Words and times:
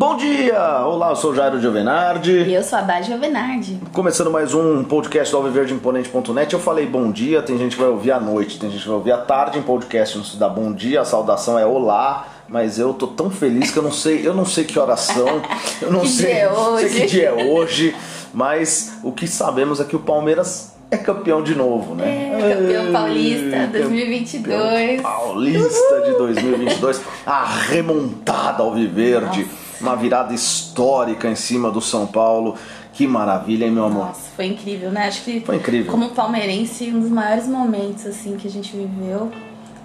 Bom 0.00 0.16
dia! 0.16 0.80
Olá, 0.86 1.10
eu 1.10 1.16
sou 1.16 1.30
o 1.30 1.34
Jairo 1.34 1.60
Giovenardi. 1.60 2.32
E 2.32 2.54
eu 2.54 2.62
sou 2.62 2.78
a 2.78 2.80
Dá 2.80 3.02
Giovenardi. 3.02 3.78
Começando 3.92 4.30
mais 4.30 4.54
um 4.54 4.82
podcast 4.82 5.30
do 5.30 5.36
alviverdimponente.net. 5.36 6.54
Eu 6.54 6.58
falei 6.58 6.86
bom 6.86 7.12
dia, 7.12 7.42
tem 7.42 7.58
gente 7.58 7.76
que 7.76 7.82
vai 7.82 7.90
ouvir 7.90 8.10
à 8.12 8.18
noite, 8.18 8.58
tem 8.58 8.70
gente 8.70 8.80
que 8.80 8.88
vai 8.88 8.96
ouvir 8.96 9.12
à 9.12 9.18
tarde 9.18 9.58
em 9.58 9.62
podcast, 9.62 10.16
não 10.16 10.24
se 10.24 10.38
dá 10.38 10.48
bom 10.48 10.72
dia, 10.72 11.02
a 11.02 11.04
saudação 11.04 11.58
é 11.58 11.66
olá. 11.66 12.26
Mas 12.48 12.78
eu 12.78 12.94
tô 12.94 13.08
tão 13.08 13.30
feliz 13.30 13.70
que 13.70 13.76
eu 13.78 13.82
não 13.82 13.92
sei, 13.92 14.26
eu 14.26 14.32
não 14.32 14.46
sei 14.46 14.64
que 14.64 14.78
oração, 14.78 15.42
eu 15.82 15.92
não 15.92 16.00
Que 16.00 16.08
sei, 16.08 16.26
dia 16.32 16.38
é 16.44 16.50
hoje? 16.50 16.88
sei 16.88 17.00
que 17.00 17.06
dia 17.06 17.28
é 17.28 17.44
hoje, 17.44 17.94
mas 18.32 18.94
o 19.04 19.12
que 19.12 19.28
sabemos 19.28 19.80
é 19.80 19.84
que 19.84 19.94
o 19.94 20.00
Palmeiras 20.00 20.72
é 20.90 20.96
campeão 20.96 21.42
de 21.42 21.54
novo, 21.54 21.94
né? 21.94 22.32
É, 22.40 22.54
campeão 22.56 22.90
paulista 22.92 23.56
Ei, 23.56 23.66
2022. 23.66 24.56
campeão 24.56 25.02
Paulista 25.02 26.00
de 26.06 26.12
2022, 26.16 27.02
a 27.26 27.44
remontada 27.44 28.62
ao 28.62 28.74
Viverde, 28.74 29.46
uma 29.80 29.96
virada 29.96 30.32
histórica 30.34 31.28
em 31.28 31.34
cima 31.34 31.70
do 31.70 31.80
São 31.80 32.06
Paulo. 32.06 32.56
Que 32.92 33.06
maravilha, 33.06 33.64
hein, 33.64 33.70
meu 33.70 33.84
amor? 33.84 34.06
Nossa, 34.06 34.30
foi 34.36 34.46
incrível, 34.46 34.90
né? 34.90 35.06
Acho 35.06 35.22
que 35.22 35.40
Foi 35.40 35.56
incrível. 35.56 35.90
como 35.90 36.10
palmeirense, 36.10 36.90
um 36.92 37.00
dos 37.00 37.10
maiores 37.10 37.46
momentos 37.46 38.04
assim 38.06 38.36
que 38.36 38.46
a 38.46 38.50
gente 38.50 38.76
viveu. 38.76 39.30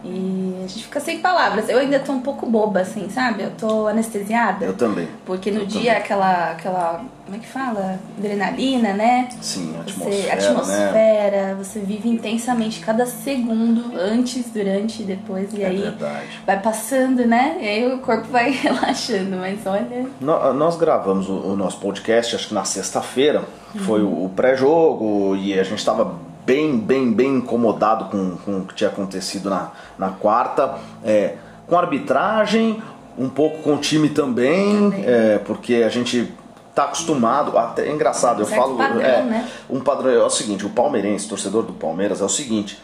E 0.05 0.55
a 0.63 0.67
gente 0.67 0.83
fica 0.83 0.99
sem 0.99 1.19
palavras. 1.19 1.67
Eu 1.67 1.79
ainda 1.79 1.99
tô 1.99 2.11
um 2.11 2.21
pouco 2.21 2.45
boba, 2.45 2.81
assim, 2.81 3.09
sabe? 3.09 3.43
Eu 3.43 3.51
tô 3.51 3.87
anestesiada. 3.87 4.65
Eu 4.65 4.73
também. 4.73 5.07
Porque 5.25 5.49
no 5.51 5.61
Eu 5.61 5.65
dia 5.65 5.79
também. 5.93 5.97
aquela, 5.97 6.51
aquela. 6.51 7.01
Como 7.25 7.37
é 7.37 7.39
que 7.39 7.47
fala? 7.47 7.99
Adrenalina, 8.19 8.93
né? 8.93 9.27
Sim, 9.41 9.73
a 9.79 9.83
Você, 9.83 10.29
atmosfera, 10.29 10.35
né? 10.35 10.47
atmosfera, 10.47 11.55
você 11.55 11.79
vive 11.79 12.07
intensamente 12.07 12.79
cada 12.81 13.05
segundo, 13.07 13.97
antes, 13.99 14.45
durante 14.51 15.01
e 15.01 15.05
depois, 15.05 15.51
e 15.53 15.63
É 15.63 15.67
aí 15.67 15.77
verdade. 15.81 16.39
vai 16.45 16.59
passando, 16.59 17.25
né? 17.25 17.57
E 17.59 17.67
aí 17.67 17.93
o 17.93 17.97
corpo 17.99 18.27
vai 18.27 18.51
relaxando, 18.53 19.37
mas 19.37 19.65
olha. 19.65 20.05
No- 20.21 20.53
Nós 20.53 20.77
gravamos 20.77 21.27
o, 21.27 21.33
o 21.33 21.55
nosso 21.55 21.79
podcast, 21.79 22.35
acho 22.35 22.49
que 22.49 22.53
na 22.53 22.63
sexta-feira, 22.63 23.43
foi 23.85 24.03
o, 24.03 24.25
o 24.25 24.29
pré-jogo 24.35 25.35
e 25.35 25.59
a 25.59 25.63
gente 25.63 25.79
estava 25.79 26.19
bem, 26.45 26.77
bem, 26.77 27.11
bem 27.11 27.37
incomodado 27.37 28.05
com, 28.05 28.37
com 28.37 28.59
o 28.59 28.65
que 28.65 28.75
tinha 28.75 28.89
acontecido 28.89 29.49
na, 29.49 29.71
na 29.97 30.09
quarta, 30.09 30.75
é, 31.03 31.35
com 31.67 31.75
a 31.75 31.81
arbitragem, 31.81 32.81
um 33.17 33.29
pouco 33.29 33.59
com 33.63 33.75
o 33.75 33.77
time 33.77 34.09
também, 34.09 34.93
é, 35.05 35.39
porque 35.39 35.75
a 35.75 35.89
gente 35.89 36.31
tá 36.73 36.83
acostumado, 36.83 37.57
até 37.57 37.87
é 37.87 37.91
engraçado, 37.91 38.41
eu 38.41 38.45
falo, 38.45 38.77
padrão, 38.77 39.01
é, 39.01 39.23
né? 39.23 39.49
um 39.69 39.79
padrão 39.79 40.11
é 40.11 40.23
o 40.23 40.29
seguinte, 40.29 40.65
o 40.65 40.69
palmeirense, 40.69 41.27
torcedor 41.27 41.63
do 41.63 41.73
Palmeiras, 41.73 42.21
é 42.21 42.25
o 42.25 42.29
seguinte, 42.29 42.77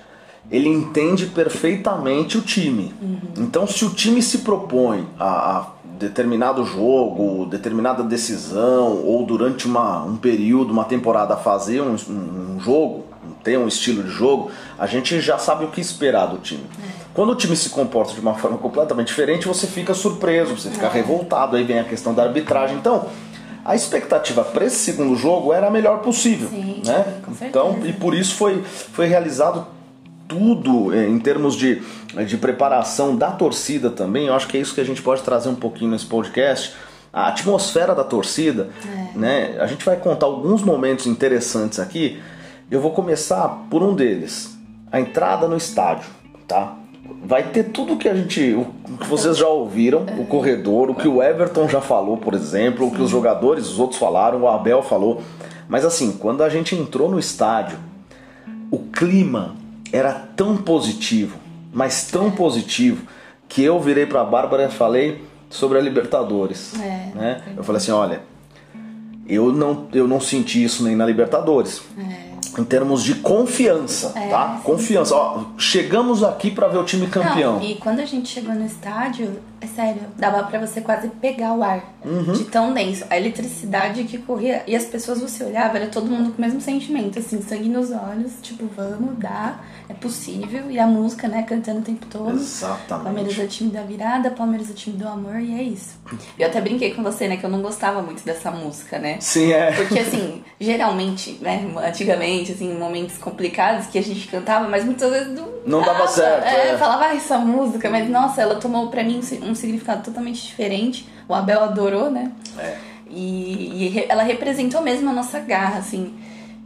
ele 0.49 0.69
entende 0.69 1.27
perfeitamente 1.27 2.37
o 2.37 2.41
time. 2.41 2.93
Então, 3.37 3.67
se 3.67 3.85
o 3.85 3.89
time 3.89 4.21
se 4.21 4.39
propõe 4.39 5.07
a, 5.19 5.57
a 5.57 5.67
determinado 5.83 6.65
jogo, 6.65 7.45
determinada 7.45 8.01
decisão, 8.01 9.05
ou 9.05 9.23
durante 9.25 9.67
uma, 9.67 10.03
um 10.03 10.17
período, 10.17 10.71
uma 10.71 10.85
temporada, 10.85 11.37
fazer 11.37 11.81
um, 11.81 11.93
um 11.93 12.59
jogo, 12.59 13.05
ter 13.43 13.57
um 13.57 13.67
estilo 13.67 14.03
de 14.03 14.09
jogo, 14.09 14.51
a 14.77 14.85
gente 14.85 15.19
já 15.21 15.37
sabe 15.37 15.65
o 15.65 15.69
que 15.69 15.81
esperar 15.81 16.27
do 16.27 16.37
time. 16.37 16.63
Quando 17.13 17.31
o 17.31 17.35
time 17.35 17.55
se 17.55 17.69
comporta 17.69 18.13
de 18.13 18.19
uma 18.19 18.35
forma 18.35 18.57
completamente 18.57 19.07
diferente, 19.07 19.47
você 19.47 19.67
fica 19.67 19.93
surpreso, 19.93 20.57
você 20.57 20.69
fica 20.69 20.87
revoltado, 20.87 21.55
aí 21.55 21.63
vem 21.63 21.79
a 21.79 21.83
questão 21.83 22.13
da 22.13 22.23
arbitragem. 22.23 22.77
Então, 22.77 23.07
a 23.63 23.75
expectativa 23.75 24.43
para 24.43 24.65
esse 24.65 24.77
segundo 24.77 25.15
jogo 25.15 25.53
era 25.53 25.67
a 25.67 25.71
melhor 25.71 25.99
possível. 25.99 26.49
Sim, 26.49 26.81
né? 26.85 27.21
Então, 27.41 27.79
e 27.85 27.93
por 27.93 28.13
isso 28.13 28.35
foi, 28.35 28.63
foi 28.63 29.07
realizado 29.07 29.67
tudo 30.27 30.95
eh, 30.95 31.07
em 31.07 31.19
termos 31.19 31.55
de, 31.55 31.81
de 32.25 32.37
preparação 32.37 33.15
da 33.15 33.31
torcida 33.31 33.89
também. 33.89 34.27
Eu 34.27 34.33
acho 34.33 34.47
que 34.47 34.57
é 34.57 34.61
isso 34.61 34.73
que 34.73 34.81
a 34.81 34.85
gente 34.85 35.01
pode 35.01 35.21
trazer 35.21 35.49
um 35.49 35.55
pouquinho 35.55 35.91
nesse 35.91 36.05
podcast. 36.05 36.73
A 37.11 37.27
atmosfera 37.27 37.93
da 37.93 38.05
torcida, 38.05 38.69
né? 39.13 39.57
A 39.59 39.67
gente 39.67 39.83
vai 39.83 39.97
contar 39.97 40.27
alguns 40.27 40.63
momentos 40.63 41.05
interessantes 41.05 41.77
aqui. 41.77 42.21
Eu 42.71 42.79
vou 42.79 42.91
começar 42.91 43.65
por 43.69 43.83
um 43.83 43.93
deles, 43.93 44.57
a 44.89 44.97
entrada 44.97 45.45
no 45.45 45.57
estádio, 45.57 46.09
tá? 46.47 46.77
Vai 47.21 47.43
ter 47.43 47.65
tudo 47.65 47.97
que 47.97 48.07
a 48.07 48.15
gente, 48.15 48.53
o 48.53 48.97
que 48.97 49.07
vocês 49.07 49.35
já 49.35 49.47
ouviram, 49.49 50.05
o 50.17 50.25
corredor, 50.25 50.89
o 50.89 50.95
que 50.95 51.05
o 51.05 51.21
Everton 51.21 51.67
já 51.67 51.81
falou, 51.81 52.15
por 52.15 52.33
exemplo, 52.33 52.87
o 52.87 52.91
que 52.91 53.01
os 53.01 53.09
jogadores, 53.09 53.67
os 53.67 53.77
outros 53.77 53.99
falaram, 53.99 54.43
o 54.43 54.47
Abel 54.47 54.81
falou. 54.81 55.21
Mas 55.67 55.83
assim, 55.83 56.13
quando 56.13 56.43
a 56.43 56.47
gente 56.47 56.73
entrou 56.73 57.11
no 57.11 57.19
estádio, 57.19 57.77
o 58.71 58.79
clima 58.79 59.53
era 59.91 60.13
tão 60.13 60.55
positivo, 60.55 61.37
mas 61.73 62.09
tão 62.09 62.31
positivo, 62.31 63.05
que 63.49 63.61
eu 63.61 63.81
virei 63.81 64.05
pra 64.05 64.23
Bárbara 64.23 64.63
e 64.63 64.71
falei 64.71 65.21
sobre 65.49 65.77
a 65.77 65.81
Libertadores. 65.81 66.73
É, 66.79 67.11
né? 67.13 67.41
Eu 67.57 67.65
falei 67.65 67.81
assim, 67.81 67.91
olha, 67.91 68.21
eu 69.27 69.51
não, 69.51 69.89
eu 69.91 70.07
não 70.07 70.21
senti 70.21 70.63
isso 70.63 70.85
nem 70.85 70.95
na 70.95 71.05
Libertadores. 71.05 71.81
Em 72.57 72.63
termos 72.63 73.03
de 73.03 73.15
confiança, 73.15 74.09
tá? 74.29 74.55
sim. 74.57 74.63
Confiança. 74.63 75.15
Ó, 75.15 75.43
chegamos 75.57 76.23
aqui 76.23 76.51
pra 76.51 76.67
ver 76.67 76.77
o 76.79 76.83
time 76.83 77.07
campeão. 77.07 77.55
Não, 77.59 77.63
e 77.63 77.75
quando 77.75 77.99
a 77.99 78.05
gente 78.05 78.27
chegou 78.29 78.53
no 78.53 78.65
estádio, 78.65 79.39
é 79.61 79.67
sério, 79.67 80.01
dava 80.17 80.43
pra 80.43 80.59
você 80.59 80.81
quase 80.81 81.07
pegar 81.07 81.53
o 81.53 81.63
ar 81.63 81.83
Uhum. 82.03 82.33
de 82.33 82.43
tão 82.45 82.73
denso. 82.73 83.05
A 83.09 83.17
eletricidade 83.17 84.03
que 84.03 84.17
corria 84.17 84.63
e 84.67 84.75
as 84.75 84.85
pessoas 84.85 85.21
você 85.21 85.43
olhava, 85.43 85.77
era 85.77 85.87
todo 85.87 86.07
mundo 86.07 86.31
com 86.33 86.37
o 86.37 86.45
mesmo 86.45 86.59
sentimento, 86.59 87.19
assim, 87.19 87.41
sangue 87.41 87.69
nos 87.69 87.91
olhos, 87.91 88.31
tipo, 88.41 88.65
vamos, 88.75 89.17
dá, 89.17 89.55
é 89.91 89.93
possível. 89.93 90.71
E 90.71 90.79
a 90.79 90.87
música, 90.87 91.27
né, 91.27 91.43
cantando 91.43 91.79
o 91.79 91.83
tempo 91.83 92.05
todo. 92.07 92.31
Exatamente. 92.31 93.03
Palmeiras 93.05 93.39
é 93.39 93.43
o 93.43 93.47
time 93.47 93.69
da 93.69 93.81
virada, 93.83 94.31
Palmeiras 94.31 94.69
é 94.69 94.71
o 94.71 94.75
time 94.75 94.97
do 94.97 95.07
amor, 95.07 95.39
e 95.39 95.53
é 95.59 95.63
isso. 95.63 95.99
Eu 96.39 96.47
até 96.47 96.59
brinquei 96.61 96.93
com 96.93 97.03
você, 97.03 97.27
né, 97.27 97.37
que 97.37 97.43
eu 97.45 97.49
não 97.49 97.61
gostava 97.61 98.01
muito 98.01 98.23
dessa 98.25 98.49
música, 98.51 98.97
né? 98.99 99.17
Sim, 99.19 99.51
é. 99.51 99.71
Porque 99.73 99.99
assim, 99.99 100.43
geralmente, 100.59 101.37
né, 101.41 101.69
antigamente, 101.85 102.51
assim, 102.53 102.71
em 102.71 102.77
momentos 102.77 103.17
complicados 103.17 103.87
que 103.87 103.97
a 103.97 104.03
gente 104.03 104.27
cantava, 104.27 104.67
mas 104.67 104.83
muitas 104.85 105.09
vezes 105.11 105.27
não, 105.33 105.47
Não 105.65 105.81
dava 105.85 106.07
certo, 106.07 106.45
É, 106.45 106.69
é. 106.69 106.77
falava, 106.77 107.05
ah, 107.05 107.15
essa 107.15 107.37
música, 107.37 107.89
mas 107.89 108.09
nossa, 108.09 108.41
ela 108.41 108.55
tomou 108.55 108.87
pra 108.89 109.03
mim 109.03 109.19
um 109.19 109.21
si- 109.21 109.39
significado 109.55 110.03
totalmente 110.03 110.41
diferente. 110.45 111.07
O 111.27 111.33
Abel 111.33 111.61
adorou, 111.63 112.09
né? 112.09 112.31
É. 112.57 112.75
E, 113.09 113.87
e 113.93 114.05
ela 114.07 114.23
representou 114.23 114.81
mesmo 114.81 115.09
a 115.09 115.13
nossa 115.13 115.39
garra, 115.39 115.79
assim. 115.79 116.13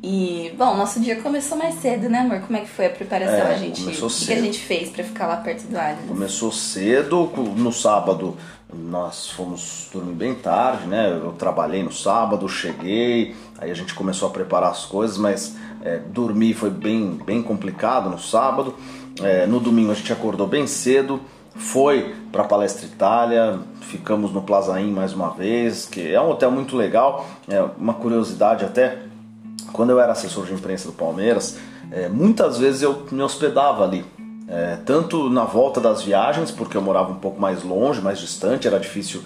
E, 0.07 0.53
bom, 0.55 0.77
nosso 0.77 0.99
dia 0.99 1.19
começou 1.19 1.57
mais 1.57 1.73
cedo, 1.81 2.07
né, 2.07 2.19
amor? 2.19 2.41
Como 2.41 2.55
é 2.55 2.61
que 2.61 2.69
foi 2.69 2.85
a 2.85 2.89
preparação? 2.91 3.33
É, 3.33 3.55
a 3.55 3.57
gente, 3.57 3.81
começou 3.81 4.07
o 4.07 4.11
que, 4.11 4.17
cedo. 4.17 4.37
a 4.37 4.41
gente 4.43 4.59
fez 4.59 4.89
pra 4.91 5.03
ficar 5.03 5.25
lá 5.25 5.37
perto 5.37 5.63
do 5.63 5.75
Allianz? 5.75 6.07
Começou 6.07 6.51
cedo, 6.51 7.31
no 7.57 7.73
sábado 7.73 8.37
nós 8.71 9.31
fomos 9.31 9.89
dormir 9.91 10.13
bem 10.13 10.35
tarde, 10.35 10.85
né? 10.85 11.09
Eu 11.09 11.31
trabalhei 11.31 11.81
no 11.81 11.91
sábado, 11.91 12.47
cheguei, 12.47 13.35
aí 13.57 13.71
a 13.71 13.73
gente 13.73 13.95
começou 13.95 14.29
a 14.29 14.31
preparar 14.31 14.69
as 14.69 14.85
coisas, 14.85 15.17
mas 15.17 15.55
é, 15.83 15.97
dormir 15.97 16.53
foi 16.53 16.69
bem, 16.69 17.19
bem 17.25 17.41
complicado 17.41 18.07
no 18.07 18.19
sábado. 18.19 18.75
É, 19.23 19.47
no 19.47 19.59
domingo 19.59 19.91
a 19.91 19.95
gente 19.95 20.13
acordou 20.13 20.45
bem 20.45 20.67
cedo, 20.67 21.19
foi 21.55 22.13
para 22.31 22.43
a 22.43 22.45
Palestra 22.45 22.85
Itália, 22.85 23.59
ficamos 23.81 24.31
no 24.31 24.43
Plazaim 24.43 24.91
mais 24.91 25.13
uma 25.13 25.29
vez, 25.29 25.87
que 25.87 26.13
é 26.13 26.21
um 26.21 26.29
hotel 26.29 26.51
muito 26.51 26.77
legal. 26.77 27.25
É, 27.47 27.59
uma 27.79 27.95
curiosidade 27.95 28.63
até, 28.63 28.99
quando 29.75 29.89
eu 29.89 29.99
era 29.99 30.13
assessor 30.13 30.45
de 30.45 30.53
imprensa 30.53 30.87
do 30.87 30.93
Palmeiras, 30.93 31.57
é, 31.91 32.07
muitas 32.07 32.57
vezes 32.57 32.81
eu 32.81 33.05
me 33.11 33.21
hospedava 33.21 33.83
ali. 33.83 34.05
É, 34.47 34.77
tanto 34.85 35.29
na 35.29 35.43
volta 35.43 35.81
das 35.81 36.03
viagens, 36.03 36.51
porque 36.51 36.77
eu 36.77 36.81
morava 36.81 37.11
um 37.11 37.15
pouco 37.15 37.41
mais 37.41 37.63
longe, 37.63 37.99
mais 38.01 38.19
distante, 38.19 38.67
era 38.67 38.79
difícil 38.79 39.21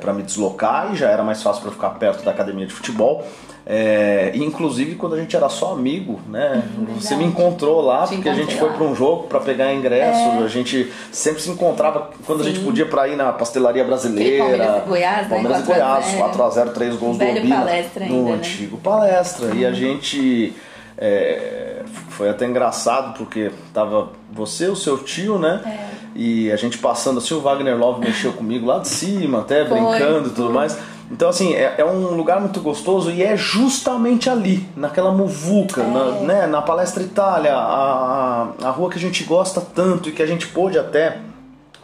para 0.00 0.12
me 0.12 0.22
deslocar 0.22 0.92
e 0.92 0.96
já 0.96 1.08
era 1.08 1.22
mais 1.22 1.42
fácil 1.42 1.62
para 1.62 1.72
ficar 1.72 1.90
perto 1.90 2.24
da 2.24 2.30
academia 2.30 2.66
de 2.66 2.72
futebol. 2.72 3.26
É, 3.66 4.32
inclusive 4.34 4.94
quando 4.96 5.14
a 5.14 5.18
gente 5.20 5.36
era 5.36 5.48
só 5.48 5.72
amigo, 5.72 6.20
né? 6.28 6.62
Você 6.96 7.14
me 7.14 7.24
encontrou 7.24 7.80
lá 7.80 8.04
Te 8.06 8.14
porque 8.14 8.28
a 8.28 8.34
gente 8.34 8.56
foi 8.56 8.70
para 8.70 8.82
um 8.82 8.94
jogo 8.94 9.24
para 9.24 9.38
pegar 9.40 9.72
ingresso. 9.72 10.30
A 10.42 10.48
gente 10.48 10.90
sempre 11.12 11.40
se 11.40 11.50
encontrava 11.50 12.10
quando 12.26 12.40
a 12.40 12.44
gente 12.44 12.58
Sim. 12.58 12.64
podia 12.64 12.86
para 12.86 13.06
ir 13.08 13.16
na 13.16 13.32
pastelaria 13.32 13.84
brasileira. 13.84 14.44
Aquele 14.44 14.58
Palmeiras 14.58 14.82
e 14.82 14.88
Goiás, 14.88 15.22
né? 15.22 15.28
Palmeiras 15.28 15.60
e 15.60 15.66
4 15.66 15.72
a 15.72 15.86
Goiás, 15.86 16.04
0. 16.06 16.18
4 16.18 16.42
a 16.42 16.50
0 16.50 16.70
três 16.70 16.96
gols 16.96 17.18
do 17.18 17.24
Velho 17.24 17.38
Obina, 17.38 17.56
Palestra 17.56 18.06
no 18.06 18.14
ainda, 18.14 18.30
né? 18.30 18.36
antigo 18.36 18.76
palestra. 18.78 19.54
E 19.54 19.66
a 19.66 19.72
gente 19.72 20.54
é, 20.98 21.82
foi 22.08 22.28
até 22.28 22.46
engraçado 22.46 23.16
porque 23.16 23.50
tava 23.72 24.10
você, 24.32 24.66
o 24.66 24.76
seu 24.76 24.98
tio, 24.98 25.38
né? 25.38 25.60
É. 25.64 25.99
E 26.14 26.50
a 26.50 26.56
gente 26.56 26.78
passando 26.78 27.18
assim, 27.18 27.34
o 27.34 27.40
Wagner 27.40 27.78
Love 27.78 28.00
mexeu 28.00 28.32
comigo 28.32 28.66
lá 28.66 28.78
de 28.78 28.88
cima, 28.88 29.40
até 29.40 29.64
Foi, 29.64 29.78
brincando 29.78 30.28
e 30.28 30.32
tudo 30.32 30.50
mais. 30.50 30.76
Então, 31.10 31.28
assim, 31.28 31.54
é, 31.54 31.74
é 31.78 31.84
um 31.84 32.14
lugar 32.14 32.40
muito 32.40 32.60
gostoso 32.60 33.10
e 33.10 33.22
é 33.22 33.36
justamente 33.36 34.30
ali, 34.30 34.64
naquela 34.76 35.10
muvuca, 35.10 35.82
na, 35.82 36.00
É. 36.00 36.20
né, 36.22 36.46
na 36.46 36.62
Palestra 36.62 37.02
Itália, 37.02 37.52
a, 37.54 38.52
a, 38.62 38.68
a 38.68 38.70
rua 38.70 38.88
que 38.90 38.96
a 38.96 39.00
gente 39.00 39.24
gosta 39.24 39.60
tanto 39.60 40.08
e 40.08 40.12
que 40.12 40.22
a 40.22 40.26
gente 40.26 40.46
pôde 40.46 40.78
até 40.78 41.18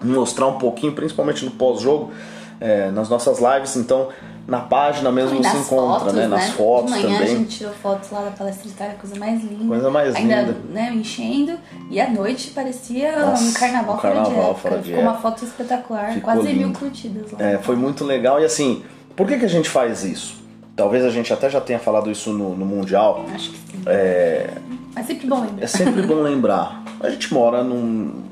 mostrar 0.02 0.46
um 0.46 0.58
pouquinho, 0.58 0.92
principalmente 0.92 1.44
no 1.44 1.50
pós-jogo, 1.50 2.12
é, 2.60 2.90
nas 2.90 3.08
nossas 3.08 3.38
lives, 3.40 3.76
então 3.76 4.08
na 4.46 4.60
página 4.60 5.10
mesmo 5.10 5.42
se 5.42 5.56
encontra, 5.56 5.98
fotos, 6.00 6.12
né? 6.14 6.26
Nas 6.28 6.50
fotos 6.50 6.94
de 6.94 7.02
manhã 7.02 7.18
também. 7.18 7.34
a 7.34 7.38
gente 7.38 7.58
tirou 7.58 7.72
fotos 7.74 8.10
lá 8.12 8.20
da 8.22 8.30
palestra 8.30 8.68
Itália, 8.68 8.94
coisa 8.94 9.16
mais 9.18 9.42
linda. 9.42 9.64
Coisa 9.66 9.90
mais 9.90 10.14
Ainda, 10.14 10.36
linda. 10.42 10.56
né, 10.70 10.92
enchendo. 10.94 11.58
E 11.90 12.00
à 12.00 12.08
noite 12.08 12.50
parecia 12.50 13.18
Nossa, 13.26 13.42
um 13.44 13.52
carnaval, 13.52 13.96
um 13.96 13.98
fora, 13.98 14.14
de 14.14 14.20
carnaval 14.22 14.50
época. 14.50 14.60
fora 14.68 14.78
de 14.78 14.88
Ficou 14.88 15.02
uma 15.02 15.10
época. 15.12 15.30
foto 15.30 15.44
espetacular, 15.44 16.12
Ficou 16.12 16.22
quase 16.32 16.42
mil 16.52 16.66
lindo. 16.68 16.78
curtidas 16.78 17.32
lá. 17.32 17.44
É, 17.44 17.58
foi 17.58 17.74
muito 17.76 18.04
legal 18.04 18.40
e 18.40 18.44
assim, 18.44 18.84
por 19.16 19.26
que, 19.26 19.36
que 19.38 19.44
a 19.44 19.48
gente 19.48 19.68
faz 19.68 20.04
isso? 20.04 20.36
Talvez 20.76 21.04
a 21.04 21.10
gente 21.10 21.32
até 21.32 21.50
já 21.50 21.60
tenha 21.60 21.78
falado 21.80 22.08
isso 22.10 22.32
no, 22.32 22.54
no 22.54 22.64
Mundial. 22.66 23.24
Acho 23.34 23.50
que 23.50 23.56
sim. 23.56 23.82
É, 23.86 24.50
Mas 24.94 25.06
sempre 25.06 25.26
bom 25.26 25.40
lembrar. 25.40 25.64
é 25.64 25.66
sempre 25.66 26.02
bom 26.02 26.22
lembrar. 26.22 26.82
A 27.00 27.10
gente 27.10 27.32
mora 27.34 27.64
num- 27.64 28.22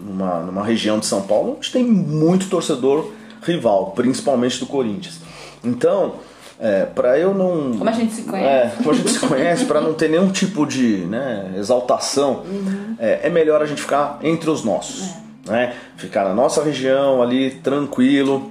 numa, 0.00 0.40
numa 0.40 0.64
região 0.64 0.98
de 0.98 1.06
São 1.06 1.22
Paulo 1.22 1.56
onde 1.58 1.70
tem 1.70 1.84
muito 1.84 2.48
torcedor 2.48 3.12
rival, 3.44 3.92
principalmente 3.92 4.58
do 4.58 4.66
Corinthians. 4.66 5.20
Então, 5.62 6.14
é, 6.58 6.84
para 6.84 7.18
eu 7.18 7.34
não. 7.34 7.76
Como 7.76 7.88
a 7.88 7.92
gente 7.92 8.12
se 8.14 8.22
conhece. 8.22 8.46
É, 8.46 8.76
como 8.76 8.90
a 8.90 8.94
gente 8.94 9.10
se 9.10 9.18
conhece, 9.20 9.64
para 9.64 9.80
não 9.80 9.94
ter 9.94 10.08
nenhum 10.08 10.30
tipo 10.30 10.66
de 10.66 10.98
né, 11.06 11.52
exaltação, 11.56 12.44
é, 12.98 13.20
é 13.24 13.30
melhor 13.30 13.60
a 13.62 13.66
gente 13.66 13.80
ficar 13.82 14.18
entre 14.22 14.48
os 14.50 14.64
nossos. 14.64 15.10
Né? 15.46 15.74
Ficar 15.96 16.24
na 16.24 16.34
nossa 16.34 16.62
região 16.62 17.22
ali, 17.22 17.50
tranquilo. 17.50 18.50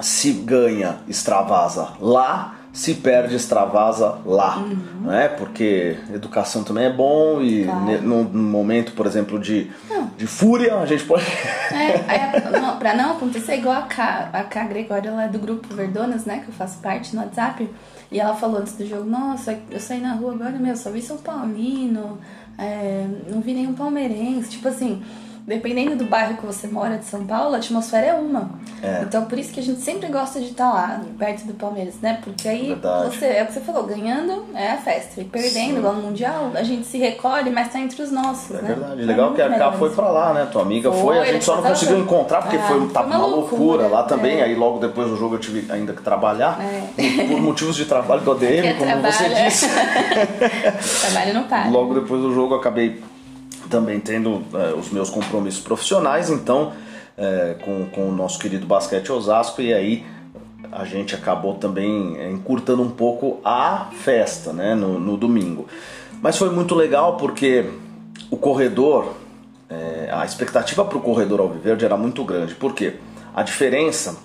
Se 0.00 0.32
ganha, 0.32 0.98
extravasa 1.08 1.88
lá. 2.00 2.59
Se 2.72 2.94
perde, 2.94 3.34
extravasa 3.34 4.18
lá. 4.24 4.64
Né? 5.02 5.26
Porque 5.28 5.96
educação 6.14 6.62
também 6.62 6.84
é 6.84 6.92
bom 6.92 7.40
e 7.42 7.64
Claro. 7.64 7.80
ne- 7.84 7.98
num 7.98 8.24
momento, 8.24 8.92
por 8.92 9.06
exemplo, 9.06 9.40
de, 9.40 9.68
de 10.16 10.26
fúria, 10.26 10.76
a 10.76 10.86
gente 10.86 11.02
pode. 11.04 11.24
É, 11.72 12.04
aí, 12.06 12.60
não, 12.60 12.76
pra 12.78 12.94
não 12.94 13.12
acontecer 13.12 13.56
igual 13.56 13.76
a 13.76 13.82
K, 13.82 14.30
a 14.32 14.44
K 14.44 14.64
Gregória, 14.64 15.08
ela 15.08 15.24
é 15.24 15.28
do 15.28 15.38
grupo 15.40 15.74
Verdonas, 15.74 16.24
né, 16.24 16.42
que 16.44 16.48
eu 16.48 16.54
faço 16.54 16.78
parte 16.78 17.14
no 17.16 17.22
WhatsApp, 17.22 17.68
e 18.10 18.20
ela 18.20 18.34
falou 18.36 18.58
antes 18.60 18.74
do 18.74 18.86
jogo, 18.86 19.08
nossa, 19.08 19.58
eu 19.70 19.80
saí 19.80 20.00
na 20.00 20.14
rua 20.14 20.32
agora, 20.34 20.50
meu, 20.52 20.76
só 20.76 20.90
vi 20.90 21.02
São 21.02 21.16
Paulino, 21.16 22.18
é, 22.56 23.04
não 23.28 23.40
vi 23.40 23.52
nenhum 23.54 23.72
palmeirense, 23.74 24.50
tipo 24.50 24.68
assim, 24.68 25.02
dependendo 25.46 25.96
do 25.96 26.04
bairro 26.04 26.36
que 26.36 26.46
você 26.46 26.66
mora 26.66 26.96
de 26.98 27.04
São 27.04 27.24
Paulo, 27.26 27.54
a 27.54 27.58
atmosfera 27.58 28.06
é 28.06 28.14
uma. 28.14 28.50
É. 28.82 29.02
Então 29.02 29.24
por 29.26 29.38
isso 29.38 29.52
que 29.52 29.60
a 29.60 29.62
gente 29.62 29.80
sempre 29.80 30.08
gosta 30.08 30.40
de 30.40 30.46
estar 30.50 30.72
lá, 30.72 31.00
perto 31.18 31.46
do 31.46 31.54
Palmeiras, 31.54 31.94
né, 32.00 32.18
porque 32.22 32.48
aí 32.48 32.68
Verdade. 32.68 33.16
você, 33.16 33.26
é 33.26 33.42
o 33.42 33.46
que 33.46 33.52
você 33.54 33.60
falou, 33.60 33.84
ganhando 33.84 34.44
é 34.54 34.70
a 34.72 34.76
festa, 34.78 35.20
e 35.20 35.24
perdendo, 35.24 35.72
Sim. 35.72 35.78
igual 35.78 35.94
no 35.94 36.02
Mundial, 36.02 36.50
a 36.54 36.62
gente 36.62 36.86
se 36.86 36.98
recolhe, 36.98 37.50
mas 37.50 37.72
tá 37.72 37.78
entre 37.80 38.02
os 38.02 38.10
nossos, 38.10 38.50
É 38.56 38.62
né. 38.62 38.68
verdade. 38.68 39.02
É 39.02 39.04
Legal 39.04 39.32
que 39.34 39.42
a 39.42 39.50
K 39.58 39.72
foi 39.72 39.90
pra 39.90 40.08
lá, 40.10 40.32
né? 40.32 40.46
Tua 40.50 40.62
amiga 40.62 40.90
foi, 40.92 41.00
Foi, 41.16 41.18
a 41.28 41.32
gente 41.32 41.44
só 41.44 41.56
não 41.56 41.62
conseguiu 41.62 41.98
encontrar 41.98 42.42
porque 42.42 42.56
Ah, 42.56 42.62
foi, 42.68 42.88
tava 42.88 43.06
uma 43.08 43.16
uma 43.18 43.26
loucura, 43.26 43.56
loucura, 43.60 43.86
lá 43.88 44.02
também. 44.04 44.40
é. 44.40 44.44
Aí 44.44 44.54
logo 44.54 44.78
depois 44.78 45.08
do 45.08 45.16
jogo 45.16 45.34
eu 45.34 45.38
tive 45.38 45.70
ainda 45.70 45.92
que 45.92 46.02
trabalhar. 46.02 46.58
É. 46.62 47.26
Por 47.26 47.40
motivos 47.40 47.76
de 47.76 47.84
trabalho 47.84 48.20
do 48.22 48.32
ADM, 48.32 48.66
É, 48.66 48.72
como 48.78 48.90
você 49.02 49.24
trabalha. 49.24 49.44
disse. 49.48 49.66
Trabalho 51.00 51.34
não 51.34 51.44
para. 51.44 51.68
Logo 51.68 51.94
depois 51.94 52.22
do 52.22 52.32
jogo 52.34 52.54
eu 52.54 52.58
acabei 52.60 53.02
também 53.70 54.00
tendo 54.00 54.42
eh, 54.52 54.74
os 54.76 54.90
meus 54.90 55.08
compromissos 55.08 55.62
profissionais, 55.62 56.28
então 56.28 56.72
eh, 57.16 57.56
com, 57.64 57.86
com 57.86 58.08
o 58.08 58.12
nosso 58.12 58.38
querido 58.38 58.66
basquete 58.66 59.10
Osasco, 59.12 59.62
e 59.62 59.72
aí 59.72 60.04
a 60.72 60.84
gente 60.84 61.14
acabou 61.14 61.54
também 61.54 62.16
eh, 62.18 62.30
encurtando 62.30 62.82
um 62.82 62.90
pouco 62.90 63.40
a 63.44 63.90
festa 63.92 64.52
né, 64.52 64.74
no, 64.74 64.98
no 64.98 65.16
domingo. 65.16 65.66
Mas 66.22 66.36
foi 66.36 66.50
muito 66.50 66.74
legal 66.74 67.16
porque 67.16 67.66
o 68.30 68.36
corredor, 68.36 69.14
eh, 69.68 70.08
a 70.12 70.24
expectativa 70.24 70.84
para 70.84 70.98
o 70.98 71.00
corredor 71.00 71.40
Alviverde 71.40 71.84
era 71.84 71.96
muito 71.96 72.24
grande. 72.24 72.54
Por 72.54 72.74
quê? 72.74 72.96
A 73.34 73.42
diferença 73.42 74.16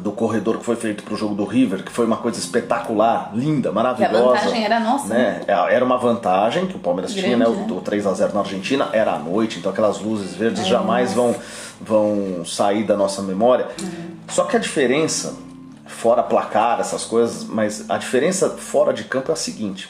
do 0.00 0.12
corredor 0.12 0.58
que 0.58 0.64
foi 0.64 0.76
feito 0.76 1.02
para 1.02 1.14
o 1.14 1.16
jogo 1.16 1.34
do 1.34 1.44
River, 1.44 1.82
que 1.84 1.90
foi 1.90 2.06
uma 2.06 2.16
coisa 2.18 2.38
espetacular, 2.38 3.30
linda, 3.34 3.72
maravilhosa. 3.72 4.24
vantagem 4.24 4.64
era 4.64 4.78
nossa, 4.80 5.08
Né? 5.14 5.40
Era 5.46 5.84
uma 5.84 5.98
vantagem 5.98 6.66
que 6.66 6.76
o 6.76 6.78
Palmeiras 6.78 7.12
tinha, 7.12 7.36
né? 7.36 7.44
Grande, 7.44 7.62
O, 7.62 7.66
né? 7.74 7.78
o 7.78 7.80
3 7.80 8.06
a 8.06 8.12
0 8.14 8.34
na 8.34 8.40
Argentina 8.40 8.88
era 8.92 9.14
à 9.14 9.18
noite, 9.18 9.58
então 9.58 9.72
aquelas 9.72 10.00
luzes 10.00 10.34
verdes 10.34 10.62
É, 10.62 10.64
jamais 10.68 11.12
vão, 11.14 11.28
nossa. 11.28 11.40
vão 11.80 12.44
sair 12.44 12.84
da 12.84 12.96
nossa 12.96 13.22
memória. 13.22 13.66
Uhum. 13.80 14.10
Só 14.28 14.44
que 14.44 14.56
a 14.56 14.60
diferença, 14.60 15.34
fora 15.86 16.22
placar, 16.22 16.78
essas 16.80 17.04
coisas, 17.04 17.44
mas 17.44 17.90
a 17.90 17.98
diferença 17.98 18.50
fora 18.50 18.92
de 18.92 19.04
campo 19.04 19.30
é 19.30 19.34
a 19.34 19.36
seguinte: 19.36 19.88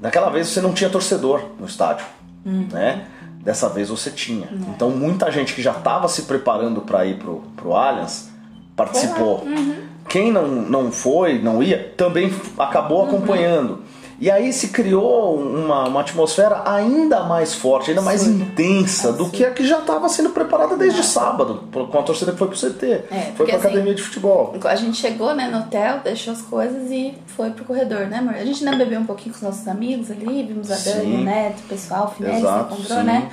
naquela 0.00 0.30
vez 0.30 0.48
você 0.48 0.60
não 0.60 0.72
tinha 0.72 0.88
torcedor 0.90 1.42
no 1.58 1.66
estádio, 1.66 2.06
Uhum. 2.44 2.68
né? 2.72 3.04
Dessa 3.40 3.68
vez 3.68 3.88
você 3.90 4.10
tinha. 4.10 4.46
É. 4.46 4.54
Então 4.74 4.90
muita 4.90 5.30
gente 5.30 5.54
que 5.54 5.62
já 5.62 5.70
estava 5.72 6.08
se 6.08 6.22
preparando 6.22 6.80
para 6.80 7.04
ir 7.06 7.16
pro, 7.18 7.42
pro 7.56 7.74
Allianz 7.74 8.28
participou. 8.76 9.40
Uhum. 9.44 9.74
Quem 10.08 10.30
não, 10.30 10.46
não 10.46 10.92
foi, 10.92 11.40
não 11.40 11.62
ia, 11.62 11.92
também 11.96 12.32
acabou 12.58 13.00
Uhum. 13.02 13.08
acompanhando. 13.08 13.82
E 14.18 14.30
aí 14.30 14.50
se 14.50 14.68
criou 14.68 15.36
uma, 15.38 15.88
uma 15.88 16.00
atmosfera 16.00 16.62
ainda 16.64 17.24
mais 17.24 17.54
forte, 17.54 17.90
ainda 17.90 18.00
mais 18.00 18.26
intensa 18.26 19.12
do 19.12 19.28
que 19.28 19.44
a 19.44 19.50
que 19.50 19.66
já 19.66 19.78
estava 19.80 20.08
sendo 20.08 20.30
preparada 20.30 20.74
desde 20.74 21.02
sábado, 21.02 21.64
com 21.70 21.98
a 21.98 22.02
torcida 22.02 22.32
que 22.32 22.38
foi 22.38 22.48
pro 22.48 22.56
CT, 22.56 22.86
É, 23.10 23.32
foi 23.36 23.44
pra 23.46 23.56
assim, 23.56 23.66
academia 23.66 23.94
de 23.94 24.00
futebol. 24.02 24.54
A 24.64 24.74
gente 24.74 24.96
chegou, 24.96 25.34
né, 25.34 25.48
no 25.48 25.58
hotel, 25.58 26.00
deixou 26.02 26.32
as 26.32 26.40
coisas 26.40 26.90
e 26.90 27.12
foi 27.26 27.50
pro 27.50 27.66
corredor, 27.66 28.06
né, 28.06 28.16
amor? 28.18 28.34
A 28.36 28.44
gente 28.44 28.64
ainda 28.66 28.82
bebeu 28.82 29.00
um 29.00 29.06
pouquinho 29.06 29.34
com 29.34 29.38
os 29.38 29.42
nossos 29.42 29.68
amigos 29.68 30.10
ali, 30.10 30.44
vimos 30.44 30.70
a 30.70 30.76
Dani, 30.76 31.14
o 31.16 31.18
Neto, 31.22 31.60
o 31.60 31.68
pessoal, 31.68 32.06
o 32.06 32.16
Finelli 32.16 32.36
se 32.36 32.40
Exato, 32.40 32.74
encontrou, 32.74 33.02
né? 33.02 33.30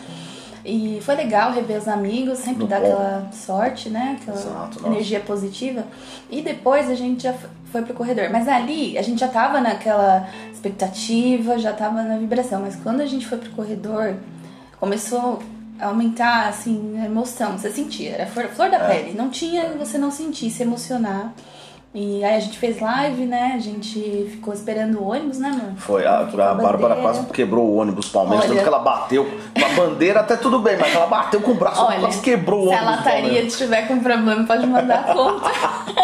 E 0.65 0.99
foi 1.01 1.15
legal 1.15 1.51
rever 1.51 1.77
os 1.77 1.87
amigos, 1.87 2.39
sempre 2.39 2.65
dá 2.65 2.77
aquela 2.77 3.29
sorte, 3.33 3.89
né? 3.89 4.17
Aquela 4.21 4.37
Exato, 4.37 4.75
nossa. 4.79 4.87
energia 4.87 5.19
positiva. 5.19 5.83
E 6.29 6.41
depois 6.41 6.89
a 6.89 6.95
gente 6.95 7.23
já 7.23 7.33
foi 7.71 7.81
pro 7.81 7.93
corredor. 7.93 8.29
Mas 8.31 8.47
ali 8.47 8.97
a 8.97 9.01
gente 9.01 9.19
já 9.19 9.27
tava 9.27 9.59
naquela 9.59 10.27
expectativa, 10.53 11.57
já 11.59 11.73
tava 11.73 12.01
na 12.03 12.17
vibração. 12.17 12.61
Mas 12.61 12.75
quando 12.77 13.01
a 13.01 13.05
gente 13.05 13.27
foi 13.27 13.37
pro 13.37 13.49
corredor, 13.51 14.15
começou 14.79 15.39
a 15.79 15.87
aumentar, 15.87 16.47
assim, 16.47 16.97
a 17.01 17.05
emoção. 17.05 17.57
Você 17.57 17.69
sentia, 17.69 18.11
era 18.11 18.25
flor, 18.27 18.45
flor 18.47 18.69
da 18.69 18.77
É. 18.77 18.87
pele. 18.87 19.13
Não 19.17 19.29
tinha 19.29 19.69
você 19.77 19.97
não 19.97 20.11
sentir, 20.11 20.49
se 20.49 20.63
emocionar. 20.63 21.33
E 21.95 22.23
aí 22.23 22.35
a 22.37 22.39
gente 22.39 22.57
fez 22.57 22.79
live, 22.79 23.23
né? 23.25 23.51
A 23.55 23.59
gente 23.59 24.27
ficou 24.31 24.51
esperando 24.51 24.99
o 24.99 25.11
ônibus, 25.11 25.37
né, 25.37 25.49
amor? 25.49 25.73
Foi, 25.77 26.03
a, 26.07 26.25
com 26.25 26.41
a 26.41 26.53
Bárbara 26.55 26.95
quase 26.95 27.23
quebrou 27.27 27.65
o 27.69 27.75
ônibus 27.75 28.09
Palmeiras, 28.09 28.45
Olha. 28.45 28.55
tanto 28.55 28.63
que 28.63 28.67
ela 28.67 28.79
bateu 28.79 29.25
com 29.25 29.63
a 29.63 29.69
bandeira, 29.69 30.21
até 30.21 30.35
tudo 30.35 30.57
bem, 30.57 30.75
mas 30.75 30.95
ela 30.95 31.05
bateu 31.05 31.39
com 31.41 31.51
o 31.51 31.53
braço, 31.53 31.83
Olha, 31.85 31.99
quase 31.99 32.19
quebrou 32.21 32.61
o 32.61 32.69
se 32.69 32.69
ônibus 32.69 32.87
a 32.87 32.91
do 32.91 32.97
lataria 32.97 33.41
estiver 33.43 33.87
com 33.87 33.99
problema, 33.99 34.43
pode 34.43 34.65
mandar 34.65 35.01
a 35.01 35.13
conta. 35.13 35.51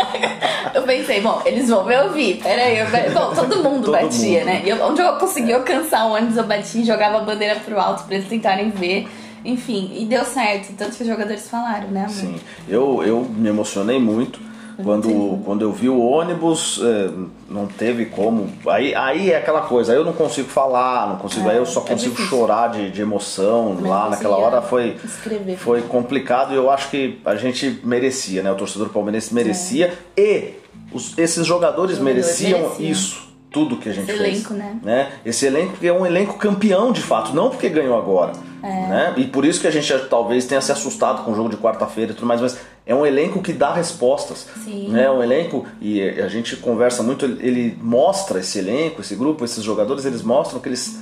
eu 0.75 0.83
pensei, 0.83 1.21
bom, 1.21 1.41
eles 1.43 1.67
vão 1.67 1.83
me 1.83 1.97
ouvir. 2.03 2.37
Peraí, 2.37 2.77
eu... 2.77 2.85
bom, 3.11 3.33
todo 3.33 3.63
mundo 3.63 3.85
Todo 3.85 3.93
batia, 3.93 4.39
mundo. 4.41 4.45
né? 4.45 4.61
E 4.63 4.69
eu- 4.69 4.85
onde 4.85 5.01
eu 5.01 5.13
consegui 5.13 5.53
alcançar 5.53 6.05
o 6.05 6.11
ônibus, 6.13 6.37
eu 6.37 6.43
bati, 6.43 6.85
jogava 6.85 7.17
a 7.17 7.21
bandeira 7.21 7.55
pro 7.65 7.79
alto 7.79 8.03
pra 8.03 8.13
eles 8.13 8.29
tentarem 8.29 8.69
ver. 8.69 9.07
Enfim, 9.43 9.91
e 9.95 10.05
deu 10.05 10.23
certo, 10.23 10.71
tanto 10.77 10.97
que 10.97 11.01
os 11.01 11.07
jogadores 11.09 11.49
falaram, 11.49 11.87
né, 11.87 12.01
amor? 12.01 12.09
Sim, 12.11 12.35
eu, 12.67 13.01
eu 13.03 13.21
me 13.21 13.49
emocionei 13.49 13.97
muito 13.97 14.48
quando, 14.83 15.39
quando 15.43 15.61
eu 15.61 15.71
vi 15.71 15.89
o 15.89 15.99
ônibus, 15.99 16.79
é, 16.83 17.09
não 17.49 17.65
teve 17.67 18.05
como. 18.05 18.49
Aí, 18.67 18.93
aí 18.95 19.31
é 19.31 19.37
aquela 19.37 19.61
coisa, 19.61 19.91
aí 19.91 19.97
eu 19.97 20.05
não 20.05 20.13
consigo 20.13 20.47
falar, 20.49 21.07
não 21.09 21.15
consigo, 21.17 21.47
É, 21.47 21.51
aí 21.51 21.57
eu 21.57 21.65
só 21.65 21.81
é 21.81 21.83
consigo 21.89 22.11
difícil. 22.15 22.29
chorar 22.37 22.69
de, 22.69 22.89
de 22.91 23.01
emoção 23.01 23.75
Também 23.75 23.91
lá 23.91 24.09
naquela 24.09 24.37
hora 24.37 24.61
foi, 24.61 24.95
escrever. 25.03 25.57
foi 25.57 25.81
complicado 25.81 26.53
e 26.53 26.55
eu 26.55 26.69
acho 26.69 26.89
que 26.89 27.19
a 27.25 27.35
gente 27.35 27.79
merecia, 27.83 28.41
né? 28.43 28.51
O 28.51 28.55
torcedor 28.55 28.89
palmeirense 28.89 29.33
merecia 29.33 29.93
e 30.17 30.53
os- 30.93 31.17
esses 31.17 31.45
jogadores 31.45 31.97
Jogadores 31.97 31.99
mereciam 31.99 32.59
mereciam. 32.59 32.89
isso. 32.91 33.29
Tudo 33.51 33.77
que 33.77 33.89
a 33.89 33.91
gente 33.91 34.07
Esse 34.11 34.19
fez. 34.19 34.29
elenco, 34.35 34.53
né? 34.53 34.79
né? 34.83 35.11
Esse 35.25 35.47
elenco 35.47 35.73
que 35.77 35.87
é 35.87 35.91
um 35.91 36.05
elenco 36.05 36.37
campeão 36.37 36.91
de 36.91 37.01
fato, 37.01 37.33
não 37.33 37.49
porque 37.49 37.67
ganhou 37.67 37.97
agora. 37.97 38.33
É. 38.61 38.67
Né? 38.67 39.13
E 39.17 39.23
por 39.25 39.43
isso 39.43 39.59
que 39.59 39.65
a 39.65 39.71
gente 39.71 39.91
talvez 40.07 40.45
tenha 40.45 40.61
se 40.61 40.71
assustado 40.71 41.23
com 41.23 41.31
o 41.31 41.35
jogo 41.35 41.49
de 41.49 41.57
quarta-feira 41.57 42.11
e 42.11 42.13
tudo 42.15 42.27
mais, 42.27 42.39
mas 42.41 42.59
é 42.89 42.95
um 42.95 43.05
elenco 43.05 43.39
que 43.41 43.53
dá 43.53 43.71
respostas. 43.73 44.47
Sim. 44.65 44.89
Né? 44.89 45.03
É 45.03 45.11
um 45.11 45.21
elenco, 45.23 45.65
e 45.79 46.01
a 46.01 46.27
gente 46.27 46.55
conversa 46.57 47.03
muito, 47.03 47.23
ele- 47.25 47.77
mostra 47.81 48.39
esse 48.39 48.57
elenco, 48.59 48.99
esse 49.01 49.15
grupo, 49.15 49.45
esses 49.45 49.63
jogadores, 49.63 50.05
eles 50.05 50.23
mostram 50.23 50.59
que 50.59 50.67
eles 50.67 50.99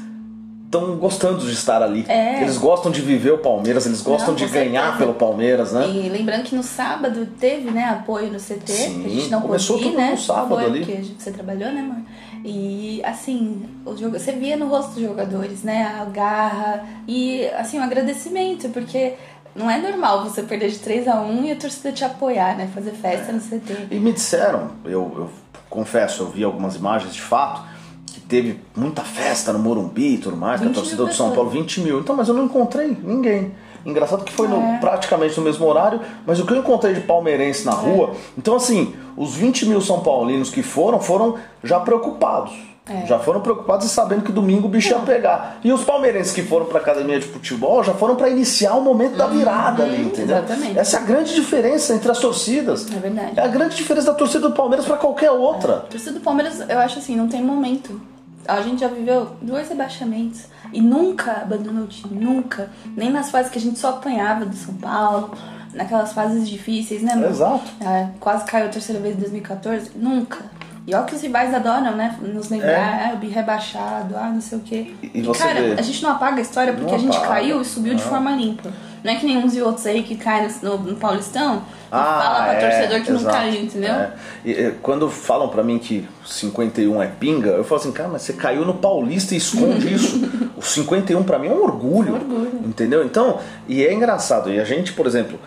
estão 0.65 0.97
gostando 0.97 1.45
de 1.45 1.53
estar 1.53 1.81
ali. 1.81 2.05
É. 2.09 2.41
Eles 2.41 2.57
gostam 2.57 2.91
de 2.91 2.99
viver 2.99 3.31
o 3.31 3.37
Palmeiras, 3.37 3.85
eles 3.85 4.01
gostam 4.01 4.29
Não, 4.29 4.35
de 4.35 4.45
ganhar 4.47 4.81
certeza. 4.81 4.97
pelo 4.97 5.13
Palmeiras, 5.13 5.71
né? 5.71 5.87
E 5.87 6.09
lembrando 6.09 6.43
que 6.43 6.53
no 6.53 6.61
sábado 6.61 7.25
teve, 7.39 7.71
né, 7.71 7.85
apoio 7.85 8.29
no 8.33 8.37
CT, 8.37 8.69
Sim, 8.73 9.05
a 9.05 9.09
gente 9.09 9.29
não 9.29 9.39
começou 9.41 9.77
pôde 9.77 9.89
ir, 9.91 9.95
né? 9.95 10.11
no 10.11 10.17
sábado 10.17 10.55
Foi 10.55 10.65
ali. 10.65 10.79
Porque 10.85 11.03
você 11.17 11.31
trabalhou, 11.31 11.71
né, 11.71 11.79
amor? 11.79 12.01
E 12.43 13.01
assim, 13.05 13.63
o 13.85 13.95
jogo, 13.95 14.19
você 14.19 14.33
via 14.33 14.57
no 14.57 14.67
rosto 14.67 14.91
dos 14.95 15.03
jogadores, 15.03 15.63
né, 15.63 15.83
a 16.01 16.03
garra 16.05 16.85
e 17.07 17.45
assim, 17.57 17.79
um 17.79 17.83
agradecimento, 17.83 18.67
porque 18.69 19.13
não 19.57 19.69
é 19.69 19.77
normal 19.79 20.23
você 20.23 20.43
perder 20.43 20.69
de 20.69 20.79
3 20.79 21.07
a 21.07 21.19
1 21.21 21.45
e 21.45 21.51
a 21.51 21.55
torcida 21.55 21.91
te 21.91 22.03
apoiar, 22.05 22.55
né, 22.57 22.69
fazer 22.73 22.91
festa 22.91 23.31
no 23.33 23.39
CT. 23.39 23.87
E 23.91 23.95
me 23.99 24.11
disseram, 24.13 24.69
eu, 24.85 25.11
eu 25.15 25.29
confesso, 25.69 26.23
eu 26.23 26.27
vi 26.29 26.43
algumas 26.43 26.75
imagens 26.75 27.13
de 27.13 27.21
fato, 27.21 27.61
que 28.05 28.19
teve 28.21 28.59
muita 28.75 29.01
festa 29.03 29.51
no 29.51 29.59
Morumbi 29.59 30.15
e 30.15 30.17
tudo 30.17 30.37
mais, 30.37 30.59
que 30.61 30.65
a 30.67 30.69
20 30.69 30.75
mil 30.75 30.83
torcida 30.83 31.05
do 31.05 31.13
São. 31.13 31.31
Paulo, 31.33 31.49
20 31.49 31.81
mil. 31.81 31.99
Então, 31.99 32.15
mas 32.15 32.27
eu 32.27 32.33
não 32.33 32.45
encontrei 32.45 32.97
ninguém. 33.03 33.51
Engraçado 33.85 34.23
que 34.25 34.33
foi 34.33 34.47
no- 34.47 34.57
É. 34.61 34.77
praticamente 34.79 35.37
no 35.37 35.43
mesmo 35.43 35.65
horário, 35.65 36.01
mas 36.25 36.39
o 36.39 36.45
que 36.45 36.51
eu 36.53 36.57
encontrei 36.57 36.93
de 36.93 37.01
palmeirense 37.01 37.61
É. 37.61 37.71
na 37.71 37.77
rua. 37.77 38.11
Então, 38.37 38.55
assim, 38.55 38.93
os 39.15 39.33
20 39.35 39.65
mil 39.65 39.79
São 39.81 40.01
Paulinos 40.01 40.49
que 40.49 40.61
foram, 40.61 40.99
foram 40.99 41.35
já 41.63 41.79
preocupados. 41.79 42.51
É. 42.89 43.05
Já 43.05 43.19
foram 43.19 43.41
preocupados 43.41 43.85
e 43.85 43.89
sabendo 43.89 44.23
que 44.23 44.31
domingo 44.31 44.67
o 44.67 44.69
bicho 44.69 44.89
ia 44.89 44.99
pegar. 44.99 45.59
E 45.63 45.71
os 45.71 45.83
palmeirenses 45.83 46.33
que 46.33 46.41
foram 46.41 46.65
pra 46.65 46.79
academia 46.79 47.19
de 47.19 47.25
futebol 47.25 47.83
já 47.83 47.93
foram 47.93 48.15
pra 48.15 48.29
iniciar 48.29 48.75
o 48.75 48.81
momento 48.81 49.17
da 49.17 49.27
virada 49.27 49.83
ali, 49.83 50.03
entendeu? 50.03 50.37
Uhum. 50.37 50.43
exatamente. 50.43 50.79
Essa 50.79 50.97
é 50.97 50.99
a 50.99 51.03
grande 51.03 51.35
diferença 51.35 51.93
entre 51.93 52.09
as 52.11 52.19
torcidas. 52.19 52.87
É 52.91 52.99
verdade. 52.99 53.39
É 53.39 53.43
a 53.43 53.47
grande 53.47 53.75
diferença 53.75 54.07
da 54.07 54.13
torcida 54.13 54.47
do 54.47 54.55
Palmeiras 54.55 54.85
pra 54.85 54.97
qualquer 54.97 55.31
outra. 55.31 55.77
A 55.77 55.79
torcida 55.81 56.13
do 56.13 56.19
Palmeiras, 56.21 56.61
eu 56.67 56.79
acho 56.79 56.99
assim, 56.99 57.15
não 57.15 57.27
tem 57.27 57.43
momento. 57.43 57.99
A 58.47 58.61
gente 58.61 58.79
já 58.79 58.87
viveu 58.87 59.27
dois 59.41 59.67
rebaixamentos 59.67 60.43
e 60.71 60.81
nunca 60.81 61.41
abandonou 61.41 61.83
o 61.83 61.87
time, 61.87 62.23
nunca. 62.23 62.69
Nem 62.95 63.09
nas 63.09 63.29
fases 63.29 63.51
que 63.51 63.57
a 63.57 63.61
gente 63.61 63.77
só 63.77 63.89
apanhava 63.89 64.45
do 64.45 64.55
São 64.55 64.73
Paulo, 64.75 65.31
naquelas 65.73 66.13
fases 66.13 66.47
difíceis, 66.47 67.01
né, 67.01 67.15
meu? 67.15 67.29
Exato. 67.29 67.69
É, 67.81 68.07
quase 68.19 68.45
caiu 68.45 68.67
a 68.67 68.69
terceira 68.69 69.01
vez 69.01 69.15
em 69.15 69.19
2014, 69.19 69.91
nunca. 69.95 70.39
E 70.87 70.95
olha 70.95 71.03
que 71.03 71.13
os 71.15 71.21
rivais 71.21 71.53
adoram, 71.53 71.97
né? 71.97 72.17
Nos 72.21 72.47
lembrar, 72.49 73.11
ah, 73.13 73.17
eu 73.21 73.29
rebaixado, 73.29 74.15
ah, 74.17 74.29
não 74.33 74.39
sei 74.39 74.57
o 74.57 74.61
quê. 74.61 74.93
E- 75.03 75.19
e 75.19 75.31
cara, 75.33 75.61
vê- 75.61 75.73
a 75.77 75.81
gente 75.81 76.01
não 76.01 76.11
apaga 76.11 76.37
a 76.37 76.41
história 76.41 76.71
porque 76.71 76.89
Não 76.91 76.95
a 76.95 76.97
gente 76.97 77.17
apaga. 77.17 77.33
caiu 77.33 77.61
e 77.61 77.65
subiu 77.65 77.93
de 77.93 78.01
Não. 78.01 78.09
forma 78.09 78.31
limpa. 78.31 78.71
Não 79.03 79.11
é 79.11 79.15
que 79.17 79.25
nem 79.25 79.37
uns 79.37 79.53
e 79.53 79.61
outros 79.61 79.85
aí 79.85 80.01
que 80.01 80.15
caem 80.15 80.47
no, 80.63 80.77
no 80.77 80.95
Paulistão 80.95 81.57
e 81.57 81.61
Ah, 81.91 82.19
fala 82.23 82.43
pra 82.45 82.53
é, 82.53 82.69
torcedor 82.69 83.01
que 83.05 83.11
não 83.11 83.23
caiu, 83.31 83.61
entendeu? 83.63 83.93
É. 83.93 84.11
E, 84.45 84.51
e, 84.51 84.71
quando 84.81 85.09
falam 85.09 85.49
pra 85.49 85.61
mim 85.61 85.77
que 85.77 86.07
51 86.25 87.01
é 87.03 87.07
pinga, 87.07 87.49
eu 87.49 87.63
falo 87.65 87.81
assim, 87.81 87.91
cara, 87.91 88.07
mas 88.09 88.21
você 88.21 88.31
caiu 88.33 88.63
no 88.65 88.73
Paulista 88.75 89.33
e 89.33 89.37
esconde 89.37 89.87
isso. 89.93 90.21
O 90.55 90.61
51 90.61 91.21
pra 91.23 91.37
mim 91.37 91.47
é 91.47 91.51
um 91.53 91.63
orgulho. 91.63 92.13
Orgulho. 92.15 92.61
Entendeu? 92.65 93.03
Então, 93.05 93.39
e 93.67 93.83
é 93.85 93.93
engraçado. 93.93 94.49
E 94.49 94.57
a 94.59 94.63
gente, 94.63 94.93
por 94.93 95.05
exemplo, 95.05 95.37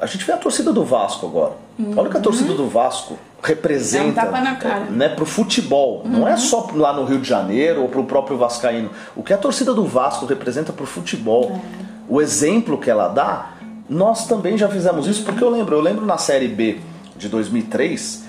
a 0.00 0.06
gente 0.06 0.24
vê 0.24 0.32
a 0.32 0.36
torcida 0.36 0.72
do 0.72 0.84
Vasco 0.84 1.26
agora. 1.26 1.52
Olha 1.96 2.08
o 2.08 2.10
que 2.10 2.16
a 2.16 2.20
torcida 2.20 2.52
do 2.54 2.68
Vasco 2.68 3.16
representa 3.42 4.26
Uhum. 4.26 4.36
É 4.36 4.90
um 4.90 4.92
né, 4.92 5.08
pro 5.08 5.24
futebol. 5.24 6.02
Não 6.04 6.26
é 6.26 6.36
só 6.36 6.70
lá 6.74 6.92
no 6.92 7.04
Rio 7.04 7.20
de 7.20 7.28
Janeiro 7.28 7.82
ou 7.82 7.88
pro 7.88 8.04
próprio 8.04 8.36
Vascaíno. 8.36 8.90
O 9.16 9.22
que 9.22 9.32
a 9.32 9.38
torcida 9.38 9.72
do 9.72 9.84
Vasco 9.84 10.26
representa 10.26 10.72
pro 10.72 10.86
futebol. 10.86 11.60
O 12.08 12.20
exemplo 12.20 12.76
que 12.76 12.90
ela 12.90 13.08
dá, 13.08 13.52
nós 13.88 14.26
também 14.26 14.58
já 14.58 14.68
fizemos 14.68 15.06
isso, 15.06 15.24
porque 15.24 15.42
eu 15.42 15.48
lembro, 15.48 15.76
eu 15.76 15.80
lembro 15.80 16.04
na 16.04 16.18
Série 16.18 16.48
B 16.48 16.80
de 17.16 17.28
2003 17.28 18.24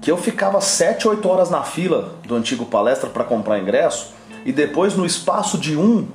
que 0.00 0.10
eu 0.10 0.16
ficava 0.16 0.60
7, 0.60 1.06
8 1.06 1.28
horas 1.28 1.50
na 1.50 1.62
fila 1.62 2.14
do 2.26 2.34
antigo 2.34 2.64
palestra 2.64 3.10
para 3.10 3.22
comprar 3.22 3.58
ingresso 3.58 4.14
e 4.44 4.52
depois 4.52 4.96
no 4.96 5.04
espaço 5.04 5.58
de 5.58 5.76
um 5.76 6.08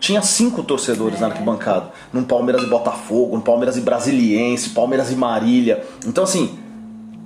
tinha 0.00 0.22
cinco 0.22 0.62
torcedores 0.62 1.20
na 1.20 1.28
arquibancada. 1.28 1.90
Num 2.12 2.22
Palmeiras 2.22 2.62
e 2.62 2.66
Botafogo, 2.66 3.36
no 3.36 3.42
Palmeiras 3.42 3.76
e 3.76 3.80
Brasiliense, 3.80 4.70
Palmeiras 4.70 5.10
e 5.10 5.16
Marília. 5.16 5.84
Então 6.06 6.24
assim, 6.24 6.58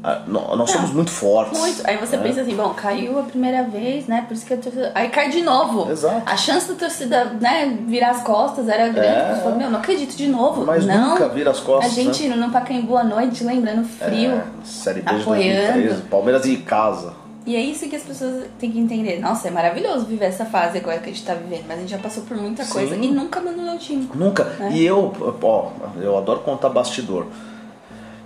a- 0.03 0.23
nó- 0.27 0.57
nós 0.57 0.71
somos 0.71 0.91
muito 0.93 1.11
fortes. 1.11 1.59
Muito. 1.59 1.83
Aí 1.85 1.97
você 1.97 2.17
né? 2.17 2.23
pensa 2.25 2.41
assim, 2.41 2.57
bom, 2.57 2.71
caiu 2.71 3.19
a 3.21 3.23
primeira 3.23 3.63
vez, 3.63 4.07
né? 4.07 4.25
Por 4.27 4.35
isso 4.35 4.45
que 4.45 4.55
a 4.55 4.57
torcida. 4.57 4.91
Aí 4.95 5.09
cai 5.09 5.31
de 5.31 5.43
novo. 5.43 5.91
Exato. 5.91 6.23
A 6.27 6.37
chance 6.37 6.69
da 6.69 6.75
torcida, 6.75 7.25
né, 7.41 7.79
virar 7.87 8.11
as 8.11 8.23
costas 8.23 8.69
era 8.69 8.89
grande. 8.89 9.09
É. 9.09 9.35
Você 9.35 9.43
fala, 9.43 9.57
meu, 9.57 9.71
não 9.71 9.79
acredito 9.79 10.17
de 10.17 10.27
novo. 10.27 10.65
Mas 10.67 10.85
não. 10.85 11.11
nunca 11.11 11.29
vira 11.29 11.51
as 11.51 11.61
costas, 11.61 11.93
A 11.93 11.95
gente 11.95 12.27
no 12.29 12.51
Pacaembu 12.51 12.97
à 12.97 13.05
noite, 13.05 13.45
lembra, 13.45 13.75
no 13.75 13.85
frio. 13.85 14.33
É, 14.33 14.45
Série 14.65 15.03
B 15.03 15.11
apoiando. 15.11 15.73
2013, 15.73 16.03
Palmeiras 16.03 16.47
e 16.47 16.57
casa. 16.57 17.15
E 17.45 17.57
é 17.57 17.61
isso 17.61 17.89
que 17.89 17.97
as 17.97 18.03
pessoas 18.03 18.45
têm 18.59 18.71
que 18.71 18.79
entender. 18.79 19.21
Nossa, 19.21 19.49
é 19.49 19.51
maravilhoso 19.51 20.07
viver 20.07 20.27
essa 20.27 20.45
fase 20.45 20.79
agora 20.79 20.99
que 20.99 21.11
a 21.11 21.13
gente 21.13 21.25
tá 21.25 21.35
vivendo, 21.35 21.65
mas 21.67 21.77
a 21.79 21.81
gente 21.81 21.91
já 21.91 21.99
passou 21.99 22.23
por 22.23 22.37
muita 22.37 22.65
Sim. 22.65 22.73
coisa 22.73 22.95
e 22.97 23.09
nunca 23.09 23.41
abandonou 23.41 23.75
o 23.75 23.79
time. 23.79 24.09
Nunca. 24.15 24.47
É. 24.61 24.71
E 24.71 24.85
eu, 24.85 25.13
ó, 25.43 25.71
eu 26.01 26.17
adoro 26.17 26.41
contar 26.41 26.69
bastidor. 26.69 27.27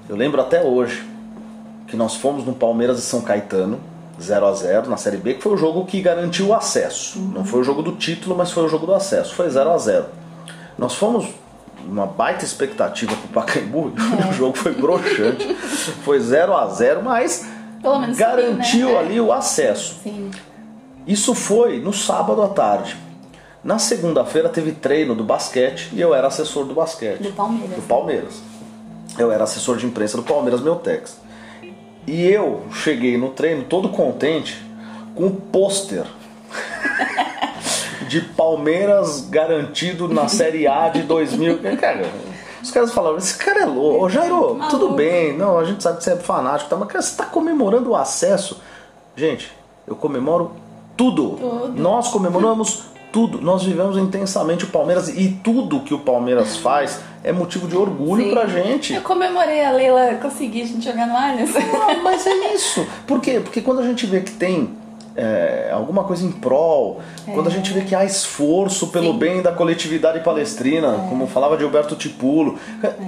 Eu 0.08 0.16
lembro 0.16 0.40
até 0.40 0.62
hoje 0.62 1.04
que 1.86 1.96
nós 1.96 2.16
fomos 2.16 2.44
no 2.44 2.52
Palmeiras 2.52 2.98
e 2.98 3.02
São 3.02 3.20
Caetano, 3.20 3.78
0 4.20 4.46
a 4.46 4.52
0 4.52 4.90
na 4.90 4.96
Série 4.96 5.18
B, 5.18 5.34
que 5.34 5.42
foi 5.42 5.52
o 5.52 5.56
jogo 5.56 5.84
que 5.84 6.00
garantiu 6.00 6.48
o 6.48 6.54
acesso. 6.54 7.18
Não 7.18 7.44
foi 7.44 7.60
o 7.60 7.64
jogo 7.64 7.82
do 7.82 7.92
título, 7.92 8.34
mas 8.36 8.50
foi 8.50 8.64
o 8.64 8.68
jogo 8.68 8.86
do 8.86 8.94
acesso. 8.94 9.34
Foi 9.34 9.48
0 9.48 9.70
a 9.70 9.78
0 9.78 10.06
Nós 10.78 10.94
fomos 10.94 11.26
uma 11.86 12.06
baita 12.06 12.44
expectativa 12.44 13.14
pro 13.14 13.28
Pacaembu, 13.28 13.92
É. 14.24 14.28
o 14.30 14.32
jogo 14.32 14.56
foi 14.56 14.72
broxante. 14.74 15.54
foi 16.04 16.18
0 16.18 16.56
a 16.56 16.66
0 16.68 17.02
mas 17.02 17.46
garantiu 18.16 18.64
subiu, 18.64 18.88
né? 18.88 18.98
ali 18.98 19.20
o 19.20 19.32
acesso. 19.32 19.96
Sim. 20.02 20.30
Isso 21.06 21.34
foi 21.34 21.78
no 21.78 21.92
sábado 21.92 22.42
à 22.42 22.48
tarde. 22.48 22.96
Na 23.62 23.78
segunda-feira 23.78 24.48
teve 24.48 24.72
treino 24.72 25.14
do 25.14 25.22
basquete 25.24 25.90
e 25.92 26.00
eu 26.00 26.14
era 26.14 26.26
assessor 26.28 26.64
do 26.64 26.74
basquete. 26.74 27.22
Do 27.22 27.32
Palmeiras. 27.32 27.76
Do 27.76 27.82
Palmeiras. 27.82 28.34
Eu 29.18 29.30
era 29.30 29.44
assessor 29.44 29.76
de 29.76 29.86
imprensa 29.86 30.16
do 30.16 30.22
Palmeiras 30.22 30.60
Meltex. 30.60 31.16
E 32.06 32.24
eu 32.24 32.62
cheguei 32.72 33.16
no 33.16 33.30
treino 33.30 33.64
todo 33.64 33.88
contente 33.88 34.64
com 35.14 35.24
um 35.24 35.34
pôster 35.34 36.04
de 38.08 38.20
Palmeiras 38.20 39.28
garantido 39.28 40.08
na 40.08 40.28
Série 40.28 40.68
A 40.68 40.88
de 40.88 41.02
2000. 41.02 41.58
Cara, 41.80 42.08
os 42.62 42.70
caras 42.70 42.92
falavam, 42.92 43.18
esse 43.18 43.36
cara 43.36 43.62
é 43.62 43.66
louco. 43.66 44.04
Ô 44.04 44.08
Jairo, 44.08 44.58
tudo 44.70 44.90
bem, 44.90 45.36
não, 45.36 45.58
a 45.58 45.64
gente 45.64 45.82
sabe 45.82 45.98
que 45.98 46.04
você 46.04 46.12
é 46.12 46.16
fanático, 46.16 46.70
tá? 46.70 46.76
mas 46.76 46.88
cara, 46.88 47.02
você 47.02 47.16
tá 47.16 47.26
comemorando 47.26 47.90
o 47.90 47.96
acesso. 47.96 48.60
Gente, 49.16 49.50
eu 49.86 49.96
comemoro 49.96 50.52
tudo. 50.96 51.30
Tudo. 51.30 51.80
Nós 51.80 52.08
comemoramos 52.08 52.84
tudo. 53.16 53.40
Nós 53.40 53.62
vivemos 53.62 53.96
intensamente 53.96 54.64
o 54.64 54.68
Palmeiras 54.68 55.08
e 55.08 55.28
tudo 55.42 55.80
que 55.80 55.94
o 55.94 55.98
Palmeiras 55.98 56.58
faz 56.58 57.00
é 57.24 57.32
motivo 57.32 57.66
de 57.66 57.74
orgulho 57.74 58.24
Sim. 58.24 58.30
pra 58.30 58.44
gente. 58.46 58.92
Eu 58.92 59.00
comemorei 59.00 59.64
a 59.64 59.70
Leila 59.70 60.16
conseguir 60.20 60.60
a 60.60 60.66
gente 60.66 60.84
jogar 60.84 61.06
no 61.06 61.16
Allianz. 61.16 61.56
Ah, 61.56 61.96
mas 62.04 62.26
é 62.26 62.52
isso. 62.52 62.86
Por 63.06 63.18
quê? 63.22 63.40
Porque 63.42 63.62
quando 63.62 63.80
a 63.80 63.84
gente 63.86 64.04
vê 64.04 64.20
que 64.20 64.32
tem 64.32 64.68
é, 65.16 65.70
alguma 65.72 66.04
coisa 66.04 66.26
em 66.26 66.30
prol, 66.30 67.00
quando 67.32 67.46
a 67.46 67.50
gente 67.50 67.72
vê 67.72 67.80
que 67.80 67.94
há 67.94 68.04
esforço 68.04 68.88
pelo 68.88 69.12
Sim. 69.12 69.18
bem 69.18 69.40
da 69.40 69.50
coletividade 69.50 70.20
palestrina, 70.20 71.06
como 71.08 71.26
falava 71.26 71.56
de 71.56 71.64
Alberto 71.64 71.96
Tipulo, 71.96 72.58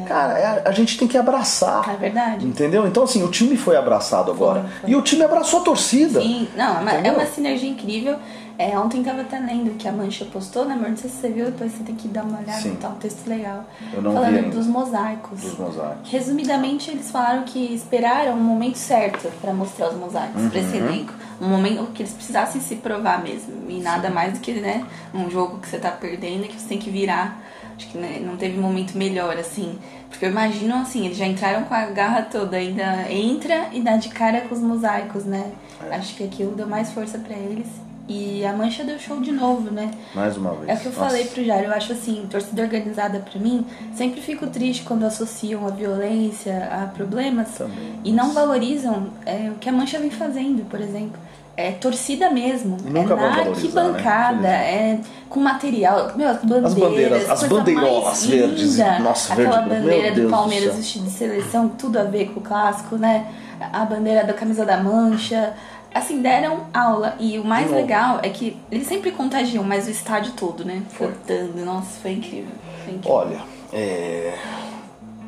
cara, 0.06 0.38
é- 0.38 0.62
a 0.64 0.72
gente 0.72 0.96
tem 0.96 1.06
que 1.06 1.18
abraçar. 1.18 1.86
É 1.86 1.96
verdade. 1.98 2.46
Entendeu? 2.46 2.86
Então, 2.86 3.02
assim, 3.02 3.22
o 3.22 3.28
time 3.28 3.58
foi 3.58 3.76
abraçado 3.76 4.30
agora. 4.30 4.60
Foi, 4.62 4.70
foi. 4.80 4.90
E 4.90 4.96
o 4.96 5.02
time 5.02 5.22
abraçou 5.22 5.60
a 5.60 5.62
torcida. 5.64 6.18
Sim, 6.22 6.48
não, 6.56 6.78
é 6.78 6.80
uma- 6.80 6.90
é 6.92 6.94
Entendeu? 6.94 7.12
uma 7.12 7.26
sinergia 7.26 7.68
incrível. 7.68 8.16
É, 8.58 8.76
ontem 8.76 9.04
tava 9.04 9.20
até 9.20 9.38
lendo 9.38 9.76
que 9.78 9.86
a 9.86 9.92
Mancha 9.92 10.24
postou, 10.24 10.64
né, 10.64 10.74
amor? 10.74 10.88
Não 10.90 10.96
sei 10.96 11.08
se 11.08 11.16
você 11.18 11.28
viu, 11.30 11.44
depois 11.46 11.70
você 11.70 11.84
tem 11.84 11.94
que 11.94 12.08
dar 12.08 12.24
uma 12.24 12.40
olhada 12.40 12.60
Sim. 12.60 12.72
e 12.72 12.76
tal, 12.76 12.90
um 12.90 12.96
texto 12.96 13.24
legal. 13.28 13.64
Eu 13.92 14.02
não 14.02 14.10
vi 14.10 14.16
falando 14.16 14.34
ainda. 14.36 14.48
dos 14.56 14.66
mosaicos. 14.66 15.40
Dos 15.40 15.58
mosaicos. 15.58 16.10
Resumidamente, 16.10 16.90
eles 16.90 17.08
falaram 17.08 17.44
que 17.44 17.72
esperaram 17.72 18.32
um 18.34 18.42
momento 18.42 18.76
certo 18.76 19.30
pra 19.40 19.54
mostrar 19.54 19.90
os 19.90 19.96
mosaicos 19.96 20.42
pra 20.50 20.60
Uhum. 20.60 20.66
esse 20.66 20.76
elenco. 20.76 21.12
Um 21.40 21.46
momento 21.48 21.86
que 21.92 22.02
eles 22.02 22.12
precisassem 22.12 22.60
se 22.60 22.74
provar 22.76 23.22
mesmo. 23.22 23.54
E 23.70 23.78
nada 23.80 24.10
mais 24.10 24.32
do 24.32 24.40
que, 24.40 24.52
né, 24.54 24.84
um 25.14 25.30
jogo 25.30 25.58
que 25.60 25.68
você 25.68 25.78
tá 25.78 25.92
perdendo 25.92 26.44
e 26.44 26.48
que 26.48 26.60
você 26.60 26.66
tem 26.68 26.78
que 26.78 26.90
virar. 26.90 27.40
Acho 27.76 27.86
que 27.90 27.96
né, 27.96 28.20
não 28.20 28.36
teve 28.36 28.58
momento 28.58 28.98
melhor, 28.98 29.36
assim. 29.38 29.78
Porque 30.10 30.24
eu 30.26 30.30
imagino, 30.30 30.74
assim, 30.74 31.06
eles 31.06 31.16
já 31.16 31.26
entraram 31.26 31.62
com 31.62 31.74
a 31.74 31.86
garra 31.86 32.22
toda, 32.22 32.56
ainda 32.56 33.06
entra 33.08 33.68
e 33.72 33.80
dá 33.80 33.96
de 33.96 34.08
cara 34.08 34.40
com 34.40 34.54
os 34.56 34.60
mosaicos, 34.60 35.24
né? 35.24 35.52
É. 35.88 35.94
Acho 35.94 36.16
que 36.16 36.24
aquilo 36.24 36.56
deu 36.56 36.66
mais 36.66 36.90
força 36.90 37.18
pra 37.18 37.36
eles. 37.36 37.68
E 38.08 38.42
a 38.44 38.54
Mancha 38.54 38.82
deu 38.84 38.98
show 38.98 39.20
de 39.20 39.30
novo, 39.30 39.70
né? 39.70 39.90
Mais 40.14 40.34
uma 40.36 40.54
vez. 40.54 40.68
É 40.68 40.74
o 40.74 40.78
que 40.78 40.86
eu 40.86 40.92
Nossa. 40.92 41.04
falei 41.04 41.24
pro 41.26 41.44
Jairo, 41.44 41.66
eu 41.66 41.72
acho 41.74 41.92
assim, 41.92 42.26
torcida 42.30 42.62
organizada 42.62 43.18
pra 43.20 43.38
mim, 43.38 43.66
sempre 43.94 44.22
fico 44.22 44.46
triste 44.46 44.82
quando 44.84 45.04
associam 45.04 45.66
a 45.66 45.70
violência 45.70 46.68
a 46.72 46.86
problemas 46.86 47.50
Também. 47.58 48.00
e 48.02 48.10
não 48.10 48.32
valorizam 48.32 49.08
é, 49.26 49.50
o 49.50 49.56
que 49.56 49.68
a 49.68 49.72
Mancha 49.72 49.98
vem 49.98 50.10
fazendo, 50.10 50.64
por 50.70 50.80
exemplo. 50.80 51.20
É 51.54 51.72
torcida 51.72 52.30
mesmo, 52.30 52.76
nunca 52.84 53.14
é 53.14 53.16
na 53.16 53.28
valorizar, 53.30 53.50
arquibancada, 53.50 54.40
né? 54.42 54.74
é 54.94 55.00
com 55.28 55.40
material. 55.40 56.12
Meu, 56.16 56.28
as 56.28 56.38
bandeiras. 56.44 56.74
bandeiras, 56.74 57.30
as 57.30 57.42
bandeirolas 57.42 58.24
verdes, 58.26 58.76
linda. 58.76 58.98
nossa, 59.00 59.32
Aquela 59.32 59.60
verde, 59.62 59.68
bandeira 59.74 60.02
Deus 60.04 60.16
do 60.16 60.22
do 60.22 60.30
Palmeiras 60.30 60.76
vestido 60.76 61.04
de 61.06 61.10
seleção, 61.10 61.68
tudo 61.68 61.98
a 61.98 62.04
ver 62.04 62.26
com 62.32 62.38
o 62.38 62.42
clássico, 62.44 62.96
né? 62.96 63.26
A 63.72 63.84
bandeira 63.84 64.24
da 64.24 64.32
camisa 64.32 64.64
da 64.64 64.76
Mancha. 64.76 65.52
Assim, 65.98 66.22
deram 66.22 66.60
aula. 66.72 67.16
E 67.18 67.38
o 67.38 67.44
mais 67.44 67.70
legal 67.70 68.20
é 68.22 68.28
que 68.30 68.56
eles 68.70 68.86
sempre 68.86 69.10
contagiam, 69.10 69.64
mas 69.64 69.86
o 69.86 69.90
estádio 69.90 70.32
todo, 70.32 70.64
né? 70.64 70.82
Foi. 70.90 71.08
Cantando. 71.08 71.64
Nossa, 71.64 72.00
foi 72.00 72.12
incrível. 72.12 72.52
Foi 72.84 72.94
incrível. 72.94 73.12
Olha, 73.16 73.40
é, 73.72 74.34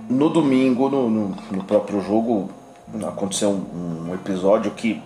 no 0.08 0.28
domingo, 0.28 0.88
no, 0.88 1.08
no- 1.10 1.36
no 1.50 1.64
próprio 1.64 2.00
jogo, 2.00 2.50
aconteceu 3.06 3.50
um, 3.50 4.10
um 4.10 4.14
episódio 4.14 4.70
que 4.72 5.02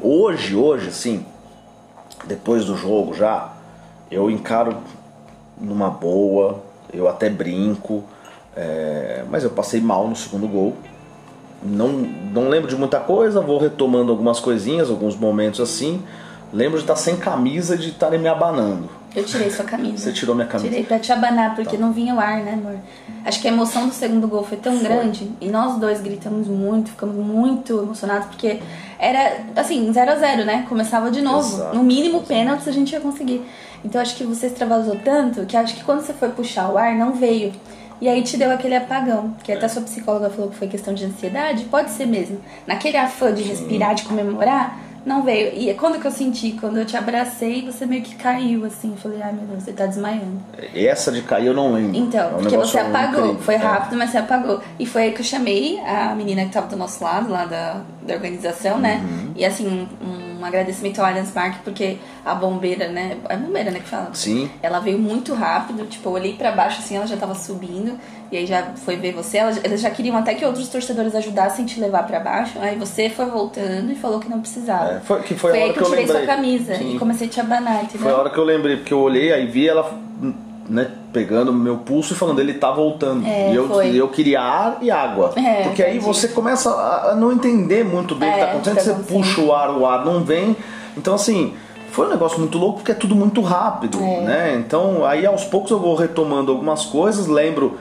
hoje, 0.00 0.54
hoje, 0.54 0.88
assim, 0.88 1.24
depois 2.24 2.64
do 2.64 2.76
jogo 2.76 3.14
já, 3.14 3.52
eu 4.10 4.30
encaro 4.30 4.76
numa 5.60 5.90
boa, 5.90 6.62
eu 6.92 7.08
até 7.08 7.28
brinco, 7.30 8.04
é, 8.56 9.24
mas 9.30 9.44
eu 9.44 9.50
passei 9.50 9.80
mal 9.80 10.08
no 10.08 10.16
segundo 10.16 10.46
gol. 10.48 10.76
Não, 11.66 11.88
não 11.88 12.48
lembro 12.48 12.68
de 12.68 12.76
muita 12.76 13.00
coisa, 13.00 13.40
vou 13.40 13.58
retomando 13.58 14.10
algumas 14.10 14.40
coisinhas, 14.40 14.90
alguns 14.90 15.16
momentos 15.16 15.60
assim. 15.60 16.02
Lembro 16.52 16.78
de 16.78 16.84
estar 16.84 16.96
sem 16.96 17.16
camisa 17.16 17.74
e 17.74 17.78
de 17.78 17.88
estarem 17.88 18.18
me 18.18 18.28
abanando. 18.28 18.88
Eu 19.16 19.24
tirei 19.24 19.50
sua 19.50 19.64
camisa. 19.64 19.96
Você 19.96 20.12
tirou 20.12 20.34
minha 20.34 20.46
camisa. 20.46 20.68
Tirei 20.68 20.84
pra 20.84 20.98
te 20.98 21.10
abanar, 21.10 21.56
porque 21.56 21.78
não 21.78 21.90
vinha 21.90 22.14
o 22.14 22.20
ar, 22.20 22.40
né, 22.40 22.52
amor? 22.52 22.76
Acho 23.24 23.40
que 23.40 23.48
a 23.48 23.50
emoção 23.50 23.88
do 23.88 23.94
segundo 23.94 24.28
gol 24.28 24.44
foi 24.44 24.58
tão 24.58 24.74
Foi. 24.74 24.82
grande 24.84 25.30
e 25.40 25.48
nós 25.48 25.78
dois 25.78 26.02
gritamos 26.02 26.46
muito, 26.46 26.90
ficamos 26.90 27.16
muito 27.16 27.80
emocionados, 27.80 28.28
porque 28.28 28.60
era, 28.98 29.46
assim, 29.56 29.90
0 29.90 30.10
a 30.10 30.16
0 30.16 30.44
né? 30.44 30.66
Começava 30.68 31.10
de 31.10 31.22
novo. 31.22 31.48
Exato, 31.48 31.74
no 31.74 31.82
mínimo, 31.82 32.16
exato. 32.16 32.26
pênaltis 32.26 32.68
a 32.68 32.72
gente 32.72 32.92
ia 32.92 33.00
conseguir. 33.00 33.42
Então 33.82 34.02
acho 34.02 34.14
que 34.16 34.24
você 34.24 34.48
extravasou 34.48 34.96
tanto 35.02 35.46
que 35.46 35.56
acho 35.56 35.74
que 35.74 35.82
quando 35.82 36.02
você 36.02 36.12
foi 36.12 36.28
puxar 36.28 36.68
o 36.70 36.76
ar, 36.76 36.94
não 36.94 37.14
veio. 37.14 37.52
E 38.00 38.08
aí 38.08 38.22
te 38.22 38.36
deu 38.36 38.50
aquele 38.50 38.74
apagão, 38.76 39.34
que 39.42 39.50
até 39.52 39.66
sua 39.68 39.82
psicóloga 39.82 40.28
falou 40.30 40.50
que 40.50 40.56
foi 40.56 40.68
questão 40.68 40.92
de 40.92 41.04
ansiedade, 41.04 41.64
pode 41.64 41.90
ser 41.90 42.06
mesmo. 42.06 42.38
Naquele 42.66 42.96
afã 42.96 43.32
de 43.32 43.42
respirar, 43.42 43.94
de 43.94 44.02
comemorar, 44.04 44.78
não 45.04 45.22
veio. 45.22 45.52
E 45.54 45.72
quando 45.74 46.00
que 46.00 46.06
eu 46.06 46.10
senti? 46.10 46.52
Quando 46.60 46.76
eu 46.78 46.84
te 46.84 46.96
abracei, 46.96 47.62
você 47.64 47.86
meio 47.86 48.02
que 48.02 48.16
caiu, 48.16 48.64
assim. 48.64 48.90
Eu 48.90 48.96
falei, 48.96 49.22
ai 49.22 49.32
meu 49.32 49.44
Deus, 49.46 49.62
você 49.62 49.72
tá 49.72 49.86
desmaiando. 49.86 50.40
Essa 50.74 51.12
de 51.12 51.22
cair 51.22 51.46
eu 51.46 51.54
não 51.54 51.72
lembro. 51.72 51.96
Então, 51.96 52.30
É 52.30 52.34
um 52.34 52.38
porque 52.38 52.56
você 52.56 52.78
apagou. 52.78 53.20
incrível. 53.20 53.42
Foi 53.42 53.54
É. 53.54 53.58
rápido, 53.58 53.96
mas 53.96 54.10
você 54.10 54.18
apagou. 54.18 54.60
E 54.78 54.84
foi 54.84 55.02
aí 55.04 55.12
que 55.12 55.20
eu 55.20 55.24
chamei 55.24 55.78
a 55.80 56.14
menina 56.14 56.44
que 56.44 56.50
tava 56.50 56.66
do 56.66 56.76
nosso 56.76 57.02
lado, 57.04 57.30
lá 57.30 57.44
da, 57.46 57.80
da 58.02 58.14
organização, 58.14 58.78
né? 58.78 59.00
Uhum. 59.08 59.32
E 59.36 59.44
assim, 59.44 59.88
um 60.02 60.25
agradecimento 60.46 60.98
ao 61.00 61.06
Allianz 61.06 61.30
Parque, 61.30 61.58
porque 61.64 61.96
a 62.24 62.34
bombeira, 62.34 62.88
né? 62.88 63.16
É 63.28 63.36
bombeira, 63.36 63.70
né, 63.70 63.80
que 63.80 63.88
fala? 63.88 64.10
Sim. 64.14 64.50
Ela 64.62 64.78
veio 64.80 64.98
muito 64.98 65.34
rápido, 65.34 65.84
tipo, 65.86 66.08
eu 66.08 66.12
olhei 66.12 66.34
pra 66.34 66.52
baixo 66.52 66.80
assim, 66.80 66.96
ela 66.96 67.06
já 67.06 67.16
tava 67.16 67.34
subindo, 67.34 67.98
e 68.30 68.36
aí 68.36 68.46
já 68.46 68.62
foi 68.84 68.96
ver 68.96 69.12
você. 69.12 69.38
Ela- 69.38 69.52
eles 69.62 69.80
já 69.80 69.90
queriam 69.90 70.16
até 70.16 70.34
que 70.34 70.44
outros 70.44 70.68
torcedores 70.68 71.14
ajudassem 71.14 71.64
a 71.64 71.68
te 71.68 71.78
levar 71.80 72.04
pra 72.06 72.18
baixo. 72.20 72.58
Aí 72.60 72.76
você 72.76 73.08
foi 73.10 73.26
voltando 73.26 73.90
e 73.92 73.94
falou 73.94 74.18
que 74.20 74.28
não 74.28 74.40
precisava. 74.40 74.92
É, 74.94 75.00
foi- 75.00 75.22
que 75.22 75.34
foi 75.34 75.50
a 75.52 75.54
aí 75.54 75.62
hora 75.64 75.72
que 75.72 75.78
que 75.78 75.84
eu 75.84 75.86
eu 75.86 75.90
tirei 75.90 76.06
sua 76.06 76.18
lembrei. 76.20 76.36
camisa 76.36 76.74
Sim. 76.76 76.96
e 76.96 76.98
comecei 76.98 77.26
a 77.26 77.30
te 77.30 77.40
abanar, 77.40 77.84
entendeu? 77.84 78.00
Foi 78.00 78.12
a 78.12 78.16
hora 78.16 78.30
que 78.30 78.38
eu 78.38 78.44
lembrei, 78.44 78.76
porque 78.76 78.92
eu 78.94 79.00
olhei, 79.00 79.32
aí 79.32 79.46
vi 79.46 79.68
ela 79.68 79.92
né, 80.68 80.90
pegando 81.16 81.50
meu 81.50 81.78
pulso 81.78 82.12
e 82.12 82.16
falando, 82.16 82.40
ele 82.40 82.52
tá 82.52 82.70
voltando. 82.70 83.26
É, 83.26 83.50
e 83.50 83.56
eu, 83.56 83.66
foi. 83.68 83.96
eu 83.96 84.06
queria 84.08 84.38
ar 84.38 84.76
e 84.82 84.90
água. 84.90 85.32
É, 85.34 85.62
porque 85.62 85.82
aí 85.82 85.92
entendi. 85.96 86.04
você 86.04 86.28
começa 86.28 86.68
a 86.70 87.14
não 87.14 87.32
entender 87.32 87.82
muito 87.86 88.14
bem 88.14 88.28
o 88.28 88.32
que 88.34 88.38
É, 88.38 88.44
tá 88.44 88.50
acontecendo, 88.50 88.74
o 88.74 88.78
que 88.78 88.84
você 88.84 88.90
acontecendo. 88.90 89.24
puxa 89.24 89.40
o 89.40 89.54
ar, 89.54 89.70
o 89.70 89.86
ar 89.86 90.04
não 90.04 90.22
vem. 90.22 90.54
Então 90.94 91.14
assim, 91.14 91.54
foi 91.90 92.06
um 92.06 92.10
negócio 92.10 92.38
muito 92.38 92.58
louco 92.58 92.80
porque 92.80 92.92
é 92.92 92.94
tudo 92.94 93.14
muito 93.14 93.40
rápido, 93.40 93.98
É. 93.98 94.20
né? 94.20 94.56
Então 94.58 95.06
aí 95.06 95.24
aos 95.24 95.42
poucos 95.44 95.70
eu 95.70 95.78
vou 95.80 95.94
retomando 95.94 96.52
algumas 96.52 96.84
coisas, 96.84 97.26
lembro. 97.26 97.78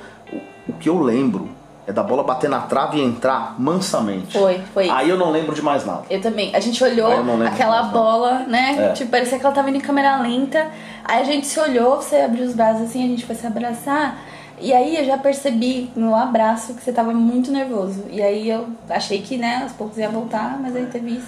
O 0.70 0.72
que 0.80 0.88
eu 0.88 0.98
lembro 1.02 1.50
é 1.88 1.94
da 1.94 2.02
bola 2.02 2.24
bater 2.24 2.50
na 2.50 2.62
trave 2.62 2.98
e 2.98 3.04
entrar 3.04 3.56
mansamente. 3.60 4.38
Foi, 4.38 4.60
foi. 4.74 4.90
Aí 4.90 5.10
eu 5.10 5.18
não 5.18 5.32
lembro 5.32 5.54
de 5.54 5.62
mais 5.62 5.86
nada. 5.86 6.04
Eu 6.10 6.20
também. 6.20 6.56
A 6.56 6.60
gente 6.60 6.84
olhou 6.84 7.12
aquela 7.46 7.84
bola, 7.84 8.40
né? 8.48 8.76
É. 8.78 8.94
Tipo, 8.94 9.12
parecia 9.12 9.38
que 9.38 9.46
ela 9.46 9.54
tava 9.54 9.70
indo 9.70 9.78
em 9.78 9.82
câmera 9.82 10.18
lenta. 10.20 10.68
Aí 11.04 11.22
a 11.22 11.24
gente 11.24 11.46
se 11.46 11.60
olhou, 11.60 11.98
você 11.98 12.18
abriu 12.18 12.46
os 12.46 12.54
braços 12.54 12.84
assim, 12.84 13.04
a 13.04 13.08
gente 13.08 13.26
foi 13.26 13.36
se 13.36 13.46
abraçar. 13.46 14.18
E 14.60 14.74
aí 14.74 14.98
eu 14.98 15.06
já 15.06 15.18
percebi 15.18 15.92
no 15.96 16.16
abraço 16.16 16.74
que 16.74 16.84
você 16.84 16.92
tava 16.92 17.14
muito 17.14 17.52
nervoso. 17.52 18.06
E 18.10 18.22
aí 18.22 18.50
eu 18.50 18.68
achei 18.90 19.22
que, 19.22 19.38
né, 19.38 19.62
aos 19.64 19.74
poucos 19.74 19.98
ia 19.98 20.10
voltar, 20.10 20.58
mas 20.60 20.76
aí 20.76 20.86
teve 20.88 21.18
isso. 21.18 21.28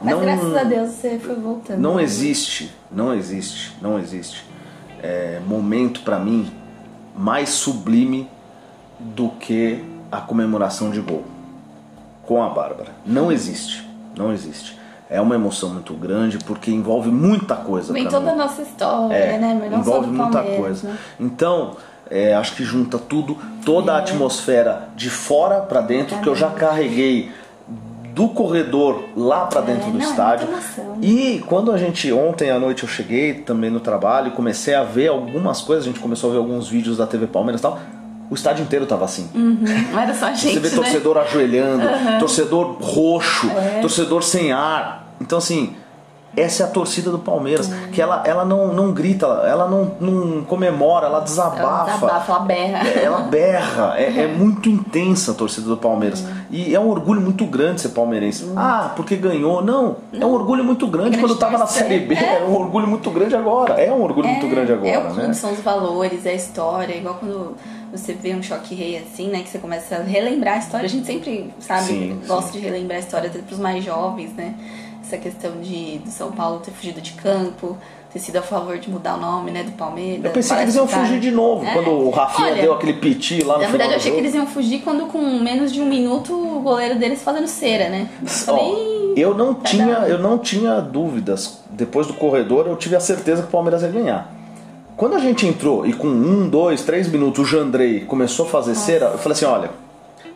Mas 0.00 0.14
Não- 0.14 0.20
graças 0.20 0.56
a 0.56 0.64
Deus 0.64 0.90
você 0.90 1.18
foi 1.18 1.36
voltando. 1.36 1.78
Não 1.78 2.00
existe, 2.00 2.74
não 2.90 3.14
existe, 3.14 3.76
não 3.80 3.98
existe 3.98 4.44
é, 5.02 5.40
momento 5.46 6.00
pra 6.02 6.18
mim 6.18 6.50
mais 7.14 7.50
sublime 7.50 8.28
do 8.98 9.28
que 9.28 9.84
a 10.12 10.18
comemoração 10.20 10.90
de 10.90 11.00
gol 11.00 11.24
com 12.26 12.42
a 12.42 12.48
Bárbara. 12.50 12.90
Não 13.04 13.32
existe, 13.32 13.84
não 14.16 14.32
existe. 14.32 14.78
É 15.10 15.20
uma 15.20 15.34
emoção 15.34 15.70
muito 15.70 15.92
grande 15.94 16.38
porque 16.38 16.70
envolve 16.70 17.10
muita 17.10 17.56
coisa. 17.56 17.92
Vem 17.92 18.04
toda 18.08 18.26
mim. 18.26 18.28
a 18.32 18.34
nossa 18.36 18.62
história, 18.62 19.14
É, 19.14 19.38
né? 19.38 19.58
Mas 19.60 19.70
não 19.70 19.82
só 19.84 19.90
envolve 19.98 20.06
do 20.08 20.12
muita 20.14 20.42
coisa. 20.42 20.88
né? 20.88 20.96
Então, 21.18 21.76
é, 22.10 22.34
acho 22.34 22.54
que 22.54 22.62
junta 22.64 22.98
tudo, 22.98 23.36
toda 23.64 23.92
a 23.94 23.96
É. 23.96 24.00
atmosfera 24.00 24.88
de 24.96 25.10
fora 25.10 25.60
pra 25.62 25.80
dentro, 25.80 26.18
que 26.18 26.28
eu 26.28 26.36
já 26.36 26.50
carreguei 26.50 27.30
do 28.14 28.28
corredor 28.28 29.04
lá 29.16 29.46
pra 29.46 29.60
dentro 29.62 29.90
do 29.90 29.98
não, 29.98 30.04
é 30.06 30.08
estádio. 30.10 30.46
muita 30.46 30.62
emoção. 30.80 30.98
E 31.00 31.42
quando 31.48 31.72
a 31.72 31.78
gente 31.78 32.12
ontem 32.12 32.50
à 32.50 32.58
noite 32.58 32.82
eu 32.82 32.88
cheguei 32.88 33.34
também 33.34 33.70
no 33.70 33.80
trabalho 33.80 34.28
e 34.28 34.30
comecei 34.32 34.74
a 34.74 34.82
ver 34.84 35.08
algumas 35.08 35.62
coisas, 35.62 35.84
a 35.84 35.88
gente 35.88 36.00
começou 36.00 36.28
a 36.30 36.32
ver 36.34 36.38
alguns 36.38 36.68
vídeos 36.68 36.98
da 36.98 37.06
TV 37.06 37.26
Palmeiras 37.26 37.60
e 37.60 37.62
tal. 37.62 37.78
O 38.32 38.34
estádio 38.34 38.62
inteiro 38.62 38.86
tava 38.86 39.04
assim. 39.04 39.28
Não 39.34 40.00
era 40.00 40.14
só 40.14 40.26
a 40.26 40.32
gente, 40.32 40.54
Você 40.54 40.58
vê 40.60 40.70
né? 40.70 40.74
torcedor 40.74 41.18
ajoelhando, 41.18 41.84
torcedor 42.18 42.76
roxo, 42.80 43.46
É. 43.50 43.80
torcedor 43.82 44.22
sem 44.22 44.50
ar. 44.52 45.14
Então, 45.20 45.36
assim, 45.36 45.74
essa 46.34 46.62
é 46.62 46.66
a 46.66 46.68
torcida 46.70 47.10
do 47.10 47.18
Palmeiras. 47.18 47.70
Que 47.92 48.00
ela, 48.00 48.22
ela 48.24 48.42
não, 48.42 48.72
não 48.72 48.90
grita, 48.90 49.26
ela 49.26 49.68
não, 49.68 49.92
não 50.00 50.42
comemora, 50.44 51.04
ela 51.08 51.16
Ela 51.18 51.24
desabafa. 51.24 51.92
desabafa, 51.92 52.32
ela 52.32 52.40
berra. 52.40 52.88
Ela 52.88 53.18
berra, 53.20 53.94
é, 53.98 54.22
é 54.22 54.26
muito 54.28 54.66
intensa 54.70 55.32
a 55.32 55.34
torcida 55.34 55.68
do 55.68 55.76
Palmeiras. 55.76 56.24
E 56.50 56.74
é 56.74 56.80
um 56.80 56.88
orgulho 56.88 57.20
muito 57.20 57.44
grande 57.44 57.82
ser 57.82 57.90
palmeirense. 57.90 58.50
Ah, 58.56 58.92
porque 58.96 59.14
ganhou. 59.14 59.62
Não, 59.62 59.96
é 60.18 60.24
um 60.24 60.32
orgulho 60.32 60.64
muito 60.64 60.86
grande 60.86 61.10
Grande 61.10 61.26
quando 61.26 61.36
tava 61.38 61.58
na. 61.58 61.66
Série 61.66 61.98
B. 62.00 62.14
É. 62.14 62.38
É 62.40 62.44
um 62.44 62.54
orgulho 62.56 62.86
muito 62.86 63.10
grande 63.10 63.36
agora. 63.36 63.74
É 63.74 63.92
um 63.92 64.02
orgulho 64.02 64.28
muito 64.28 64.48
grande 64.48 64.72
agora, 64.72 64.88
É 64.88 64.98
o 64.98 65.02
clube, 65.02 65.20
né? 65.28 65.34
são 65.34 65.52
os 65.52 65.60
valores, 65.60 66.24
é 66.24 66.30
a 66.30 66.34
história. 66.34 66.94
Igual 66.96 67.16
quando 67.16 67.54
você 67.92 68.14
vê 68.14 68.34
um 68.34 68.42
choque 68.42 68.74
rei 68.74 68.96
assim, 68.96 69.28
né? 69.28 69.42
Que 69.42 69.50
você 69.50 69.58
começa 69.58 69.96
a 69.96 70.02
relembrar 70.02 70.54
a 70.54 70.58
história. 70.58 70.86
A 70.86 70.88
gente 70.88 71.06
sempre, 71.06 71.52
sabe, 71.60 71.84
Sim, 71.84 72.20
gosta 72.26 72.52
sim. 72.52 72.58
de 72.58 72.64
relembrar 72.64 72.96
a 72.96 73.00
história 73.00 73.28
até 73.28 73.38
pros 73.40 73.58
mais 73.58 73.84
jovens, 73.84 74.32
né? 74.32 74.54
Essa 75.04 75.18
questão 75.18 75.60
de 75.60 75.98
do 75.98 76.10
São 76.10 76.32
Paulo 76.32 76.60
ter 76.60 76.70
fugido 76.70 77.00
de 77.00 77.12
campo, 77.12 77.76
ter 78.12 78.18
sido 78.18 78.36
a 78.36 78.42
favor 78.42 78.78
de 78.78 78.88
mudar 78.88 79.16
o 79.16 79.20
nome, 79.20 79.50
né, 79.50 79.62
do 79.62 79.72
Palmeiras. 79.72 80.24
Eu 80.24 80.30
pensei 80.30 80.56
que 80.56 80.62
eles 80.62 80.74
iam 80.74 80.86
fugir 80.86 81.18
de 81.18 81.30
novo. 81.30 81.66
É. 81.66 81.72
Quando 81.72 81.90
o 81.90 82.10
Rafinha 82.10 82.48
Olha, 82.48 82.62
deu 82.62 82.72
aquele 82.74 82.94
piti 82.94 83.42
lá 83.42 83.56
no 83.56 83.62
Na 83.62 83.68
verdade, 83.68 83.92
eu 83.92 83.96
achei 83.96 84.12
que 84.12 84.18
eles 84.18 84.34
iam 84.34 84.46
fugir 84.46 84.80
quando 84.80 85.06
com 85.06 85.18
menos 85.40 85.72
de 85.72 85.80
um 85.80 85.86
minuto 85.86 86.32
o 86.32 86.60
goleiro 86.60 86.98
deles 86.98 87.22
fazendo 87.22 87.46
cera, 87.46 87.88
né? 87.90 88.08
Falei, 88.24 89.14
eu 89.16 89.34
não 89.34 89.54
Tá 89.54 89.68
tinha, 89.68 89.94
eu 90.08 90.18
não 90.18 90.38
tinha 90.38 90.80
dúvidas. 90.80 91.60
Depois 91.70 92.06
do 92.06 92.14
corredor, 92.14 92.66
eu 92.66 92.76
tive 92.76 92.96
a 92.96 93.00
certeza 93.00 93.42
que 93.42 93.48
o 93.48 93.50
Palmeiras 93.50 93.82
ia 93.82 93.88
ganhar. 93.88 94.41
Quando 94.96 95.14
a 95.14 95.18
gente 95.18 95.46
entrou 95.46 95.86
e 95.86 95.92
com 95.92 96.06
um, 96.06 96.48
dois, 96.48 96.82
três 96.82 97.08
minutos 97.08 97.44
o 97.44 97.44
Jandrei 97.44 98.00
começou 98.00 98.46
a 98.46 98.48
fazer 98.48 98.74
cera, 98.74 99.06
eu 99.06 99.18
falei 99.18 99.36
assim, 99.36 99.44
olha, 99.44 99.70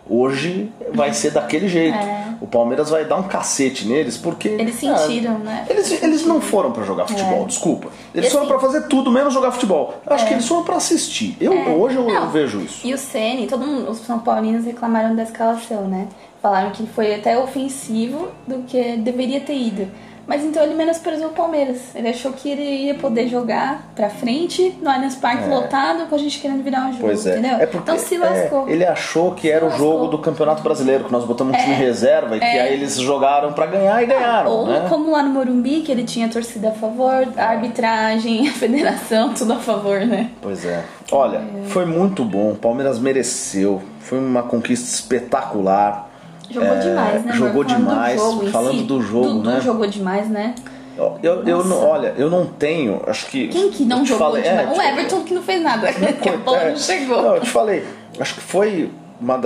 hoje 0.08 0.70
vai 0.92 1.12
ser 1.12 1.30
daquele 1.30 1.68
jeito. 1.68 1.96
É. 1.96 2.26
O 2.40 2.46
Palmeiras 2.46 2.90
vai 2.90 3.04
dar 3.04 3.16
um 3.16 3.22
cacete 3.22 3.86
neles 3.88 4.18
porque 4.18 4.48
Eles 4.48 4.76
ah, 4.84 4.96
sentiram, 4.98 5.38
né? 5.38 5.64
Eles, 5.70 6.02
eles 6.02 6.26
não 6.26 6.38
foram 6.40 6.70
pra 6.70 6.84
jogar 6.84 7.06
futebol, 7.06 7.42
É. 7.42 7.46
desculpa. 7.46 7.88
Eles 8.14 8.30
foram 8.30 8.46
pra 8.46 8.58
fazer 8.58 8.82
tudo 8.88 9.10
menos 9.10 9.32
jogar 9.32 9.52
futebol. 9.52 9.94
Eu 10.06 10.14
acho 10.14 10.26
que 10.26 10.34
eles 10.34 10.46
foram 10.46 10.62
pra 10.62 10.76
assistir. 10.76 11.34
Eu, 11.40 11.52
hoje 11.80 11.96
eu, 11.96 12.08
eu 12.08 12.24
É. 12.24 12.26
Vejo 12.26 12.60
isso. 12.60 12.86
E 12.86 12.92
o 12.92 12.98
Ceni, 12.98 13.46
todo 13.46 13.64
mundo, 13.66 13.90
os 13.90 13.98
São 13.98 14.18
Paulinos 14.18 14.66
reclamaram 14.66 15.16
da 15.16 15.22
escalação, 15.22 15.88
né? 15.88 16.08
Falaram 16.42 16.70
que 16.70 16.86
foi 16.86 17.14
até 17.14 17.38
ofensivo 17.38 18.28
do 18.46 18.64
que 18.64 18.96
deveria 18.98 19.40
ter 19.40 19.56
ido. 19.56 19.88
Mas 20.26 20.42
então 20.42 20.62
ele 20.62 20.74
menosprezou 20.74 21.28
o 21.28 21.30
Palmeiras. 21.30 21.94
Ele 21.94 22.08
achou 22.08 22.32
que 22.32 22.50
ele 22.50 22.62
ia 22.62 22.94
poder 22.96 23.28
jogar 23.28 23.90
pra 23.94 24.10
frente 24.10 24.76
no 24.82 24.90
Allianz 24.90 25.14
Parque 25.14 25.44
É. 25.44 25.46
lotado 25.46 26.06
com 26.08 26.14
a 26.14 26.18
gente 26.18 26.40
querendo 26.40 26.64
virar 26.64 26.86
um 26.88 26.92
jogo, 26.92 27.04
Pois 27.04 27.24
é. 27.26 27.38
entendeu? 27.38 27.56
é 27.58 27.66
porque, 27.66 27.78
então 27.92 27.98
se 27.98 28.18
lascou. 28.18 28.68
é, 28.68 28.72
ele 28.72 28.84
achou 28.84 29.32
que 29.34 29.48
era 29.50 29.64
o 29.64 29.68
lascou. 29.68 29.92
jogo 29.92 30.06
do 30.08 30.18
Campeonato 30.18 30.62
Brasileiro, 30.62 31.04
que 31.04 31.12
nós 31.12 31.24
botamos 31.24 31.54
um 31.54 31.58
time 31.58 31.74
É. 31.74 31.76
reserva 31.76 32.36
e 32.36 32.40
que 32.40 32.44
É. 32.44 32.60
aí 32.62 32.72
eles 32.74 32.96
jogaram 32.98 33.52
pra 33.52 33.66
ganhar 33.66 34.02
e 34.02 34.06
ganharam. 34.06 34.50
Ou 34.50 34.66
né? 34.66 34.86
como 34.88 35.10
lá 35.12 35.22
no 35.22 35.30
Morumbi, 35.30 35.82
que 35.82 35.92
ele 35.92 36.02
tinha 36.02 36.28
torcida 36.28 36.70
a 36.70 36.72
favor, 36.72 37.28
a 37.36 37.44
arbitragem, 37.44 38.48
a 38.48 38.52
federação, 38.52 39.32
tudo 39.32 39.52
a 39.52 39.56
favor, 39.60 40.00
né? 40.00 40.30
Pois 40.42 40.64
é. 40.64 40.82
Olha, 41.12 41.40
foi 41.68 41.86
muito 41.86 42.24
bom. 42.24 42.50
O 42.50 42.56
Palmeiras 42.56 42.98
mereceu. 42.98 43.80
Foi 44.00 44.18
uma 44.18 44.42
conquista 44.42 44.88
espetacular. 44.88 46.05
Jogou 46.50 46.72
É, 46.72 46.78
demais, 46.78 47.24
né? 47.24 47.32
jogou 47.32 47.64
Falando 47.64 47.78
demais. 47.78 48.20
Do 48.20 48.30
jogo 48.30 48.46
Falando 48.50 48.78
si, 48.78 48.84
do 48.84 49.02
jogo, 49.02 49.28
Dudu 49.28 49.50
né? 49.50 49.60
jogou 49.60 49.86
demais, 49.86 50.28
né? 50.28 50.54
Eu, 50.96 51.18
eu, 51.22 51.44
eu 51.44 51.64
não, 51.64 51.84
olha, 51.84 52.14
eu 52.16 52.30
não 52.30 52.46
tenho, 52.46 53.02
acho 53.06 53.26
que. 53.26 53.48
Quem 53.48 53.70
que 53.70 53.84
não 53.84 54.04
jogou 54.06 54.28
falei- 54.28 54.42
demais? 54.42 54.66
é, 54.66 54.70
o 54.70 54.72
tipo, 54.74 54.82
Everton 54.88 55.20
que 55.24 55.34
não 55.34 55.42
fez 55.42 55.62
nada. 55.62 55.92
que 55.92 56.28
a 56.28 56.36
bola 56.38 56.58
É, 56.58 56.70
não 56.70 56.76
chegou. 56.78 57.20
Não, 57.22 57.34
eu 57.34 57.40
te 57.42 57.50
falei, 57.50 57.84
acho 58.18 58.34
que 58.34 58.40
foi. 58.40 58.90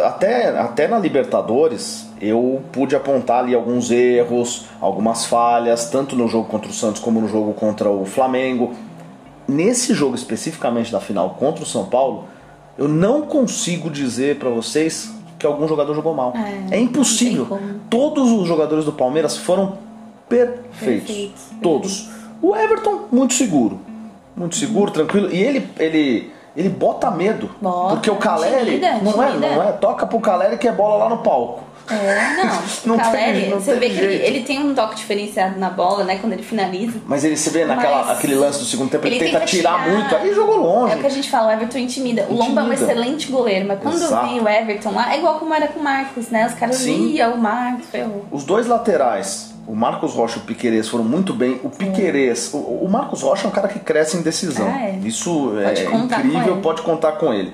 até, 0.04 0.48
até 0.58 0.86
na 0.86 0.98
Libertadores 0.98 2.06
eu 2.20 2.62
pude 2.70 2.94
apontar 2.94 3.40
ali 3.42 3.54
alguns 3.54 3.90
erros, 3.90 4.66
algumas 4.80 5.24
falhas, 5.24 5.88
tanto 5.90 6.14
no 6.14 6.28
jogo 6.28 6.48
contra 6.48 6.70
o 6.70 6.72
Santos 6.72 7.00
como 7.00 7.20
no 7.20 7.26
jogo 7.28 7.52
contra 7.54 7.88
o 7.90 8.04
Flamengo. 8.04 8.72
Nesse 9.48 9.92
jogo 9.94 10.14
especificamente 10.14 10.92
da 10.92 11.00
final 11.00 11.30
contra 11.30 11.64
o 11.64 11.66
São 11.66 11.86
Paulo, 11.86 12.26
eu 12.78 12.86
não 12.86 13.22
consigo 13.22 13.90
dizer 13.90 14.36
pra 14.38 14.50
vocês 14.50 15.10
que 15.40 15.46
algum 15.46 15.66
jogador 15.66 15.94
jogou 15.94 16.14
mal. 16.14 16.34
É, 16.36 16.76
É, 16.76 16.78
impossível. 16.80 17.58
Todos 17.88 18.30
os 18.30 18.46
jogadores 18.46 18.84
do 18.84 18.92
Palmeiras 18.92 19.38
foram 19.38 19.78
perfeitos. 20.28 20.78
Perfeitos, 20.78 21.42
Todos. 21.62 22.10
O 22.42 22.54
Everton, 22.54 23.06
muito 23.10 23.32
seguro. 23.32 23.80
Muito 24.36 24.54
seguro, 24.56 24.90
tranquilo. 24.90 25.32
E 25.32 25.42
ele, 25.42 25.68
ele, 25.78 26.30
ele 26.54 26.68
bota 26.68 27.10
medo. 27.10 27.50
Bota, 27.60 27.94
porque 27.94 28.10
o 28.10 28.16
Caleri. 28.16 28.76
intimida, 28.76 28.98
não, 29.02 29.22
é, 29.22 29.32
não 29.36 29.62
é? 29.62 29.72
Toca 29.72 30.06
pro 30.06 30.20
Caleri 30.20 30.58
que 30.58 30.68
é 30.68 30.72
bola 30.72 31.04
lá 31.04 31.08
no 31.10 31.18
palco. 31.18 31.62
É, 31.90 32.44
não. 32.44 32.60
Não 32.86 32.94
o 32.94 32.98
tem- 32.98 33.10
Caleri, 33.10 33.48
não 33.48 33.60
você 33.60 33.72
tem 33.72 33.80
vê 33.80 33.90
que 33.90 33.98
ele, 34.00 34.08
jeito. 34.16 34.24
ele 34.24 34.40
tem 34.44 34.58
um 34.60 34.74
toque 34.74 34.94
diferenciado 34.96 35.58
na 35.58 35.68
bola, 35.70 36.04
né? 36.04 36.16
Quando 36.20 36.32
ele 36.32 36.42
finaliza. 36.42 36.98
Mas 37.06 37.24
ele 37.24 37.36
se 37.36 37.50
vê 37.50 37.64
naquela, 37.64 38.04
Mas 38.04 38.18
aquele 38.18 38.34
lance 38.34 38.58
do 38.58 38.64
segundo 38.64 38.90
tempo, 38.90 39.06
ele, 39.06 39.16
ele 39.16 39.24
tenta, 39.26 39.38
tenta 39.40 39.50
tirar, 39.50 39.82
tirar. 39.84 39.94
muito, 39.96 40.16
aí 40.16 40.34
jogou 40.34 40.56
longe. 40.56 40.94
É 40.94 40.96
o 40.96 41.00
que 41.00 41.06
a 41.06 41.10
gente 41.10 41.28
fala, 41.30 41.48
o 41.48 41.50
Everton 41.52 41.78
intimida. 41.78 42.26
O 42.30 42.34
Lomba 42.34 42.62
é 42.62 42.64
um 42.64 42.72
excelente 42.72 43.30
goleiro, 43.30 43.66
mas 43.68 43.80
quando 43.80 43.94
Exato. 43.96 44.26
vem 44.28 44.40
o 44.40 44.48
Everton 44.48 44.90
lá, 44.92 45.12
é 45.14 45.18
igual 45.18 45.38
como 45.38 45.52
era 45.52 45.68
com 45.68 45.80
o 45.80 45.82
Marcos, 45.82 46.28
né? 46.30 46.46
Os 46.46 46.54
caras 46.54 46.82
liam 46.84 47.34
o 47.34 47.38
Marcos, 47.38 47.86
ferrou. 47.86 48.24
Os 48.30 48.44
dois 48.44 48.66
laterais, 48.66 49.52
o 49.66 49.74
Marcos 49.74 50.14
Rocha 50.14 50.38
e 50.38 50.42
o 50.42 50.44
Piquerez 50.44 50.88
foram 50.88 51.04
muito 51.04 51.34
bem. 51.34 51.60
O 51.62 51.68
Piquerez, 51.70 52.50
o, 52.54 52.58
o 52.58 52.88
Marcos 52.90 53.22
Rocha 53.22 53.46
é 53.46 53.48
um 53.48 53.52
cara 53.52 53.68
que 53.68 53.78
cresce 53.78 54.16
em 54.16 54.22
decisão. 54.22 54.66
Ah, 54.68 54.86
é. 54.86 54.98
Isso 55.04 55.52
Pode 55.64 55.80
é 55.82 55.94
incrível, 55.94 56.56
pode 56.58 56.82
contar 56.82 57.12
com 57.12 57.32
ele. 57.34 57.52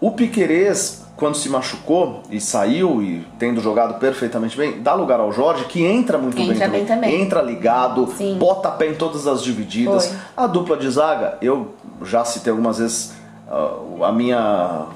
O 0.00 0.10
Piquerez, 0.12 1.01
quando 1.22 1.36
se 1.36 1.48
machucou 1.48 2.24
e 2.32 2.40
saiu 2.40 3.00
e 3.00 3.24
tendo 3.38 3.60
jogado 3.60 4.00
perfeitamente 4.00 4.56
bem, 4.56 4.82
dá 4.82 4.92
lugar 4.92 5.20
ao 5.20 5.32
Jorge, 5.32 5.66
que 5.66 5.80
entra 5.80 6.18
muito 6.18 6.36
Entra 6.36 6.66
bem, 6.66 6.80
bem 6.80 6.84
também. 6.84 7.22
Entra 7.22 7.40
ligado, 7.40 8.08
Sim. 8.18 8.34
bota 8.40 8.68
pé 8.72 8.88
em 8.88 8.94
todas 8.96 9.28
as 9.28 9.40
divididas. 9.40 10.08
Foi. 10.08 10.16
A 10.36 10.48
dupla 10.48 10.76
de 10.76 10.90
zaga, 10.90 11.38
eu 11.40 11.76
já 12.04 12.24
citei 12.24 12.50
algumas 12.50 12.78
vezes 12.78 13.12
ah, 13.48 13.72
a 14.08 14.10
minha 14.10 14.86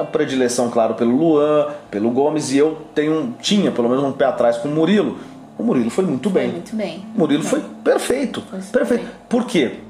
a 0.00 0.04
predileção, 0.10 0.70
claro, 0.70 0.94
pelo 0.94 1.14
Luan, 1.14 1.66
pelo 1.90 2.10
Gomes, 2.10 2.52
e 2.52 2.56
eu 2.56 2.78
tenho, 2.94 3.34
tinha 3.42 3.70
pelo 3.70 3.90
menos 3.90 4.02
um 4.02 4.12
pé 4.12 4.24
atrás 4.24 4.56
com 4.56 4.66
o 4.66 4.72
Murilo. 4.74 5.18
O 5.58 5.62
Murilo 5.62 5.90
foi 5.90 6.06
muito 6.06 6.30
Foi 6.30 6.40
bem. 6.40 6.52
muito 6.52 6.74
bem. 6.74 7.04
O 7.14 7.18
Murilo 7.18 7.42
foi 7.42 7.60
perfeito. 7.84 8.42
Foi 8.48 8.60
perfeito. 8.72 9.02
bem. 9.02 9.10
Por 9.28 9.44
quê? 9.44 9.80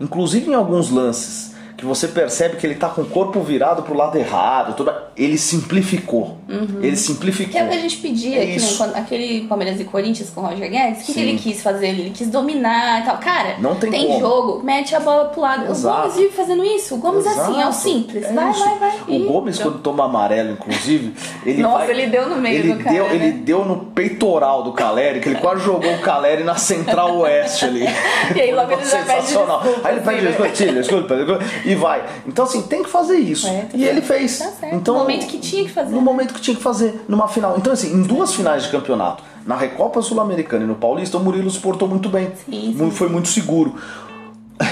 Inclusive 0.00 0.50
em 0.50 0.54
alguns 0.54 0.90
lances 0.90 1.49
que 1.80 1.86
você 1.86 2.06
percebe 2.08 2.56
que 2.56 2.66
ele 2.66 2.74
tá 2.74 2.88
com 2.90 3.00
o 3.02 3.06
corpo 3.06 3.40
virado 3.40 3.82
pro 3.82 3.94
lado 3.96 4.16
errado, 4.18 4.74
ele 5.16 5.38
simplificou. 5.38 6.38
Ele 6.82 6.96
simplificou. 6.96 7.52
Que 7.52 7.58
é 7.58 7.64
o 7.64 7.68
que 7.68 7.74
a 7.76 7.80
gente 7.80 7.96
pedia, 7.96 8.36
É 8.44 8.56
aquele 8.94 9.46
Palmeiras 9.46 9.80
e 9.80 9.84
Corinthians 9.84 10.30
com 10.30 10.42
o 10.42 10.44
Roger 10.46 10.70
Guedes, 10.70 11.02
o 11.02 11.06
que, 11.06 11.14
que 11.14 11.20
ele 11.20 11.38
quis 11.38 11.62
fazer? 11.62 11.88
Ele 11.88 12.10
quis 12.10 12.28
dominar 12.28 13.00
e 13.02 13.04
tal. 13.06 13.16
Cara, 13.18 13.56
Não 13.58 13.74
tem 13.76 13.90
como. 13.90 14.20
jogo, 14.20 14.62
mete 14.62 14.94
a 14.94 15.00
bola 15.00 15.26
pro 15.26 15.40
lado. 15.40 15.70
Exato. 15.70 15.98
O 15.98 16.02
Gomes 16.02 16.16
vive 16.16 16.34
fazendo 16.34 16.64
isso. 16.64 16.94
O 16.94 16.98
Gomes 16.98 17.24
é 17.24 17.28
assim, 17.30 17.52
é 17.54 17.66
o 17.66 17.68
Exato. 17.70 17.74
simples. 17.74 18.24
É 18.24 18.32
vai, 18.32 18.50
isso. 18.50 18.64
vai, 18.64 18.78
vai. 18.78 18.92
O 19.08 19.24
Gomes, 19.26 19.58
quando 19.58 19.78
toma 19.78 20.04
amarelo, 20.04 20.52
inclusive, 20.52 21.14
ele 21.46 21.62
Nossa, 21.62 21.78
vai- 21.86 21.90
ele 21.90 22.06
deu 22.08 22.28
no 22.28 22.36
meio 22.36 22.58
ele 22.58 22.72
do 22.74 22.78
cara, 22.84 22.94
Deu, 22.94 23.04
né? 23.08 23.14
Ele 23.14 23.32
deu 23.32 23.64
no 23.64 23.76
peitoral 23.86 24.62
do 24.62 24.72
Caleri, 24.72 25.20
que 25.20 25.28
ele 25.28 25.38
quase 25.40 25.64
jogou 25.64 25.92
o 25.94 25.98
Caleri 26.00 26.44
na 26.44 26.56
central 26.56 27.16
oeste 27.18 27.64
ali. 27.64 27.84
E 28.36 28.40
aí 28.40 28.52
logo 28.52 28.70
ele 28.72 28.84
já 28.84 28.98
pede 29.02 29.22
Sensacional. 29.22 29.60
desculpa, 29.62 29.88
Aí 29.88 29.94
ele 29.94 30.32
pede 30.32 30.52
assim, 30.52 30.64
né? 30.66 30.72
desculpa, 30.80 31.16
desculpa, 31.16 31.44
e 31.70 31.74
vai. 31.74 32.04
Então, 32.26 32.44
assim, 32.44 32.62
tem 32.62 32.82
que 32.82 32.88
fazer 32.90 33.16
isso. 33.18 33.46
É, 33.46 33.66
e 33.74 33.84
ele 33.84 34.00
certo. 34.02 34.06
fez. 34.06 34.38
Tá. 34.38 34.68
Então, 34.72 34.94
No 34.94 35.00
momento 35.00 35.26
que 35.26 35.38
tinha 35.38 35.64
que 35.64 35.70
fazer. 35.70 35.94
No 35.94 36.00
momento 36.00 36.34
que 36.34 36.40
tinha 36.40 36.56
que 36.56 36.62
fazer, 36.62 37.04
numa 37.08 37.28
final. 37.28 37.56
Então, 37.56 37.72
assim, 37.72 37.92
em 37.92 38.02
duas 38.02 38.34
finais 38.34 38.62
de 38.64 38.68
campeonato, 38.70 39.22
na 39.46 39.56
Recopa 39.56 40.02
Sul-Americana 40.02 40.64
e 40.64 40.66
no 40.66 40.74
Paulista, 40.74 41.16
o 41.16 41.20
Murilo 41.20 41.50
se 41.50 41.58
portou 41.60 41.88
muito 41.88 42.08
bem. 42.08 42.30
Sim, 42.48 42.74
sim. 42.76 42.90
Foi 42.90 43.08
muito 43.08 43.28
seguro. 43.28 43.74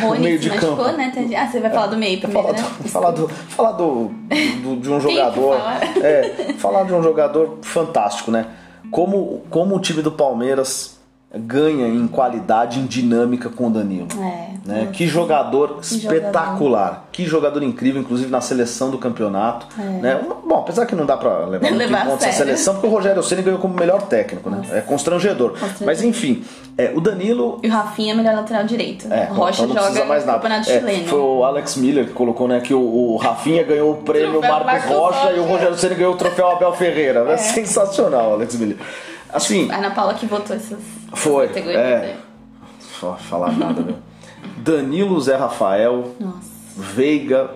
Rony 0.03 0.21
meio 0.21 0.39
de 0.39 0.51
machucou, 0.51 0.77
campo. 0.85 0.97
né? 0.99 1.13
Ah, 1.37 1.47
você 1.47 1.61
vai 1.61 1.71
falar 1.71 1.87
do 1.87 1.97
meio 1.97 2.21
primeiro, 2.21 2.49
falar, 2.49 2.59
né? 2.59 2.69
do, 2.83 2.89
falar, 2.89 3.11
do, 3.13 3.29
falar 3.29 3.73
do, 3.73 4.11
do- 4.63 4.77
de 4.77 4.91
um 4.91 5.01
jogador. 5.01 5.57
falar. 5.57 5.81
É, 6.05 6.55
falar 6.59 6.83
de 6.85 6.93
um 6.93 7.03
jogador 7.03 7.59
fantástico, 7.63 8.31
né? 8.31 8.47
Como, 8.91 9.43
como 9.49 9.75
o 9.77 9.81
time 9.81 10.03
do 10.03 10.13
Palmeiras 10.13 10.98
ganha 11.35 11.87
em 11.87 12.09
qualidade, 12.09 12.81
em 12.81 12.87
dinâmica 12.87 13.51
com 13.51 13.67
o 13.67 13.71
Danilo. 13.71 14.09
É. 14.19 14.49
Né? 14.65 14.89
Que 14.93 15.07
jogador 15.07 15.79
Que 15.81 15.97
espetacular, 15.97 17.07
que 17.13 17.27
jogador 17.27 17.63
incrível, 17.63 18.01
inclusive 18.01 18.31
na 18.31 18.41
seleção 18.41 18.91
do 18.91 18.97
campeonato. 18.97 19.67
Né? 19.77 20.19
Bom, 20.47 20.57
apesar 20.57 20.87
que 20.87 20.95
não 20.95 21.05
dá 21.05 21.17
pra 21.19 21.45
levar 21.45 21.69
muito 21.69 21.83
em 21.83 21.85
É. 21.85 21.87
Levar 21.87 22.03
a 22.03 22.07
conta 22.07 22.27
essa 22.27 22.39
seleção, 22.39 22.75
porque 22.75 22.87
o 22.87 22.91
Rogério 22.91 23.23
Ceni 23.23 23.43
ganhou 23.43 23.59
como 23.59 23.75
melhor 23.75 24.03
técnico, 24.03 24.49
né? 24.49 24.63
É 24.73 24.81
constrangedor. 24.81 25.55
Mas 25.85 26.03
enfim, 26.03 26.43
é, 26.79 26.93
o 26.95 27.01
Danilo 27.01 27.61
E 27.63 27.69
o 27.69 27.71
Rafinha 27.73 28.15
é 28.15 28.17
melhor 28.17 28.35
lateral 28.35 28.65
direito. 28.65 29.07
é, 29.13 29.29
o 29.31 29.35
Rocha 29.35 29.65
então 29.65 29.85
joga 29.85 30.05
mais 30.07 30.25
nada. 30.25 30.39
campeonato 30.39 30.71
É, 30.71 30.81
chileno. 30.81 31.09
foi 31.09 31.21
o 31.21 31.45
Alex 31.45 31.77
Miller 31.77 32.07
que 32.07 32.13
colocou, 32.13 32.49
né, 32.49 32.61
que 32.61 32.73
o, 32.73 32.81
o 32.81 33.17
Rafinha 33.17 33.63
ganhou 33.65 33.93
o 33.93 33.97
prêmio 33.97 34.41
Troféu 34.41 34.51
Marcos, 34.51 34.67
Marcos 34.67 34.91
Rocha, 34.91 35.33
e 35.33 35.39
o 35.39 35.43
Rocha. 35.43 35.53
Rogério 35.53 35.79
Ceni 35.79 35.95
ganhou 35.95 36.15
o 36.15 36.17
troféu 36.17 36.49
Abel 36.51 36.73
Ferreira. 36.73 37.21
É. 37.31 37.37
sensacional, 37.37 38.33
Alex 38.33 38.55
Miller. 38.57 38.79
Assim, 39.33 39.71
A 39.71 39.77
Ana 39.77 39.91
Paula 39.91 40.15
que 40.15 40.27
votou 40.27 40.57
essas 40.57 40.79
foi. 41.15 41.49
categorias. 41.49 41.81
É, 41.81 42.01
né? 42.01 42.17
só 42.99 43.15
falar 43.15 43.53
nada, 43.53 43.81
meu. 43.81 43.97
Danilo 44.59 45.21
Zé 45.21 45.37
Rafael, 45.37 46.15
Nossa. 46.19 46.51
Veiga. 46.77 47.51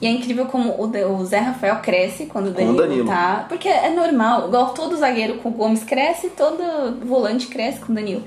E 0.00 0.06
é 0.06 0.10
incrível 0.10 0.46
como 0.46 0.74
o, 0.82 1.24
Zé 1.24 1.38
Rafael 1.38 1.76
cresce 1.76 2.26
quando 2.26 2.48
o 2.48 2.50
Danilo, 2.50 2.76
Danilo. 2.76 3.06
tá. 3.06 3.46
Porque 3.48 3.68
é 3.68 3.90
normal, 3.90 4.48
igual 4.48 4.70
todo 4.74 4.96
zagueiro 4.96 5.38
com 5.38 5.48
o 5.48 5.52
Gomes 5.52 5.84
cresce, 5.84 6.30
todo 6.30 6.62
volante 7.06 7.46
cresce 7.46 7.80
com 7.80 7.92
o 7.92 7.94
Danilo. 7.94 8.22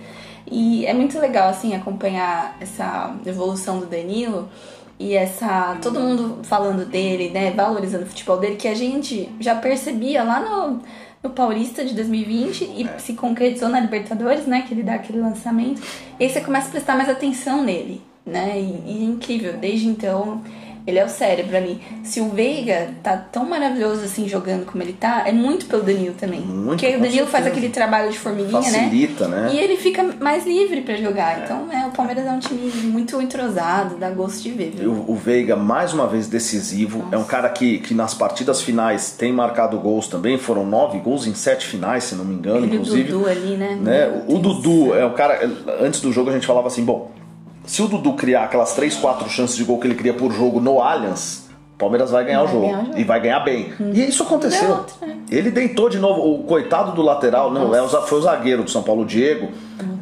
E 0.50 0.86
é 0.86 0.94
muito 0.94 1.20
legal, 1.20 1.50
assim, 1.50 1.76
acompanhar 1.76 2.56
essa 2.60 3.14
evolução 3.26 3.80
do 3.80 3.86
Danilo 3.86 4.48
e 4.98 5.14
essa. 5.14 5.78
todo 5.82 6.00
mundo 6.00 6.40
falando 6.44 6.86
dele, 6.86 7.30
né? 7.30 7.52
Valorizando 7.52 8.06
o 8.06 8.08
futebol 8.08 8.38
dele, 8.38 8.56
que 8.56 8.68
a 8.68 8.74
gente 8.74 9.30
já 9.40 9.54
percebia 9.56 10.24
lá 10.24 10.40
no, 10.40 10.82
no 11.24 11.30
Paulista 11.30 11.84
de 11.84 11.94
2020 11.94 12.64
e 12.64 12.90
se 13.00 13.14
concretizou 13.14 13.70
na 13.70 13.80
Libertadores, 13.80 14.46
né? 14.46 14.64
Que 14.68 14.74
ele 14.74 14.84
dá 14.84 14.96
aquele 14.96 15.20
lançamento. 15.20 15.82
E 16.20 16.24
aí 16.24 16.30
você 16.30 16.42
começa 16.42 16.68
a 16.68 16.72
prestar 16.72 16.96
mais 16.96 17.10
atenção 17.10 17.64
nele, 17.64 18.02
né? 18.26 18.60
E, 18.60 18.92
e 18.92 19.02
é 19.02 19.06
incrível, 19.06 19.58
desde 19.58 19.88
então. 19.88 20.44
Ele 20.88 20.98
é 20.98 21.04
o 21.04 21.10
sério 21.10 21.46
pra 21.46 21.60
mim. 21.60 21.82
Se 22.02 22.22
o 22.22 22.30
Veiga 22.30 22.92
tá 23.04 23.18
tão 23.18 23.46
maravilhoso 23.46 24.06
assim 24.06 24.26
jogando 24.26 24.66
como 24.66 24.82
ele 24.82 24.94
tá, 24.94 25.24
é 25.28 25.34
muito 25.34 25.66
pelo 25.66 25.84
Danilo 25.84 26.16
também. 26.18 26.40
Muito, 26.40 26.80
Porque 26.80 26.96
o 26.96 27.02
Danilo 27.02 27.28
faz 27.28 27.46
aquele 27.46 27.68
trabalho 27.68 28.10
de 28.10 28.18
formiguinha, 28.18 28.62
Facilita, 28.62 29.28
né? 29.28 29.50
E 29.52 29.60
ele 29.60 29.76
fica 29.76 30.02
mais 30.22 30.46
livre 30.46 30.80
pra 30.80 30.96
jogar. 30.96 31.44
Então, 31.44 31.68
é, 31.72 31.86
o 31.86 31.92
Palmeiras 31.92 32.26
é 32.26 32.32
um 32.32 32.40
time 32.40 32.72
muito 32.86 33.22
entrosado, 33.22 33.98
dá 33.98 34.10
gosto 34.10 34.42
de 34.44 34.52
ver, 34.52 34.72
viu? 34.78 34.92
O, 34.92 35.12
o 35.12 35.16
Veiga, 35.16 35.58
mais 35.58 35.94
uma 35.94 36.08
vez 36.08 36.28
decisivo, 36.28 37.06
é 37.12 37.18
um 37.18 37.26
cara 37.26 37.50
que, 37.50 37.80
que 37.80 37.94
nas 37.94 38.14
partidas 38.14 38.62
finais 38.62 39.12
tem 39.12 39.34
marcado 39.34 39.78
gols 39.78 40.08
também. 40.08 40.38
Foram 40.38 40.66
nove 40.66 41.00
gols 41.00 41.28
em 41.28 41.34
sete 41.34 41.68
finais, 41.68 42.06
se 42.06 42.16
não 42.16 42.24
me 42.24 42.36
engano, 42.36 42.60
Ele 42.60 42.76
e 42.76 42.78
o 42.78 42.82
inclusive. 42.82 43.12
Dudu 43.12 43.28
ali, 43.28 43.58
né? 43.58 43.78
né? 43.82 44.24
O. 44.28 44.38
Dudu 44.40 44.96
é 44.96 45.06
o 45.06 45.12
cara. 45.12 45.50
Antes 45.82 46.00
do 46.00 46.14
jogo 46.14 46.30
a 46.30 46.34
gente 46.34 46.48
falava 46.48 46.68
assim: 46.68 46.86
bom, 46.86 47.12
se 47.68 47.82
o 47.82 47.88
Dudu 47.88 48.14
criar 48.14 48.46
aquelas 48.46 48.74
3, 48.74 48.96
4 48.96 49.30
chances 49.30 49.56
de 49.56 49.64
gol 49.64 49.80
que 49.80 49.86
ele 49.86 49.96
cria 49.96 50.14
por 50.14 50.32
jogo 50.32 50.60
no 50.60 50.82
Allianz, 50.82 51.48
o 51.76 51.78
Palmeiras 51.78 52.10
vai 52.10 52.26
ganhar, 52.26 52.40
Vai 52.40 52.48
o, 52.48 52.52
jogo, 52.52 52.66
ganhar 52.66 52.82
o 52.82 52.86
jogo. 52.86 53.00
E 53.00 53.04
vai 53.04 53.20
ganhar 53.20 53.40
bem. 53.42 53.74
E 53.94 54.08
isso 54.08 54.24
aconteceu. 54.24 54.70
Outro, 54.70 54.96
né? 55.06 55.18
Ele 55.30 55.52
deitou 55.52 55.90
de 55.90 56.00
novo. 56.00 56.22
O 56.34 56.44
coitado 56.44 56.94
do 56.94 57.04
lateral, 57.04 57.52
não, 57.52 57.76
é 57.76 57.88
foi 57.88 58.18
o 58.18 58.22
zagueiro 58.22 58.64
do 58.64 58.72
São 58.72 58.82
Paulo, 58.82 59.04
o 59.04 59.06
Diego. 59.06 59.50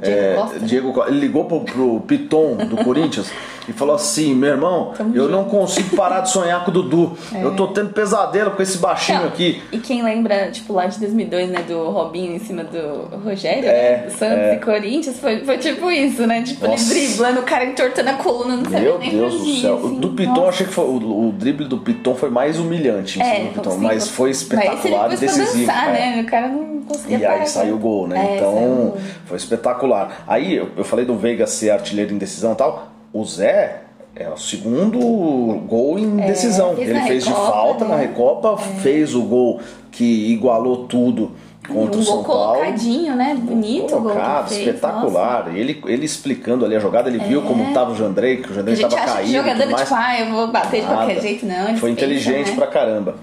Diego 0.02 0.20
É, 0.20 0.36
Costa, 0.36 0.60
né? 0.60 0.66
Diego 0.68 1.04
ele 1.08 1.20
ligou 1.20 1.46
pro, 1.46 1.62
pro 1.62 2.00
Piton 2.02 2.56
do 2.56 2.78
Corinthians 2.84 3.32
e 3.68 3.74
falou 3.74 3.96
assim: 3.96 4.36
meu 4.36 4.50
irmão, 4.50 4.94
eu 5.00 5.24
junto." 5.24 5.30
não 5.32 5.46
consigo 5.46 5.96
parar 5.96 6.22
de 6.22 6.30
sonhar 6.32 6.64
com 6.64 6.72
o 6.72 6.74
Dudu. 6.74 7.18
Eu 7.42 7.56
tô 7.56 7.68
tendo 7.70 7.90
pesadelo 7.94 8.52
com 8.52 8.62
esse 8.62 8.78
baixinho 8.78 9.20
Não, 9.22 9.28
aqui. 9.28 9.62
E 9.72 9.78
quem 9.80 10.04
lembra, 10.04 10.52
tipo, 10.52 10.74
lá 10.74 10.86
de 10.86 11.00
2002, 11.00 11.50
né, 11.50 11.64
do 11.68 11.90
Robinho 11.90 12.36
em 12.36 12.40
cima 12.40 12.64
do 12.64 13.18
Rogério, 13.24 13.68
É, 13.68 14.04
né, 14.06 14.10
Santos 14.10 14.54
e 14.54 14.66
Corinthians, 14.66 15.20
foi, 15.20 15.40
foi 15.44 15.58
tipo 15.58 15.90
isso, 15.90 16.26
né? 16.28 16.42
Tipo, 16.44 16.68
Nossa. 16.68 16.94
ele 16.94 17.08
driblando, 17.08 17.40
o 17.40 17.44
cara 17.44 17.66
entortando 17.66 18.10
a 18.10 18.14
coluna, 18.14 18.56
não 18.58 18.64
sabia 18.66 18.80
Meu 18.82 19.00
nem 19.00 19.10
Deus 19.12 19.34
do 19.40 19.62
céu. 19.62 19.78
assim. 19.78 19.96
Do 20.00 20.10
Piton, 20.10 20.32
Nossa. 20.34 20.50
achei 20.50 20.68
que 20.68 20.74
foi, 20.74 20.86
o, 20.86 21.28
o 21.30 21.32
drible 21.32 21.66
do 21.68 21.78
Piton 21.80 22.16
foi 22.16 22.30
mais 22.30 22.60
humilhante 22.60 23.20
em 23.20 23.24
cima 23.24 23.36
É, 23.36 23.40
do 23.46 23.50
Piton, 23.54 23.72
sim, 23.72 23.80
mas 23.82 24.08
foi 24.10 24.30
espetacular 24.30 25.12
e 25.14 25.18
decisivo. 25.18 25.66
dançar, 25.66 25.90
é. 25.90 25.92
né? 26.16 26.22
O 26.22 26.26
cara 26.26 26.48
não 26.50 26.82
conseguia 26.82 27.18
E 27.18 27.22
parar. 27.22 27.34
aí 27.42 27.48
saiu 27.48 27.76
o 27.76 27.80
gol, 27.80 28.08
né? 28.08 28.16
É, 28.16 28.22
saiu 28.22 28.32
o 28.34 28.36
então 28.38 28.76
gol. 28.76 28.98
foi 29.26 29.38
espetacular. 29.38 29.85
Aí 30.28 30.56
eu, 30.56 30.69
eu 30.78 30.84
falei 30.84 31.06
do 31.06 31.15
Veiga 31.15 31.45
ser 31.48 31.71
artilheiro 31.71 32.13
em 32.13 32.17
decisão 32.17 32.54
e 32.54 32.56
tal. 32.56 32.88
O 33.13 33.24
Zé 33.24 33.82
é 34.15 34.30
o 34.30 34.38
segundo 34.38 35.00
gol 35.67 36.00
em 36.00 36.17
decisão. 36.17 36.76
fez 36.76 36.89
Ele 36.89 37.00
na 37.00 37.06
fez 37.06 37.24
de 37.24 37.30
Recopa, 37.30 37.52
falta 37.52 37.86
na 37.86 37.95
né? 37.98 38.02
Recopa, 38.04 38.58
fez 38.58 39.13
o 39.13 39.24
gol 39.24 39.60
que 39.91 40.32
igualou 40.32 40.86
tudo 40.88 41.32
contra 41.67 41.98
um 41.98 42.02
o 42.02 42.04
São 42.04 42.15
gol 42.15 42.24
Paulo. 42.24 42.54
colocadinho, 42.60 43.15
né? 43.15 43.36
Bonito 43.38 43.95
o 43.95 44.02
gol 44.02 44.12
Colocado, 44.12 44.48
fez. 44.50 44.62
espetacular. 44.62 45.56
Ele, 45.56 45.82
ele 45.86 46.06
explicando 46.06 46.63
ali 46.63 46.76
a 46.76 46.80
jogada, 46.80 47.10
ele 47.10 47.19
viu 47.19 47.41
como 47.41 47.74
tava 47.74 47.91
o 47.91 47.95
Jandrei, 47.95 48.38
que 48.38 48.52
o 48.52 48.54
Jandrei 48.54 48.76
estava 48.76 48.95
caído. 48.95 49.34
jogador 49.34 49.63
é 49.63 49.76
tipo, 49.76 49.95
ah, 49.95 50.19
eu 50.19 50.32
vou 50.32 50.48
bater 50.48 50.82
de 50.82 50.88
qualquer 50.88 51.15
Nada. 51.15 51.21
jeito, 51.21 51.45
não. 51.45 51.65
Foi 51.65 51.74
pensam, 51.74 51.89
inteligente 51.89 52.50
né? 52.52 52.56
pra 52.56 52.67
caramba. 52.67 53.15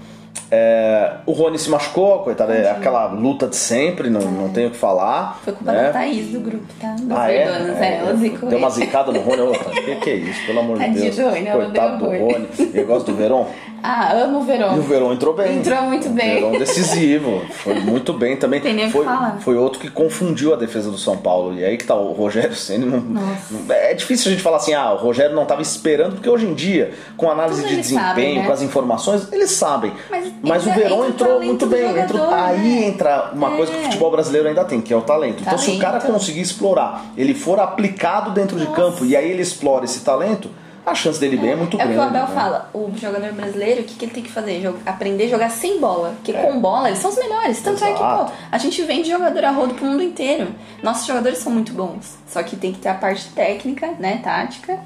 É, 0.55 1.13
o 1.25 1.31
Rony 1.31 1.57
se 1.57 1.67
machucou, 1.67 2.19
coitado, 2.19 2.53
é 2.53 2.69
aquela 2.69 3.07
luta 3.07 3.47
de 3.47 3.55
sempre, 3.55 4.07
não, 4.07 4.21
não 4.21 4.49
tenho 4.49 4.67
o 4.67 4.71
que 4.71 4.77
falar. 4.77 5.39
Foi 5.43 5.51
culpa 5.51 5.71
né? 5.71 5.83
da 5.85 5.93
Thaís 5.93 6.27
do 6.27 6.41
grupo, 6.41 6.67
tá? 6.79 6.95
Das 7.01 7.17
Ah, 7.17 7.31
é? 7.31 7.45
Verdonas, 7.45 7.81
é, 7.81 7.97
ela 7.97 8.15
zicou 8.15 8.49
Deu 8.49 8.59
uma 8.59 8.69
zicada 8.69 9.11
no 9.11 9.19
Rony. 9.19 9.41
O 9.41 9.51
que, 9.83 9.95
que 9.95 10.09
é 10.11 10.15
isso, 10.15 10.45
pelo 10.45 10.59
amor 10.59 10.77
de 10.77 10.89
Deus? 10.89 11.17
Rony, 11.17 11.45
Coitado 11.47 11.97
do. 11.97 12.05
Rony. 12.05 12.47
Ele 12.59 12.83
gosta 12.83 13.11
do 13.11 13.17
Verón? 13.17 13.47
Ah, 13.85 14.13
amo 14.13 14.39
o 14.39 14.43
Verão. 14.43 14.77
E 14.77 14.79
o 14.79 14.83
Verão 14.83 15.11
entrou 15.11 15.33
bem. 15.33 15.57
Entrou 15.57 15.81
muito 15.83 16.07
bem. 16.09 16.35
Verão 16.35 16.51
decisivo. 16.57 17.41
Foi 17.51 17.73
muito 17.81 18.13
bem 18.13 18.37
também. 18.37 18.61
Tem 18.61 18.73
nem 18.73 18.85
o 18.85 18.87
que 18.87 18.93
foi, 18.93 19.03
falar. 19.05 19.37
foi 19.41 19.57
outro 19.57 19.79
que 19.79 19.89
confundiu 19.89 20.53
a 20.53 20.55
defesa 20.55 20.89
do 20.89 20.97
São 20.97 21.17
Paulo. 21.17 21.53
E 21.59 21.65
aí 21.65 21.75
que 21.77 21.83
tá 21.83 21.93
o 21.93 22.13
Rogério 22.13 22.55
Ceni 22.55 22.85
não, 22.85 23.01
não- 23.01 23.35
É 23.69 23.93
difícil 23.93 24.29
a 24.29 24.31
gente 24.31 24.41
falar 24.41 24.57
assim, 24.57 24.73
ah, 24.73 24.93
o 24.93 24.97
Rogério 24.97 25.35
não 25.35 25.45
tava 25.45 25.61
esperando, 25.61 26.13
porque 26.13 26.29
hoje 26.29 26.45
em 26.45 26.53
dia, 26.53 26.93
com 27.17 27.29
análise 27.29 27.61
Tudo 27.61 27.71
de 27.71 27.81
desempenho, 27.81 28.07
sabem, 28.07 28.39
né? 28.39 28.45
com 28.45 28.51
as 28.53 28.61
informações, 28.61 29.27
eles 29.33 29.51
sabem. 29.51 29.91
Mas 30.09 30.31
Mas 30.41 30.65
o 30.65 30.69
entra- 30.69 30.81
Verão 30.81 30.95
entra 30.99 31.05
o 31.05 31.09
entrou 31.09 31.27
talento 31.33 31.45
muito 31.47 31.65
bem. 31.67 31.87
jogador, 31.89 32.03
entrou- 32.15 32.33
aí 32.33 32.57
né? 32.79 32.87
entra 32.87 33.31
uma 33.33 33.51
coisa 33.51 33.71
que 33.73 33.77
o 33.77 33.81
É. 33.81 33.83
futebol 33.85 34.11
brasileiro 34.11 34.47
ainda 34.47 34.63
tem, 34.63 34.79
que 34.79 34.93
é 34.93 34.97
o 34.97 35.01
talento. 35.01 35.41
Então, 35.41 35.57
se 35.57 35.71
o 35.71 35.77
cara 35.79 35.99
Talento. 35.99 36.13
conseguir 36.13 36.39
explorar, 36.41 37.05
ele 37.17 37.33
for 37.33 37.59
aplicado 37.59 38.31
dentro 38.31 38.57
de 38.57 38.67
campo 38.67 39.03
e 39.03 39.15
aí 39.17 39.29
ele 39.29 39.41
explora 39.41 39.83
esse 39.83 39.99
talento, 40.01 40.49
a 40.85 40.93
chance 40.95 41.19
dele 41.19 41.37
bem 41.37 41.51
é 41.51 41.55
muito 41.55 41.79
É 41.79 41.83
o 41.85 41.87
grande. 41.87 41.93
que 41.93 41.99
o 41.99 42.07
Abel 42.07 42.27
né? 42.27 42.33
fala, 42.35 42.69
o 42.73 42.91
jogador 42.95 43.31
brasileiro, 43.33 43.81
o 43.81 43.83
que, 43.85 43.95
que 43.95 44.05
ele 44.05 44.11
tem 44.13 44.23
que 44.23 44.31
fazer? 44.31 44.61
Aprender 44.85 45.25
a 45.25 45.27
jogar 45.29 45.49
sem 45.49 45.79
bola. 45.79 46.13
Porque 46.15 46.31
É. 46.31 46.41
com 46.41 46.59
bola 46.59 46.89
eles 46.89 46.99
são 46.99 47.09
os 47.11 47.17
melhores. 47.17 47.61
Tanto 47.61 47.83
é 47.83 47.91
que, 47.93 47.99
pô, 47.99 48.03
Exato. 48.05 48.31
a 48.51 48.57
gente 48.57 48.81
vende 48.83 49.09
jogador 49.09 49.45
a 49.45 49.51
rodo 49.51 49.73
pro 49.75 49.85
mundo 49.85 50.03
inteiro. 50.03 50.47
Nossos 50.81 51.05
jogadores 51.07 51.37
são 51.39 51.51
muito 51.51 51.71
bons. 51.73 52.17
Só 52.27 52.41
que 52.43 52.55
tem 52.55 52.71
que 52.73 52.79
ter 52.79 52.89
a 52.89 52.93
parte 52.95 53.29
técnica, 53.29 53.91
né, 53.99 54.19
tática. 54.23 54.77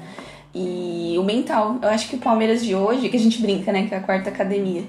E 0.54 1.14
o 1.18 1.22
mental. 1.22 1.76
Eu 1.82 1.88
acho 1.88 2.08
que 2.08 2.16
o 2.16 2.18
Palmeiras 2.18 2.64
de 2.64 2.74
hoje, 2.74 3.08
que 3.08 3.16
a 3.16 3.20
gente 3.20 3.40
brinca, 3.40 3.70
né, 3.72 3.86
que 3.86 3.94
é 3.94 3.98
a 3.98 4.00
quarta 4.00 4.30
academia. 4.30 4.82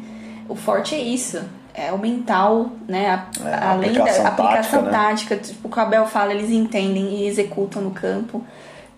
O 0.47 0.55
forte 0.55 0.95
é 0.95 0.99
isso. 0.99 1.39
É 1.73 1.91
o 1.91 1.97
mental, 1.97 2.71
né? 2.87 3.07
a- 3.09 3.47
É, 3.47 3.53
a 3.53 3.71
além 3.71 3.89
aplicação 3.91 4.23
da 4.23 4.29
aplicação 4.29 4.83
tática, 4.83 4.91
né? 4.91 4.91
tática, 4.91 5.35
tipo, 5.37 5.67
o 5.67 5.71
que 5.71 5.77
o 5.77 5.81
Abel 5.81 6.05
fala, 6.07 6.33
eles 6.33 6.49
entendem 6.49 7.15
e 7.21 7.27
executam 7.27 7.81
no 7.81 7.91
campo. 7.91 8.43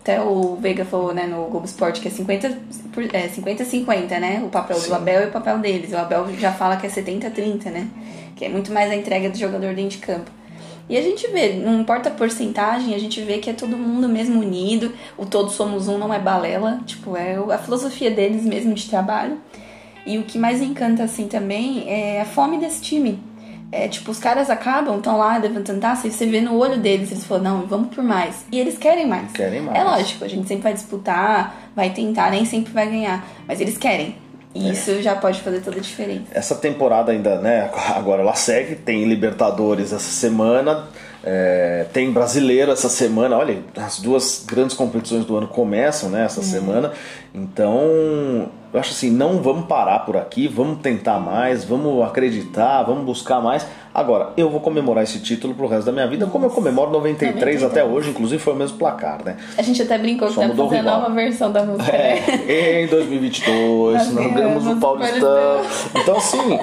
Até 0.02 0.20
o 0.20 0.56
Veiga 0.56 0.84
falou, 0.84 1.14
né, 1.14 1.26
no 1.28 1.44
Globo 1.44 1.64
Esporte 1.64 2.00
que 2.00 2.08
é 2.08 2.10
50 2.10 2.58
por- 2.92 3.04
é 3.14 3.28
50-50, 3.28 4.18
né? 4.18 4.42
O 4.44 4.48
papel 4.48 4.76
Sim. 4.76 4.88
do 4.88 4.94
Abel 4.96 5.22
e 5.22 5.26
o 5.26 5.30
papel 5.30 5.58
deles. 5.58 5.92
O 5.92 5.96
Abel 5.96 6.26
já 6.40 6.52
fala 6.52 6.76
que 6.76 6.84
é 6.86 6.90
70-30, 6.90 7.70
né? 7.70 7.86
Que 8.34 8.44
é 8.46 8.48
muito 8.48 8.72
mais 8.72 8.90
a 8.90 8.96
entrega 8.96 9.30
do 9.30 9.38
jogador 9.38 9.72
dentro 9.74 9.90
de 9.90 9.98
campo. 9.98 10.28
E 10.88 10.96
a 10.96 11.00
gente 11.00 11.28
vê, 11.28 11.52
não 11.52 11.80
importa 11.80 12.08
a 12.08 12.12
porcentagem, 12.12 12.92
a 12.94 12.98
gente 12.98 13.20
vê 13.22 13.38
que 13.38 13.48
é 13.48 13.52
todo 13.52 13.78
mundo 13.78 14.08
mesmo 14.08 14.40
unido. 14.40 14.92
O 15.16 15.24
todos 15.24 15.52
somos 15.54 15.86
um 15.86 15.96
não 15.96 16.12
é 16.12 16.18
balela, 16.18 16.80
tipo, 16.84 17.16
é 17.16 17.36
a 17.36 17.58
filosofia 17.58 18.10
deles 18.10 18.42
mesmo 18.44 18.74
de 18.74 18.88
trabalho. 18.90 19.38
E 20.04 20.18
o 20.18 20.24
que 20.24 20.36
mais 20.36 20.60
encanta, 20.60 21.04
assim, 21.04 21.28
também 21.28 21.88
é 21.88 22.20
a 22.22 22.24
fome 22.24 22.58
desse 22.58 22.82
time. 22.82 23.22
É, 23.72 23.88
tipo, 23.88 24.10
os 24.10 24.18
caras 24.18 24.50
acabam, 24.50 24.98
estão 24.98 25.16
lá 25.16 25.38
levantando 25.38 25.80
taça 25.80 26.06
e 26.06 26.10
você 26.12 26.26
vê 26.26 26.42
no 26.42 26.58
olho 26.58 26.78
deles, 26.78 27.10
eles 27.10 27.24
falam, 27.24 27.42
não, 27.42 27.66
vamos 27.66 27.94
por 27.94 28.04
mais. 28.04 28.44
E 28.52 28.60
eles 28.60 28.76
querem 28.76 29.06
mais. 29.08 29.32
Querem 29.32 29.62
mais. 29.62 29.78
É 29.78 29.82
lógico, 29.82 30.24
a 30.26 30.28
gente 30.28 30.46
sempre 30.46 30.64
vai 30.64 30.74
disputar, 30.74 31.56
vai 31.74 31.88
tentar, 31.88 32.30
nem 32.30 32.44
sempre 32.44 32.70
vai 32.70 32.86
ganhar. 32.86 33.26
Mas 33.48 33.62
eles 33.62 33.78
querem. 33.78 34.14
E 34.54 34.68
É. 34.68 34.72
isso 34.72 35.00
já 35.00 35.16
pode 35.16 35.40
fazer 35.40 35.60
toda 35.62 35.78
a 35.78 35.80
diferença. 35.80 36.24
Essa 36.32 36.54
temporada 36.54 37.12
ainda, 37.12 37.36
né? 37.40 37.70
Agora 37.96 38.20
ela 38.20 38.34
segue, 38.34 38.74
tem 38.76 39.06
Libertadores 39.06 39.90
essa 39.94 40.10
semana, 40.10 40.88
é, 41.24 41.86
tem 41.94 42.12
Brasileiro 42.12 42.70
essa 42.72 42.90
semana. 42.90 43.38
Olha, 43.38 43.60
as 43.74 43.98
duas 44.00 44.44
grandes 44.46 44.76
competições 44.76 45.24
do 45.24 45.34
ano 45.34 45.48
começam, 45.48 46.10
né? 46.10 46.26
Essa 46.26 46.42
semana. 46.42 46.92
Então, 47.34 48.50
eu 48.72 48.80
acho 48.80 48.92
assim, 48.92 49.10
não 49.10 49.42
vamos 49.42 49.66
parar 49.66 50.00
por 50.00 50.16
aqui, 50.16 50.48
vamos 50.48 50.78
tentar 50.80 51.18
mais, 51.18 51.64
vamos 51.64 52.02
acreditar, 52.06 52.82
vamos 52.84 53.04
buscar 53.04 53.40
mais. 53.40 53.66
Agora, 53.94 54.30
eu 54.38 54.48
vou 54.48 54.60
comemorar 54.60 55.04
esse 55.04 55.20
título 55.20 55.52
pro 55.54 55.66
resto 55.66 55.84
da 55.86 55.92
minha 55.92 56.06
vida, 56.06 56.26
como 56.26 56.46
eu 56.46 56.50
comemoro 56.50 56.90
93 56.90 57.62
até 57.62 57.80
93. 57.82 57.92
hoje, 57.94 58.10
inclusive 58.10 58.42
foi 58.42 58.54
o 58.54 58.56
mesmo 58.56 58.78
placar, 58.78 59.18
né? 59.22 59.36
A 59.58 59.62
gente 59.62 59.82
até 59.82 59.98
brincou 59.98 60.28
que 60.28 60.34
tá 60.34 60.40
fazendo 60.48 60.62
a 60.62 60.68
rival. 60.74 61.00
nova 61.00 61.14
versão 61.14 61.52
da 61.52 61.62
música, 61.64 61.92
né? 61.92 62.18
É, 62.48 62.84
em 62.84 62.86
2022, 62.86 64.12
Nós 64.12 64.32
ganhamos 64.32 64.66
o 64.66 64.76
Paulistão. 64.76 65.60
Então, 65.94 66.16
assim, 66.16 66.58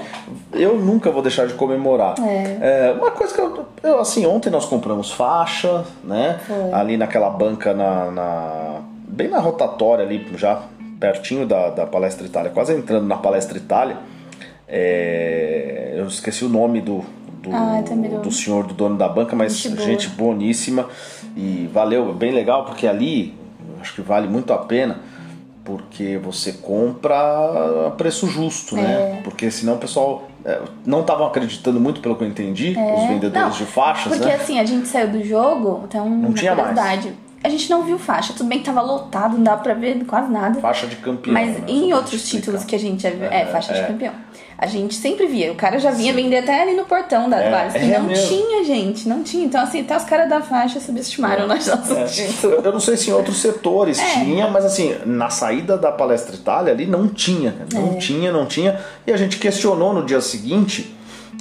eu 0.54 0.78
nunca 0.78 1.12
vou 1.12 1.22
deixar 1.22 1.46
de 1.46 1.54
comemorar. 1.54 2.16
É, 2.20 2.96
uma 2.98 3.12
coisa 3.12 3.34
que 3.34 3.40
eu, 3.40 3.66
eu, 3.84 4.00
assim, 4.00 4.26
ontem 4.26 4.50
nós 4.50 4.66
compramos 4.66 5.12
faixa, 5.12 5.84
né? 6.04 6.40
Foi. 6.48 6.74
Ali 6.74 6.98
naquela 6.98 7.30
banca, 7.30 7.74
na, 7.74 8.10
na- 8.10 8.76
bem 9.08 9.28
na 9.28 9.38
rotatória 9.40 10.04
ali, 10.04 10.28
já 10.36 10.62
pertinho 11.00 11.46
da, 11.48 11.70
da 11.70 11.86
Palestra 11.86 12.26
Itália, 12.26 12.52
quase 12.52 12.74
entrando 12.74 13.08
na 13.08 13.18
Palestra 13.18 13.58
Itália. 13.58 13.98
É, 14.68 15.96
eu 15.98 16.06
esqueci 16.08 16.46
o 16.46 16.50
nome 16.50 16.82
do, 16.82 17.04
do, 17.42 17.50
Ah, 17.52 17.82
do 18.22 18.32
senhor, 18.32 18.66
do 18.66 18.74
dono 18.74 18.98
da 18.98 19.08
banca, 19.08 19.36
mas 19.36 19.54
Gente 19.58 19.82
gente 19.82 20.10
boníssima 20.10 20.88
e 21.36 21.70
valeu, 21.74 22.14
bem 22.14 22.32
legal, 22.32 22.66
porque 22.66 22.86
ali 22.86 23.34
acho 23.82 23.96
que 23.96 24.02
vale 24.02 24.28
muito 24.28 24.52
a 24.52 24.58
pena 24.58 25.00
porque 25.64 26.18
você 26.18 26.54
compra 26.54 27.88
a 27.88 27.92
preço 27.92 28.26
justo, 28.28 28.76
né? 28.76 29.20
É. 29.20 29.22
Porque 29.24 29.52
senão 29.52 29.76
o 29.76 29.78
pessoal 29.78 30.28
é, 30.44 30.60
não 30.84 31.02
estavam 31.02 31.28
acreditando 31.28 31.80
muito, 31.80 32.02
pelo 32.02 32.16
que 32.16 32.24
eu 32.24 32.28
entendi, 32.28 32.70
os 32.70 33.08
vendedores 33.08 33.36
É. 33.36 33.42
Não, 33.42 33.50
de 33.52 33.66
faixas, 33.66 34.14
Porque 34.14 34.28
né? 34.28 34.34
assim, 34.34 34.60
a 34.60 34.66
gente 34.66 34.88
saiu 34.88 35.10
do 35.10 35.24
jogo, 35.24 35.84
então, 35.88 36.10
Não 36.10 36.30
uma 36.30 36.34
tinha 36.34 36.56
mais. 36.56 37.08
A 37.44 37.48
gente 37.50 37.70
não 37.70 37.84
viu 37.84 37.98
faixa. 37.98 38.34
Tudo 38.34 38.50
bem 38.50 38.60
que 38.60 38.66
tava 38.66 38.82
lotado, 38.82 39.36
não 39.38 39.44
dava 39.44 39.62
pra 39.64 39.74
ver 39.74 40.04
quase 40.06 40.30
nada. 40.32 40.60
Faixa 40.60 40.88
de 40.88 40.98
campeão. 40.98 41.34
Mas 41.34 41.48
né? 41.58 41.64
Em 41.68 41.94
outros 41.94 42.28
títulos 42.28 42.64
que 42.66 42.76
a 42.76 42.80
gente 42.80 43.02
já 43.04 43.10
viu. 43.12 43.26
É, 43.26 43.46
faixa 43.46 43.74
de 43.74 43.80
é. 43.80 43.84
campeão. 43.84 44.14
A 44.58 44.68
gente 44.68 44.94
sempre 44.94 45.26
via. 45.26 45.50
O 45.54 45.56
cara 45.56 45.80
já 45.80 45.90
vinha 45.90 46.12
vender 46.14 46.40
até 46.40 46.64
ali 46.64 46.76
no 46.76 46.84
portão 46.84 47.30
das 47.30 47.40
É, 47.76 47.94
é 47.94 47.98
não 47.98 48.08
mesmo. 48.08 48.28
tinha, 48.28 48.64
gente. 48.66 49.08
Não 49.08 49.24
tinha. 49.24 49.46
Então, 49.46 49.62
assim, 49.62 49.80
até 49.80 49.96
os 49.96 50.04
caras 50.04 50.28
da 50.30 50.42
faixa 50.42 50.82
subestimaram 50.82 51.48
nós 51.48 51.66
nossos 51.66 51.92
É. 51.98 52.04
títulos. 52.04 52.44
Eu, 52.58 52.62
eu 52.64 52.72
não 52.74 52.80
sei 52.82 52.98
se 52.98 53.10
em 53.10 53.14
outros 53.14 53.38
setores 53.38 53.98
É. 53.98 54.20
tinha, 54.20 54.50
mas 54.50 54.66
assim, 54.66 54.98
na 55.06 55.30
saída 55.30 55.78
da 55.78 55.94
Palestra 55.94 56.36
Itália 56.36 56.74
ali 56.74 56.86
não 56.86 57.08
tinha, 57.08 57.56
não 57.74 57.94
É. 57.94 57.96
tinha, 58.00 58.34
não 58.34 58.46
tinha. 58.46 58.78
E 59.08 59.14
a 59.14 59.18
gente 59.18 59.38
questionou 59.38 59.94
no 59.94 60.04
dia 60.04 60.20
seguinte 60.20 60.94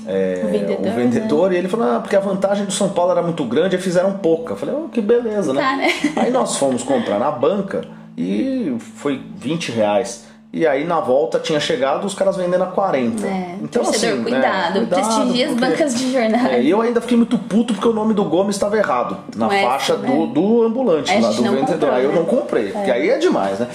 é, 0.08 0.40
O 0.42 0.48
vendedor, 0.48 0.80
né? 0.80 0.90
o 0.90 0.94
vendedor 0.94 1.52
e 1.52 1.56
ele 1.56 1.68
falou, 1.68 1.86
ah, 1.96 2.00
porque 2.00 2.16
a 2.16 2.20
vantagem 2.20 2.64
do 2.64 2.72
São 2.72 2.88
Paulo 2.88 3.12
era 3.12 3.22
muito 3.22 3.44
grande 3.44 3.76
e 3.76 3.78
fizeram 3.78 4.12
pouca. 4.14 4.54
Eu 4.54 4.56
falei, 4.56 4.74
oh, 4.74 4.88
que 4.88 5.02
beleza, 5.02 5.52
né? 5.52 5.60
Tá, 5.60 5.76
né? 5.76 5.88
Aí 6.16 6.30
nós 6.30 6.56
fomos 6.56 6.82
comprar 6.82 7.18
na 7.18 7.30
banca 7.30 7.82
e 8.16 8.74
foi 8.96 9.20
20 9.36 9.70
reais. 9.70 10.26
E 10.50 10.66
aí 10.66 10.86
na 10.86 10.98
volta 10.98 11.38
tinha 11.38 11.60
chegado 11.60 12.06
os 12.06 12.14
caras 12.14 12.34
vendendo 12.38 12.64
a 12.64 12.68
40. 12.68 13.26
É, 13.26 13.56
Então, 13.60 13.84
torcedor, 13.84 14.20
assim, 14.20 14.24
né, 14.24 14.30
cuidado, 14.30 14.86
prestigie 14.86 15.44
as 15.44 15.54
bancas 15.54 15.94
de 15.94 16.10
jornais. 16.10 16.52
É, 16.54 16.62
e 16.62 16.70
eu 16.70 16.80
ainda 16.80 17.02
fiquei 17.02 17.18
muito 17.18 17.36
puto 17.36 17.74
porque 17.74 17.86
o 17.86 17.92
nome 17.92 18.14
do 18.14 18.24
Gomes 18.24 18.56
estava 18.56 18.78
errado. 18.78 19.18
Na 19.36 19.50
faixa 19.50 19.98
né? 19.98 20.08
do, 20.08 20.26
do 20.26 20.62
ambulante, 20.62 21.12
É, 21.12 21.20
lá 21.20 21.28
do 21.28 21.34
vendedor. 21.42 21.66
comprou, 21.66 21.92
Aí 21.92 22.04
eu 22.04 22.10
né? 22.12 22.16
não 22.16 22.24
comprei, 22.24 22.68
porque 22.70 22.90
aí 22.90 23.10
é 23.10 23.18
demais, 23.18 23.58
né? 23.58 23.68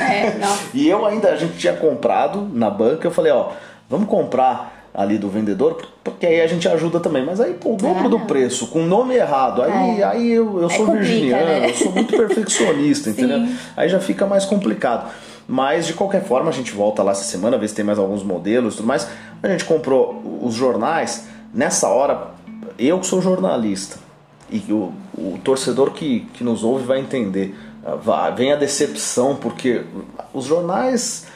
É, 0.00 0.38
não. 0.38 0.56
e 0.72 0.88
eu 0.88 1.04
ainda, 1.04 1.30
a 1.30 1.36
gente 1.36 1.58
tinha 1.58 1.72
comprado 1.72 2.48
na 2.54 2.70
banca, 2.70 3.08
eu 3.08 3.10
falei, 3.10 3.32
ó, 3.32 3.48
vamos 3.88 4.08
comprar 4.08 4.79
ali 4.92 5.18
do 5.18 5.28
vendedor, 5.28 5.76
porque 6.02 6.26
aí 6.26 6.40
a 6.40 6.46
gente 6.46 6.68
ajuda 6.68 6.98
também. 7.00 7.24
Mas 7.24 7.40
aí, 7.40 7.54
pô, 7.54 7.74
o 7.74 7.76
dobro 7.76 8.06
Ah, 8.06 8.08
do 8.08 8.18
não. 8.18 8.26
preço, 8.26 8.66
com 8.68 8.82
nome 8.84 9.14
errado, 9.14 9.62
aí, 9.62 10.00
É. 10.00 10.04
aí 10.04 10.32
eu, 10.32 10.60
eu 10.60 10.68
sou 10.70 10.86
complica, 10.86 11.04
virginiano, 11.04 11.44
né? 11.46 11.70
eu 11.70 11.74
sou 11.74 11.92
muito 11.92 12.16
perfeccionista, 12.16 13.08
entendeu? 13.10 13.46
Aí 13.76 13.88
já 13.88 14.00
fica 14.00 14.26
mais 14.26 14.44
complicado. 14.44 15.10
Mas 15.46 15.86
de 15.86 15.94
qualquer 15.94 16.22
forma, 16.24 16.48
a 16.48 16.52
gente 16.52 16.72
volta 16.72 17.02
lá 17.02 17.10
essa 17.12 17.24
semana, 17.24 17.58
ver 17.58 17.68
se 17.68 17.74
tem 17.74 17.84
mais 17.84 17.98
alguns 17.98 18.22
modelos 18.22 18.74
e 18.74 18.76
tudo 18.78 18.86
mais. 18.86 19.08
A 19.42 19.48
gente 19.48 19.64
comprou 19.64 20.22
os 20.42 20.54
jornais. 20.54 21.26
Nessa 21.52 21.88
hora, 21.88 22.28
eu 22.78 22.98
que 23.00 23.06
sou 23.06 23.20
jornalista, 23.20 23.98
e 24.48 24.58
o, 24.72 24.92
o 25.16 25.38
torcedor 25.42 25.90
que, 25.92 26.20
que 26.34 26.44
nos 26.44 26.62
ouve 26.62 26.84
vai 26.84 27.00
entender. 27.00 27.54
Ah, 28.06 28.30
Vem 28.30 28.52
a 28.52 28.56
decepção, 28.56 29.34
porque 29.36 29.82
os 30.34 30.44
jornais. 30.44 31.26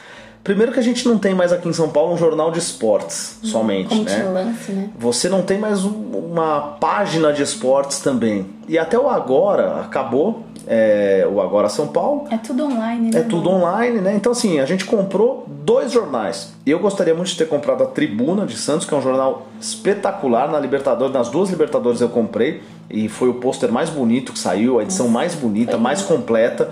Primeiro 0.45 0.71
que 0.71 0.79
a 0.79 0.83
gente 0.83 1.07
não 1.07 1.17
tem 1.17 1.33
mais 1.33 1.51
aqui 1.51 1.67
em 1.67 1.73
São 1.73 1.89
Paulo 1.89 2.13
um 2.13 2.17
jornal 2.17 2.51
de 2.51 2.59
esportes 2.59 3.39
somente, 3.41 3.89
Como 3.89 4.03
né? 4.03 4.23
lance, 4.31 4.71
né? 4.71 4.89
Você 4.99 5.27
não 5.27 5.41
tem 5.41 5.57
mais 5.57 5.83
um- 5.83 5.89
uma 5.89 6.77
página 6.79 7.33
de 7.33 7.41
esportes 7.41 7.99
também. 7.99 8.45
E 8.67 8.77
até 8.77 8.95
o 8.97 9.09
Agora 9.09 9.79
acabou, 9.81 10.43
é, 10.67 11.27
o 11.31 11.41
Agora 11.41 11.67
São 11.67 11.87
Paulo. 11.87 12.25
É 12.29 12.37
tudo 12.37 12.63
online, 12.65 13.09
né? 13.11 13.21
É 13.21 13.23
tudo 13.23 13.49
online, 13.49 13.99
né? 14.01 14.13
Então, 14.15 14.31
assim, 14.33 14.59
a 14.59 14.67
gente 14.67 14.85
comprou 14.85 15.47
dois 15.47 15.91
jornais. 15.91 16.53
Eu 16.63 16.77
gostaria 16.77 17.15
muito 17.15 17.29
de 17.29 17.37
ter 17.37 17.47
comprado 17.47 17.81
a 17.81 17.87
Tribuna 17.87 18.45
de 18.45 18.55
Santos, 18.55 18.85
que 18.87 18.93
é 18.93 18.97
um 18.97 19.01
jornal 19.01 19.47
espetacular 19.59 20.51
na 20.51 20.59
Libertadores. 20.59 21.11
Nas 21.11 21.27
duas 21.29 21.49
Libertadores 21.49 22.01
eu 22.01 22.09
comprei 22.09 22.61
e 22.87 23.09
foi 23.09 23.29
o 23.29 23.33
pôster 23.33 23.71
mais 23.71 23.89
bonito 23.89 24.31
que 24.31 24.37
saiu, 24.37 24.77
a 24.77 24.83
edição 24.83 25.07
mais 25.07 25.33
bonita, 25.33 25.75
mais 25.75 26.03
completa. 26.03 26.69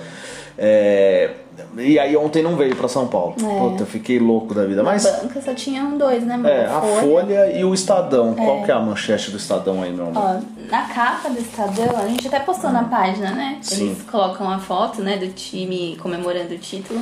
É, 0.55 1.31
E 1.77 1.97
aí 1.99 2.15
ontem 2.15 2.43
não 2.43 2.55
veio 2.55 2.75
para 2.75 2.87
São 2.87 3.07
Paulo. 3.07 3.35
É. 3.37 3.59
Puta, 3.59 3.83
eu 3.83 3.87
fiquei 3.87 4.19
louco 4.19 4.53
da 4.53 4.65
vida. 4.65 4.83
Mas 4.83 5.03
banca 5.05 5.41
só 5.41 5.53
tinham 5.53 5.97
dois, 5.97 6.23
né, 6.23 6.37
mano? 6.37 6.49
é, 6.49 6.65
a 6.65 6.81
Folha 6.81 7.57
e 7.57 7.63
o 7.63 7.73
Estadão. 7.73 8.33
Qual 8.33 8.63
que 8.63 8.71
é 8.71 8.73
a 8.73 8.79
manchete 8.79 9.31
do 9.31 9.37
Estadão 9.37 9.81
aí, 9.81 9.91
meu 9.91 10.07
amor? 10.07 10.41
Ó, 10.41 10.71
na 10.71 10.81
capa 10.83 11.29
do 11.29 11.39
Estadão, 11.39 11.97
a 11.97 12.07
gente 12.07 12.27
até 12.27 12.39
postou 12.39 12.71
na 12.71 12.83
página, 12.83 13.31
né? 13.31 13.57
Sim. 13.61 13.87
Eles 13.87 14.03
colocam 14.03 14.49
a 14.49 14.59
foto, 14.59 15.01
né, 15.01 15.17
do 15.17 15.27
time 15.29 15.97
comemorando 16.01 16.53
o 16.53 16.57
título. 16.57 17.01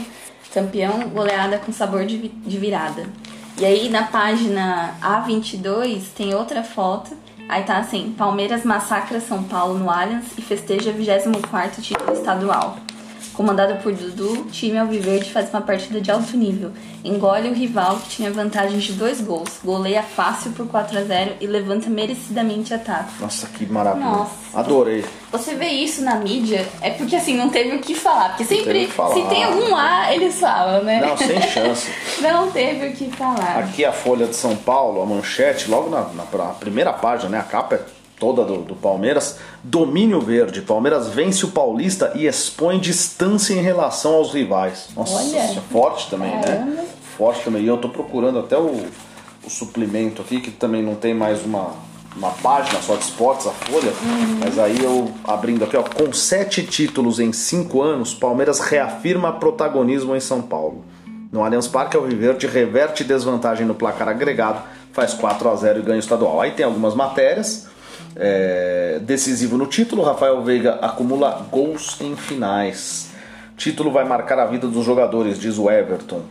Campeão, 0.54 1.08
goleada 1.10 1.58
com 1.60 1.72
sabor 1.72 2.06
de, 2.06 2.28
de 2.28 2.58
virada. 2.58 3.06
E 3.58 3.66
aí 3.66 3.90
na 3.90 4.04
página 4.04 4.96
A22 5.02 6.04
tem 6.16 6.34
outra 6.34 6.64
foto. 6.64 7.16
Aí 7.48 7.64
tá 7.64 7.78
assim, 7.78 8.14
Palmeiras 8.18 8.64
massacra 8.64 9.20
São 9.20 9.44
Paulo 9.44 9.78
no 9.78 9.90
Allianz 9.90 10.26
e 10.38 10.42
festeja 10.42 10.92
24º 10.92 11.82
título 11.82 12.14
estadual. 12.14 12.78
Comandado 13.34 13.82
por 13.82 13.94
Dudu, 13.94 14.42
o 14.42 14.46
time 14.46 14.78
Alviverde 14.78 15.32
faz 15.32 15.50
uma 15.50 15.62
partida 15.62 16.02
de 16.02 16.12
alto 16.12 16.36
nível. 16.36 16.72
Engole 17.04 17.50
o 17.50 17.54
rival 17.54 17.96
que 17.98 18.10
tinha 18.10 18.30
vantagem 18.32 18.78
de 18.78 18.92
dois 18.94 19.22
gols, 19.22 19.50
goleia 19.64 20.04
fácil 20.04 20.52
por 20.52 20.68
4 20.68 21.00
a 21.00 21.02
0 21.04 21.36
e 21.40 21.48
levanta 21.48 21.90
merecidamente 21.90 22.74
ataque. 22.74 23.10
Nossa, 23.22 23.48
que 23.48 23.66
maravilha. 23.66 24.06
Nossa. 24.06 24.32
Adorei. 24.54 25.04
Você 25.32 25.56
vê 25.56 25.68
isso 25.68 26.04
na 26.04 26.16
mídia, 26.16 26.68
é 26.82 26.90
porque 26.92 27.16
assim, 27.16 27.36
não 27.38 27.50
teve 27.50 27.78
o 27.78 27.80
que 27.80 27.96
falar. 27.96 28.30
Porque 28.36 28.44
sempre, 28.44 28.86
falar. 28.88 29.14
se 29.16 29.22
tem 29.24 29.44
algum 29.46 29.76
A, 29.76 30.14
eles 30.14 30.38
falam, 30.40 30.84
né? 30.84 31.00
Não, 31.00 31.18
sem 31.18 31.42
chance. 31.50 31.90
Não 32.22 32.52
teve 32.52 32.88
o 32.90 32.94
que 32.94 33.10
falar. 33.12 33.60
Aqui 33.60 33.86
a 33.86 33.94
Folha 33.94 34.28
de 34.28 34.36
São 34.36 34.56
Paulo, 34.58 35.02
a 35.02 35.06
manchete, 35.06 35.70
logo 35.72 35.90
na, 35.90 36.02
na 36.14 36.24
pra- 36.24 36.48
primeira 36.60 36.92
página, 36.92 37.30
né? 37.30 37.40
A 37.40 37.44
capa 37.44 37.76
é 37.76 37.82
toda 38.22 38.46
do, 38.46 38.60
do 38.60 38.76
Palmeiras. 38.76 39.40
Domínio 39.64 40.22
verde. 40.22 40.62
Palmeiras 40.62 41.08
vence 41.08 41.44
o 41.44 41.48
Paulista 41.50 42.12
e 42.14 42.28
expõe 42.28 42.80
distância 42.80 43.56
em 43.56 43.62
relação 43.62 44.14
aos 44.14 44.32
rivais. 44.32 44.90
Nossa, 44.96 45.16
Olha. 45.16 45.38
é 45.40 45.62
forte 45.72 46.08
também, 46.08 46.40
Caramba. 46.40 46.66
né? 46.66 46.88
Forte 47.18 47.44
também. 47.44 47.64
E 47.64 47.68
eu 47.68 47.78
tô 47.78 47.90
procurando 47.90 48.38
até 48.38 48.56
o, 48.56 48.86
o 49.44 49.50
suplemento 49.50 50.22
aqui, 50.22 50.40
que 50.40 50.52
também 50.52 50.84
não 50.84 50.94
tem 50.94 51.16
mais 51.16 51.44
uma, 51.44 51.72
uma 52.16 52.30
página 52.30 52.80
só 52.84 52.96
de 52.96 53.06
esportes, 53.06 53.48
a 53.48 53.52
Folha. 53.52 53.92
Mas 54.40 54.60
aí 54.60 54.84
eu 54.84 55.12
abrindo 55.24 55.64
aqui, 55.64 55.76
ó, 55.76 55.82
com 55.82 56.14
sete 56.14 56.64
títulos 56.64 57.20
em 57.20 57.34
cinco 57.34 57.82
anos, 57.82 58.14
Palmeiras 58.14 58.60
reafirma 58.60 59.34
protagonismo 59.34 60.16
em 60.16 60.20
São 60.20 60.44
Paulo. 60.44 60.86
No 61.32 61.44
Allianz 61.44 61.68
Parque, 61.68 61.98
o 61.98 62.04
Viverde 62.04 62.46
reverte 62.46 63.04
desvantagem 63.04 63.66
no 63.66 63.74
placar 63.74 64.08
agregado, 64.10 64.62
faz 64.94 65.14
4 65.16 65.50
a 65.50 65.56
0 65.56 65.80
e 65.80 65.82
ganha 65.82 65.98
o 65.98 66.00
estadual. 66.00 66.40
Aí 66.40 66.52
tem 66.52 66.66
algumas 66.66 66.94
matérias. 66.94 67.71
É, 68.16 69.00
decisivo 69.02 69.58
no 69.58 69.68
título, 69.68 70.04
Rafael 70.04 70.42
Veiga 70.42 70.80
acumula 70.82 71.46
gols 71.52 72.00
em 72.02 72.16
finais. 72.16 73.12
Título 73.58 73.92
vai 73.92 74.06
marcar 74.06 74.40
a 74.40 74.46
vida 74.46 74.68
dos 74.68 74.84
jogadores, 74.84 75.40
diz 75.40 75.58
o 75.58 75.70
Everton. 75.70 76.22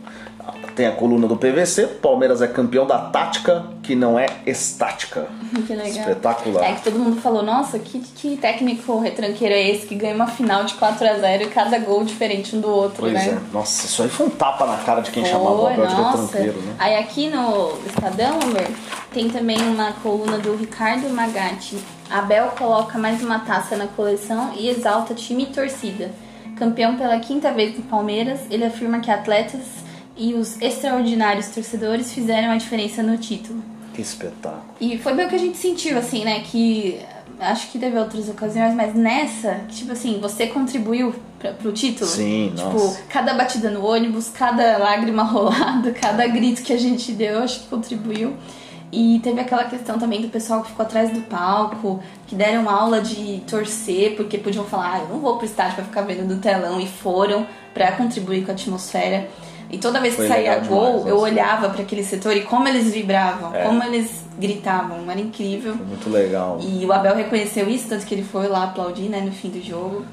Tem 0.75 0.87
a 0.87 0.91
coluna 0.91 1.27
do 1.27 1.35
PVC, 1.35 1.87
Palmeiras 2.01 2.41
é 2.41 2.47
campeão 2.47 2.85
da 2.87 2.97
tática 2.97 3.65
que 3.83 3.95
não 3.95 4.17
é 4.17 4.27
estática. 4.45 5.27
Que 5.67 5.75
legal. 5.75 5.89
Espetacular. 5.89 6.63
É 6.63 6.75
que 6.75 6.83
todo 6.83 6.97
mundo 6.97 7.19
falou, 7.21 7.43
nossa, 7.43 7.77
que, 7.77 7.99
que 7.99 8.37
técnico 8.37 8.97
retranqueiro 8.99 9.53
é 9.53 9.69
esse 9.69 9.85
que 9.85 9.95
ganha 9.95 10.15
uma 10.15 10.27
final 10.27 10.63
de 10.63 10.73
4 10.75 11.07
a 11.07 11.13
0 11.19 11.43
e 11.43 11.47
cada 11.47 11.77
gol 11.77 12.03
diferente 12.05 12.55
um 12.55 12.61
do 12.61 12.69
outro, 12.69 13.01
Pois 13.01 13.13
né? 13.13 13.37
é. 13.37 13.53
Nossa, 13.53 13.85
isso 13.85 14.01
aí 14.01 14.09
foi 14.09 14.27
um 14.27 14.29
tapa 14.29 14.65
na 14.65 14.77
cara 14.77 15.01
de 15.01 15.11
quem 15.11 15.25
chamava 15.25 15.61
o 15.61 15.67
Abel 15.67 15.87
de 15.87 15.93
retranqueiro, 15.93 16.61
né? 16.61 16.75
Aí 16.79 16.95
aqui 16.95 17.29
no 17.29 17.77
Estadão, 17.85 18.39
amor, 18.41 18.67
tem 19.13 19.29
também 19.29 19.61
uma 19.61 19.91
coluna 20.01 20.37
do 20.37 20.55
Ricardo 20.55 21.09
Magatti. 21.09 21.77
Abel 22.09 22.47
coloca 22.57 22.97
mais 22.97 23.21
uma 23.21 23.39
taça 23.39 23.75
na 23.75 23.87
coleção 23.87 24.53
e 24.55 24.69
exalta 24.69 25.13
time 25.13 25.43
e 25.43 25.47
torcida. 25.47 26.11
Campeão 26.55 26.95
pela 26.95 27.19
quinta 27.19 27.51
vez 27.51 27.75
do 27.75 27.81
Palmeiras, 27.83 28.39
ele 28.49 28.63
afirma 28.63 28.99
que 28.99 29.11
atletas 29.11 29.61
e 30.21 30.35
os 30.35 30.61
extraordinários 30.61 31.47
torcedores 31.47 32.13
fizeram 32.13 32.51
a 32.51 32.55
diferença 32.55 33.01
no 33.01 33.17
título. 33.17 33.59
Que 33.91 34.03
espetáculo. 34.03 34.63
E 34.79 34.95
foi 34.99 35.15
bem 35.15 35.25
o 35.25 35.29
que 35.29 35.35
a 35.35 35.39
gente 35.39 35.57
sentiu, 35.57 35.97
assim, 35.97 36.23
né? 36.23 36.41
Que 36.41 36.99
acho 37.39 37.71
que 37.71 37.79
teve 37.79 37.97
outras 37.97 38.29
ocasiões, 38.29 38.75
mas 38.75 38.93
nessa, 38.93 39.61
tipo 39.67 39.91
assim, 39.91 40.19
você 40.21 40.45
contribuiu 40.45 41.15
pra, 41.39 41.53
pro 41.53 41.71
título. 41.71 42.07
Sim, 42.07 42.53
tipo, 42.55 42.69
nossa. 42.69 43.01
cada 43.09 43.33
batida 43.33 43.71
no 43.71 43.83
ônibus, 43.83 44.29
cada 44.29 44.77
lágrima 44.77 45.23
rolada, 45.25 45.91
cada 45.91 46.27
grito 46.27 46.61
que 46.61 46.71
a 46.71 46.77
gente 46.77 47.11
deu, 47.13 47.41
acho 47.41 47.61
que 47.61 47.67
contribuiu. 47.67 48.35
E 48.91 49.19
teve 49.23 49.41
aquela 49.41 49.63
questão 49.63 49.97
também 49.97 50.21
do 50.21 50.27
pessoal 50.27 50.61
que 50.61 50.69
ficou 50.69 50.85
atrás 50.85 51.11
do 51.11 51.21
palco, 51.21 52.03
que 52.27 52.35
deram 52.35 52.69
aula 52.69 53.01
de 53.01 53.41
torcer, 53.49 54.15
porque 54.15 54.37
podiam 54.37 54.65
falar, 54.65 54.93
ah, 54.93 54.99
eu 54.99 55.07
não 55.07 55.19
vou 55.19 55.37
pro 55.37 55.45
estádio 55.47 55.75
pra 55.75 55.85
ficar 55.85 56.01
vendo 56.01 56.27
do 56.27 56.39
telão, 56.39 56.79
e 56.79 56.87
foram 56.87 57.47
pra 57.73 57.93
contribuir 57.93 58.45
com 58.45 58.51
a 58.51 58.53
atmosfera. 58.53 59.27
E 59.71 59.77
toda 59.77 59.99
vez 60.01 60.13
que 60.15 60.21
Foi 60.21 60.27
saía 60.27 60.57
gol, 60.59 60.87
demais, 60.97 61.07
eu 61.07 61.17
olhava 61.19 61.69
pra 61.69 61.81
aquele 61.81 62.03
setor 62.03 62.35
e 62.35 62.41
como 62.41 62.67
eles 62.67 62.91
vibravam, 62.93 63.55
É. 63.55 63.63
como 63.63 63.81
eles 63.83 64.11
gritavam, 64.37 64.97
era 65.09 65.19
incrível. 65.19 65.75
Foi 65.75 65.85
muito 65.85 66.09
legal. 66.09 66.59
E 66.61 66.85
o 66.85 66.91
Abel 66.91 67.15
reconheceu 67.15 67.69
isso, 67.69 67.87
tanto 67.87 68.05
que 68.05 68.13
ele 68.13 68.23
foi 68.23 68.47
lá 68.47 68.65
aplaudir, 68.65 69.03
né, 69.09 69.21
no 69.21 69.31
fim 69.31 69.49
do 69.49 69.61
jogo. 69.65 70.03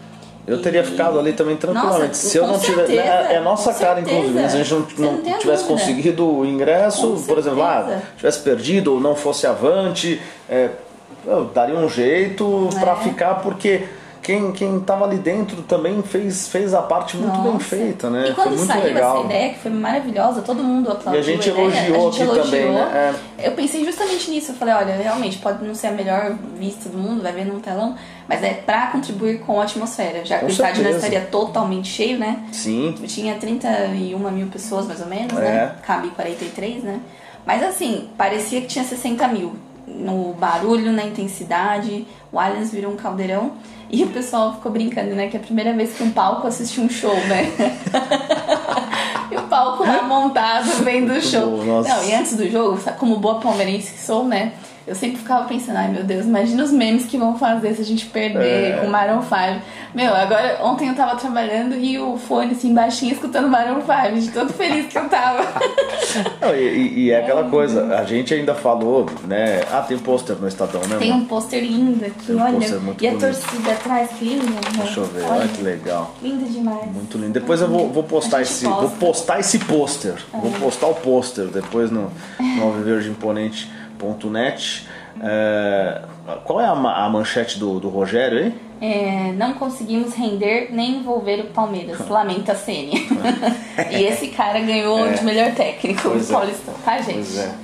Eu 0.47 0.62
teria 0.62 0.81
E- 0.81 0.85
tivesse 0.85 1.18
ali 1.18 1.33
também 1.33 1.57
tranquilamente. 1.57 2.09
Nossa, 2.09 2.14
Se 2.29 2.38
eu 2.38 2.47
não 2.47 2.59
tivesse. 2.59 2.92
certeza, 2.94 3.03
É, 3.03 3.35
é 3.35 3.40
nossa 3.40 3.75
cara, 3.75 3.97
certeza. 3.97 4.16
inclusive. 4.16 4.40
né? 4.42 4.49
Se 4.49 4.57
a 4.57 4.62
gente 4.64 4.71
não, 4.73 4.81
não 5.12 5.12
não 5.18 5.23
tivesse 5.38 5.64
dúvida. 5.64 5.64
conseguido 5.66 6.27
o 6.38 6.47
ingresso, 6.47 7.09
Com 7.14 7.23
por 7.23 7.38
exemplo, 7.38 7.59
lá, 7.59 7.79
certeza. 7.85 8.03
tivesse 8.16 8.38
perdido 8.40 8.94
ou 8.94 9.01
não 9.01 9.14
fosse 9.14 9.47
avante, 9.47 10.21
é, 10.49 10.71
eu 11.27 11.44
daria 11.47 11.77
um 11.77 11.88
jeito 11.88 12.68
É. 12.77 12.81
pra 12.81 12.97
ficar, 12.97 13.35
porque 13.37 13.85
quem, 14.29 14.53
quem 14.53 14.79
tava 14.81 15.07
ali 15.07 15.17
dentro 15.17 15.62
também 15.62 16.03
fez, 16.03 16.49
fez 16.49 16.75
a 16.75 16.83
parte 16.83 17.17
muito 17.17 17.33
bem 17.41 17.53
Nossa. 17.55 17.64
feita, 17.64 18.11
né? 18.11 18.29
E 18.29 18.35
quando 18.35 18.49
foi 18.49 18.57
muito 18.59 18.67
saiu 18.71 18.85
legal. 18.85 19.17
essa 19.17 19.25
ideia, 19.25 19.55
que 19.55 19.59
foi 19.61 19.71
maravilhosa, 19.71 20.43
todo 20.43 20.62
mundo 20.62 20.93
aplaudiu 20.93 21.14
E 21.14 21.19
a 21.19 21.23
gente 21.25 21.49
ideia, 21.49 21.62
elogiou 21.64 21.97
a 22.09 22.11
gente 22.11 22.23
aqui 22.23 22.23
elogiou. 22.23 22.45
também, 22.45 22.73
né? 22.73 23.14
Eu 23.38 23.53
pensei 23.53 23.83
justamente 23.87 24.31
nisso, 24.31 24.53
eu 24.53 24.57
falei, 24.57 24.75
olha, 24.75 24.95
realmente 24.97 25.38
pode 25.38 25.64
não 25.64 25.75
ser 25.75 25.87
a 25.87 25.93
melhor 25.93 26.37
vista 26.59 26.91
do 26.91 26.99
mundo, 26.99 27.23
vai 27.23 27.33
ver 27.33 27.47
num 27.47 27.59
telão, 27.59 27.97
mas 28.29 28.43
é 28.43 28.53
pra 28.53 28.88
contribuir 28.88 29.41
com 29.41 29.59
a 29.59 29.64
atmosfera, 29.64 30.23
já 30.27 30.41
que 30.41 30.45
o 30.45 30.49
estádio 30.49 30.85
não 30.85 30.91
estaria 30.91 31.23
totalmente 31.23 31.88
cheio, 31.88 32.19
né? 32.19 32.45
Sim, 32.53 32.95
Tinha 33.07 33.37
31 33.37 34.19
mil 34.31 34.49
pessoas, 34.49 34.87
mais 34.87 35.01
ou 35.01 35.07
menos, 35.07 35.33
É. 35.38 35.41
né? 35.41 35.73
Cabe 35.87 36.09
43, 36.11 36.83
né? 36.83 37.01
Mas 37.47 37.62
assim, 37.62 38.11
parecia 38.19 38.61
que 38.61 38.67
tinha 38.67 38.85
60 38.85 39.27
mil. 39.29 39.55
No 39.87 40.35
barulho, 40.35 40.93
na 40.93 41.03
intensidade, 41.03 42.07
o 42.31 42.38
Allianz 42.38 42.71
virou 42.71 42.93
um 42.93 42.97
caldeirão. 42.97 43.53
E 43.90 44.05
o 44.05 44.09
pessoal 44.09 44.55
ficou 44.55 44.70
brincando, 44.70 45.14
né? 45.14 45.29
Que 45.29 45.37
é 45.37 45.40
a 45.40 45.42
primeira 45.42 45.72
vez 45.72 45.94
que 45.94 46.03
um 46.03 46.11
palco 46.11 46.46
assistiu 46.46 46.85
um 46.85 46.90
show, 46.90 47.14
né? 47.14 47.53
e 49.33 49.37
o 49.37 49.42
palco 49.42 49.83
lá 49.83 50.03
montado, 50.03 50.85
vendo 50.85 51.12
o 51.12 51.20
show. 51.22 51.59
bom. 51.59 51.83
Não, 51.83 52.05
e 52.05 52.14
antes 52.14 52.37
do 52.37 52.51
jogo, 52.51 52.79
como 52.98 53.16
boa 53.16 53.40
palmeirense 53.40 53.92
que 53.92 54.01
sou, 54.01 54.24
né? 54.24 54.53
Eu 54.88 54.94
sempre 54.94 55.18
ficava 55.18 55.44
pensando, 55.46 55.77
ai 55.77 55.88
meu 55.88 56.03
Deus, 56.03 56.24
imagina 56.24 56.64
os 56.64 56.72
memes 56.72 57.05
que 57.05 57.18
vão 57.18 57.37
fazer 57.38 57.74
se 57.74 57.83
a 57.83 57.85
gente 57.85 58.07
perder 58.07 58.72
É. 58.72 58.79
com 58.81 58.87
Maroon 58.88 59.20
5. 59.22 59.61
Meu, 59.94 60.14
agora, 60.14 60.59
ontem 60.62 60.88
eu 60.88 60.94
tava 60.94 61.14
trabalhando 61.16 61.74
e 61.77 61.98
o 61.98 62.16
fone 62.16 62.53
assim 62.53 62.72
baixinho 62.72 63.12
escutando 63.12 63.48
Maroon 63.48 63.81
5, 63.83 64.20
de 64.20 64.29
tão 64.31 64.48
feliz 64.48 64.87
que 64.87 64.96
eu 64.98 65.09
tava. 65.09 65.44
Não, 66.40 66.55
e, 66.55 67.05
e- 67.07 67.11
é 67.11 67.20
aquela 67.20 67.44
coisa, 67.44 67.96
a 67.98 68.05
gente 68.05 68.33
ainda 68.33 68.55
falou, 68.55 69.07
né? 69.27 69.61
Ah, 69.70 69.83
tem 69.83 69.98
pôster 69.98 70.37
no 70.37 70.48
Estadão, 70.48 70.81
né? 70.88 70.96
Tem 70.98 71.12
um 71.12 71.24
pôster 71.27 71.62
lindo 71.62 72.05
aqui, 72.05 72.33
um 72.33 72.40
olha. 72.42 72.59
e 72.64 72.66
a 72.66 72.79
bonito. 72.79 73.18
torcida 73.20 73.72
atrás, 73.72 74.11
que 74.18 74.24
linda. 74.24 74.44
amor. 74.46 74.85
Deixa 74.85 75.01
eu 75.01 75.05
ver, 75.07 75.22
Olha, 75.24 75.33
olha 75.40 75.48
que 75.48 75.62
legal. 75.62 76.14
Lindo 76.22 76.44
demais. 76.48 76.90
Muito 76.92 77.18
lindo. 77.18 77.33
Depois 77.33 77.61
eu 77.61 77.68
vou, 77.68 77.90
vou 77.90 78.03
postar 78.05 78.40
esse, 78.42 78.64
posta. 78.64 78.81
vou 78.81 78.90
postar 78.96 79.40
esse 79.40 79.59
pôster. 79.59 80.14
Vou 80.33 80.51
postar 80.53 80.87
o 80.87 80.94
pôster 80.94 81.46
depois 81.46 81.90
no, 81.90 82.11
no 82.40 82.83
alviverdeimponente.net. 83.98 84.88
É, 85.20 86.02
qual 86.44 86.61
é 86.61 86.64
a, 86.66 86.72
a 86.72 87.08
manchete 87.08 87.58
do, 87.58 87.80
do 87.80 87.88
Rogério 87.88 88.38
aí? 88.38 88.54
É, 88.80 89.32
não 89.32 89.54
conseguimos 89.54 90.14
render 90.14 90.68
nem 90.70 90.98
envolver 90.98 91.40
o 91.40 91.46
Palmeiras. 91.46 91.98
Lamenta 92.08 92.52
a 92.52 92.54
Sênia. 92.54 93.00
e 93.90 94.04
esse 94.04 94.28
cara 94.28 94.61
ganhou 94.61 95.12
de 95.12 95.24
melhor 95.24 95.52
técnico 95.54 96.00
É. 96.00 96.11
Pois 96.12 96.26
do 96.28 96.32
é. 96.32 96.37
Paulistão, 96.37 96.74
tá, 96.84 96.98
gente? 96.98 97.38
É. 97.38 97.54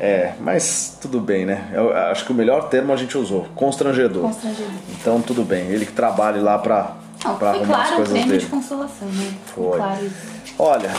É, 0.00 0.32
mas 0.40 0.98
tudo 1.00 1.20
bem, 1.20 1.44
né? 1.46 1.68
Eu 1.72 1.94
acho 1.94 2.24
que 2.24 2.32
o 2.32 2.34
melhor 2.34 2.68
termo 2.68 2.92
a 2.92 2.96
gente 2.96 3.16
usou, 3.16 3.46
constrangedor. 3.54 4.22
Constrangedor. 4.22 4.72
Então 4.90 5.20
tudo 5.20 5.44
bem, 5.44 5.66
ele 5.68 5.86
que 5.86 5.92
trabalhe 5.92 6.40
lá 6.40 6.58
pra, 6.58 6.96
Não, 7.22 7.36
pra 7.36 7.52
foi 7.52 7.60
arrumar 7.60 7.82
as 7.82 7.88
claro 7.88 7.92
um 7.92 7.96
coisas 7.96 8.12
prêmio 8.12 8.28
dele. 8.30 8.44
de 8.44 8.50
consolação, 8.50 9.08
né? 9.08 9.32
Foi. 9.54 9.76
Claro 9.78 10.04
isso. 10.04 10.16
Olha, 10.58 10.90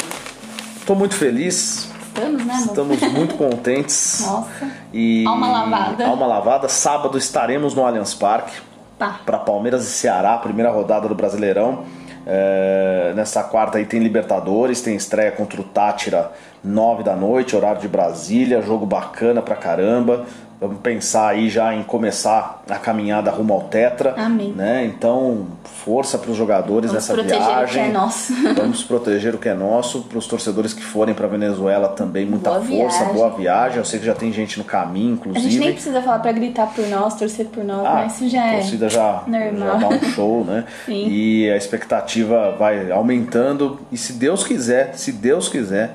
tô 0.86 0.96
muito 0.96 1.16
feliz, 1.16 1.92
Estamos, 2.14 2.46
né, 2.46 2.54
amor? 2.54 2.66
estamos 2.66 3.02
muito 3.14 3.36
contentes. 3.36 4.22
Nossa. 4.28 4.72
E 4.94 5.26
Alma 5.26 5.48
lavada. 5.52 6.08
Alma 6.08 6.26
lavada. 6.28 6.70
Sábado 6.70 7.18
estaremos 7.18 7.74
no 7.74 7.86
Allianz 7.86 8.14
Parque 8.14 8.54
Tá. 8.98 9.20
para 9.26 9.40
Palmeiras 9.40 9.84
e 9.84 9.88
Ceará, 9.90 10.38
primeira 10.38 10.72
rodada 10.72 11.08
do 11.08 11.16
Brasileirão. 11.16 11.84
É, 12.26 13.12
nessa 13.16 13.44
quarta 13.44 13.78
aí 13.80 13.86
tem 13.86 14.00
Libertadores, 14.00 14.82
tem 14.82 14.96
estreia 14.96 15.32
contra 15.32 15.60
o 15.60 15.64
Tátira, 15.64 16.32
9 16.64 17.04
da 17.04 17.16
noite, 17.16 17.56
horário 17.56 17.82
de 17.82 17.88
Brasília, 17.88 18.62
jogo 18.62 18.86
bacana 18.86 19.42
pra 19.42 19.56
caramba. 19.56 20.26
Vamos 20.68 20.82
pensar 20.82 21.28
aí 21.30 21.50
já 21.50 21.74
em 21.76 21.84
começar 21.84 22.64
a 22.70 22.76
caminhada 22.76 23.30
rumo 23.32 23.54
ao 23.54 23.62
Tetra. 23.64 24.14
Amém. 24.18 24.52
Né? 24.54 24.86
Então, 24.86 25.48
força 25.84 26.18
para 26.18 26.32
os 26.32 26.38
jogadores 26.38 26.90
Vamos 26.92 26.94
nessa 27.08 27.14
proteger 27.14 27.38
viagem. 27.46 27.66
o 27.66 27.86
que 27.86 27.90
é 27.90 27.92
nosso. 27.94 28.34
Vamos 28.56 28.84
proteger 28.84 29.36
o 29.36 29.38
que 29.38 29.50
é 29.50 29.54
nosso. 29.54 30.04
Para 30.04 30.18
os 30.18 30.26
torcedores 30.26 30.74
que 30.74 30.82
forem 30.84 31.14
para 31.14 31.28
Venezuela 31.28 31.90
também, 31.90 32.26
muita 32.26 32.50
Boa 32.52 32.62
força, 32.62 32.98
viagem. 33.00 33.14
boa 33.14 33.30
viagem. 33.32 33.78
Eu 33.80 33.86
sei 33.86 34.00
que 34.00 34.06
já 34.06 34.16
tem 34.16 34.32
gente 34.32 34.58
no 34.58 34.64
caminho, 34.64 35.14
A 35.14 35.26
gente 35.26 35.30
inclusive. 35.30 35.60
nem 35.60 35.74
precisa 35.74 36.02
falar 36.02 36.20
pra 36.20 36.32
gritar 36.32 36.68
por 36.74 36.88
nós, 36.88 37.16
torcer 37.16 37.48
por 37.48 37.64
nós, 37.64 37.86
Ah, 37.86 37.94
mas 37.96 38.16
isso 38.22 38.30
já 38.30 38.42
a 38.44 38.48
é. 38.48 38.56
torcida 38.60 38.90
já, 38.90 39.24
normal. 39.28 39.80
já 39.82 39.88
dá 39.88 39.90
um 39.90 40.00
show, 40.12 40.46
né? 40.46 40.64
Sim. 40.86 41.08
E 41.10 41.52
a 41.52 41.58
expectativa 41.58 42.56
vai 42.58 42.90
aumentando. 42.92 43.80
E 43.92 43.98
se 43.98 44.14
Deus 44.14 44.44
quiser, 44.46 44.94
se 44.96 45.12
Deus 45.12 45.50
quiser, 45.50 45.92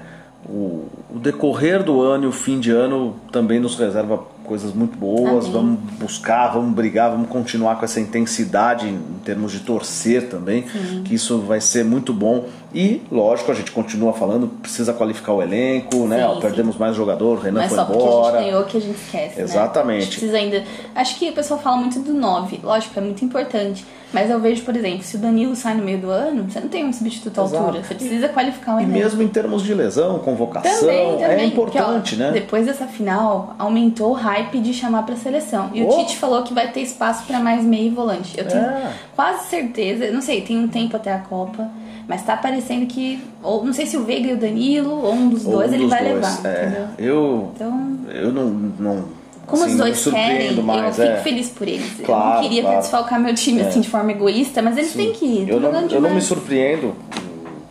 o, 0.49 0.87
o 1.15 1.19
decorrer 1.19 1.83
do 1.83 2.01
ano 2.01 2.25
e 2.25 2.27
o 2.27 2.33
fim 2.33 2.61
de 2.61 2.71
ano 2.71 3.17
também 3.33 3.59
nos 3.59 3.77
reserva 3.79 4.21
coisas 4.49 4.73
muito 4.73 4.97
boas, 4.97 5.45
Amém. 5.45 5.53
vamos 5.53 5.81
buscar, 6.01 6.49
vamos 6.49 6.75
brigar, 6.75 7.11
vamos 7.11 7.29
continuar 7.29 7.77
com 7.77 7.85
essa 7.85 8.01
intensidade 8.01 8.89
em 8.89 9.21
termos 9.25 9.53
de 9.53 9.61
torcer 9.61 10.29
também, 10.29 10.65
que 11.05 11.15
isso 11.15 11.39
vai 11.39 11.61
ser 11.61 11.85
muito 11.85 12.13
bom. 12.15 12.47
E, 12.75 13.03
lógico, 13.11 13.51
a 13.51 13.55
gente 13.55 13.71
continua 13.73 14.13
falando, 14.13 14.47
precisa 14.61 14.93
qualificar 14.93 15.33
o 15.33 15.43
elenco, 15.43 16.07
né? 16.07 16.19
Sim, 16.19 16.25
Ó, 16.25 16.35
sim. 16.35 16.41
perdemos 16.41 16.77
mais 16.77 16.95
jogador, 16.95 17.39
o 17.39 17.41
Renan 17.41 17.63
é 17.63 17.69
foi 17.69 17.79
só 17.79 17.85
porque 17.87 17.99
a 18.03 18.05
gente 18.05 18.15
embora. 18.17 18.41
ganhou 18.43 18.65
que 18.65 18.77
a 18.77 18.81
gente 18.81 18.97
esquece. 18.97 19.41
Exatamente. 19.41 19.89
Né? 19.89 19.97
A 19.97 20.05
gente 20.05 20.19
precisa 20.19 20.37
ainda. 20.37 20.65
Acho 20.95 21.19
que 21.19 21.31
o 21.31 21.33
pessoal 21.33 21.59
fala 21.61 21.77
muito 21.79 21.99
do 22.01 22.13
9. 22.13 22.61
Lógico, 22.63 22.99
é 22.99 23.03
muito 23.03 23.25
importante. 23.25 23.87
Mas 24.13 24.31
eu 24.31 24.41
vejo, 24.41 24.63
por 24.63 24.75
exemplo, 24.75 25.03
se 25.03 25.17
o 25.17 25.19
Danilo 25.19 25.55
sai 25.55 25.75
no 25.75 25.83
meio 25.85 25.99
do 25.99 26.09
ano, 26.11 26.45
você 26.51 26.61
não 26.61 26.69
tem 26.69 26.83
um 26.85 26.93
substituto 26.93 27.41
à 27.41 27.45
Exato. 27.45 27.63
altura. 27.65 27.85
Você 27.85 27.95
precisa 27.95 28.29
qualificar 28.31 28.77
o 28.77 28.81
E 28.81 28.83
elenco. 28.85 28.99
mesmo 28.99 29.23
em 29.23 29.29
termos 29.29 29.63
de 29.63 29.75
lesão, 29.75 30.19
convocação, 30.21 30.81
Também, 30.81 31.13
também. 31.19 31.29
é 31.31 31.45
importante, 31.45 32.11
Porque, 32.17 32.23
ó, 32.23 32.27
né? 32.27 32.33
Depois 32.33 32.65
dessa 32.67 32.87
final, 32.87 33.55
aumentou 33.59 34.11
o 34.11 34.15
hype 34.15 34.61
de 34.61 34.73
chamar 34.73 35.03
pra 35.05 35.15
seleção. 35.15 35.71
E 35.75 35.83
Oh. 35.85 35.89
o 35.89 35.99
Tite 35.99 36.17
falou 36.17 36.43
que 36.43 36.55
vai 36.55 36.69
ter 36.73 36.81
espaço 36.81 37.25
pra 37.27 37.39
mais 37.39 37.63
meio 37.65 37.89
e 37.89 37.91
volante. 37.91 38.39
Eu 38.39 38.47
tenho 38.47 38.63
É. 38.65 38.93
quase 39.15 39.47
certeza, 39.49 40.11
não 40.11 40.23
sei, 40.23 40.41
tem 40.41 40.59
um 40.59 40.69
tempo 40.69 40.97
até 40.97 41.13
a 41.13 41.19
Copa, 41.19 41.69
mas 42.09 42.23
tá 42.25 42.35
parecendo 42.59 42.87
que. 42.87 43.21
Ou 43.43 43.65
não 43.65 43.73
sei 43.73 43.87
se 43.87 43.97
o 43.97 44.05
Veiga 44.05 44.29
e 44.29 44.35
o 44.35 44.37
Danilo, 44.37 44.91
ou 44.91 45.13
um 45.13 45.29
dos 45.29 45.47
Ou 45.47 45.53
dois, 45.53 45.71
um 45.71 45.75
ele 45.75 45.83
dos 45.85 45.91
vai 45.91 46.05
dois, 46.05 46.15
levar. 46.15 46.47
é. 46.47 46.87
Eu, 46.99 47.53
Então. 47.55 47.99
eu 48.13 48.33
não, 48.33 48.45
não 48.79 49.05
Como 49.47 49.63
assim, 49.63 49.73
os 49.73 49.79
dois 49.79 50.05
querem, 50.05 50.53
mais, 50.63 50.99
eu 50.99 51.05
fico 51.07 51.17
é. 51.19 51.23
feliz 51.23 51.49
por 51.51 51.69
eles. 51.69 51.99
eu 52.01 52.05
Claro, 52.05 52.35
não 52.35 52.43
queria 52.43 52.63
claro. 52.63 52.77
É. 52.77 52.81
desfalcar 52.81 53.21
meu 53.21 53.35
time 53.35 53.61
assim 53.63 53.81
de 53.81 53.89
forma 53.89 54.11
egoísta, 54.11 54.61
mas 54.61 54.77
eles 54.77 54.93
têm 54.93 55.13
que 55.13 55.25
ir. 55.25 55.49
Eu 55.49 55.61
Tô 55.61 55.71
não, 55.71 55.87
eu 55.87 56.01
não 56.01 56.11
me 56.11 56.21
surpreendo 56.21 56.95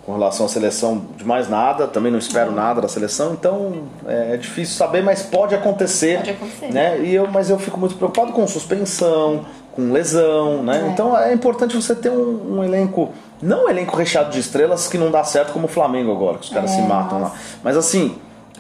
com 0.06 0.14
relação 0.14 0.46
à 0.46 0.50
seleção 0.50 1.02
de 1.18 1.26
mais 1.26 1.50
nada, 1.50 1.86
também 1.86 2.10
não 2.10 2.18
espero 2.20 2.50
nada 2.54 2.80
da 2.80 2.88
seleção, 2.88 3.34
então 3.34 3.84
é, 4.08 4.36
é 4.36 4.38
difícil 4.38 4.78
saber, 4.78 5.04
mas 5.04 5.22
pode 5.22 5.54
acontecer. 5.54 6.18
Pode 6.20 6.30
acontecer. 6.30 6.74
Né? 6.74 7.02
E 7.04 7.14
eu, 7.14 7.28
mas 7.28 7.50
eu 7.50 7.60
fico 7.60 7.78
muito 7.78 7.96
preocupado 7.96 8.32
com 8.32 8.48
suspensão, 8.48 9.46
com 9.74 9.92
lesão, 9.92 10.64
né? 10.64 10.86
É. 10.88 10.92
Então 10.94 11.18
é 11.18 11.34
importante 11.34 11.76
você 11.76 11.94
ter 11.94 12.10
um, 12.10 12.58
um 12.58 12.64
elenco, 12.64 13.10
não 13.42 13.66
um 13.66 13.70
elenco 13.70 13.96
recheado 13.96 14.32
de 14.32 14.40
estrelas 14.40 14.88
que 14.88 14.98
não 14.98 15.12
dá 15.12 15.24
certo 15.24 15.54
como 15.54 15.66
o 15.66 15.70
Flamengo 15.70 16.12
agora, 16.12 16.38
que 16.38 16.46
os 16.46 16.50
caras 16.50 16.72
É, 16.72 16.76
se 16.76 16.82
matam 16.82 17.22
lá. 17.22 17.32
Mas 17.64 17.78
assim, 17.78 18.16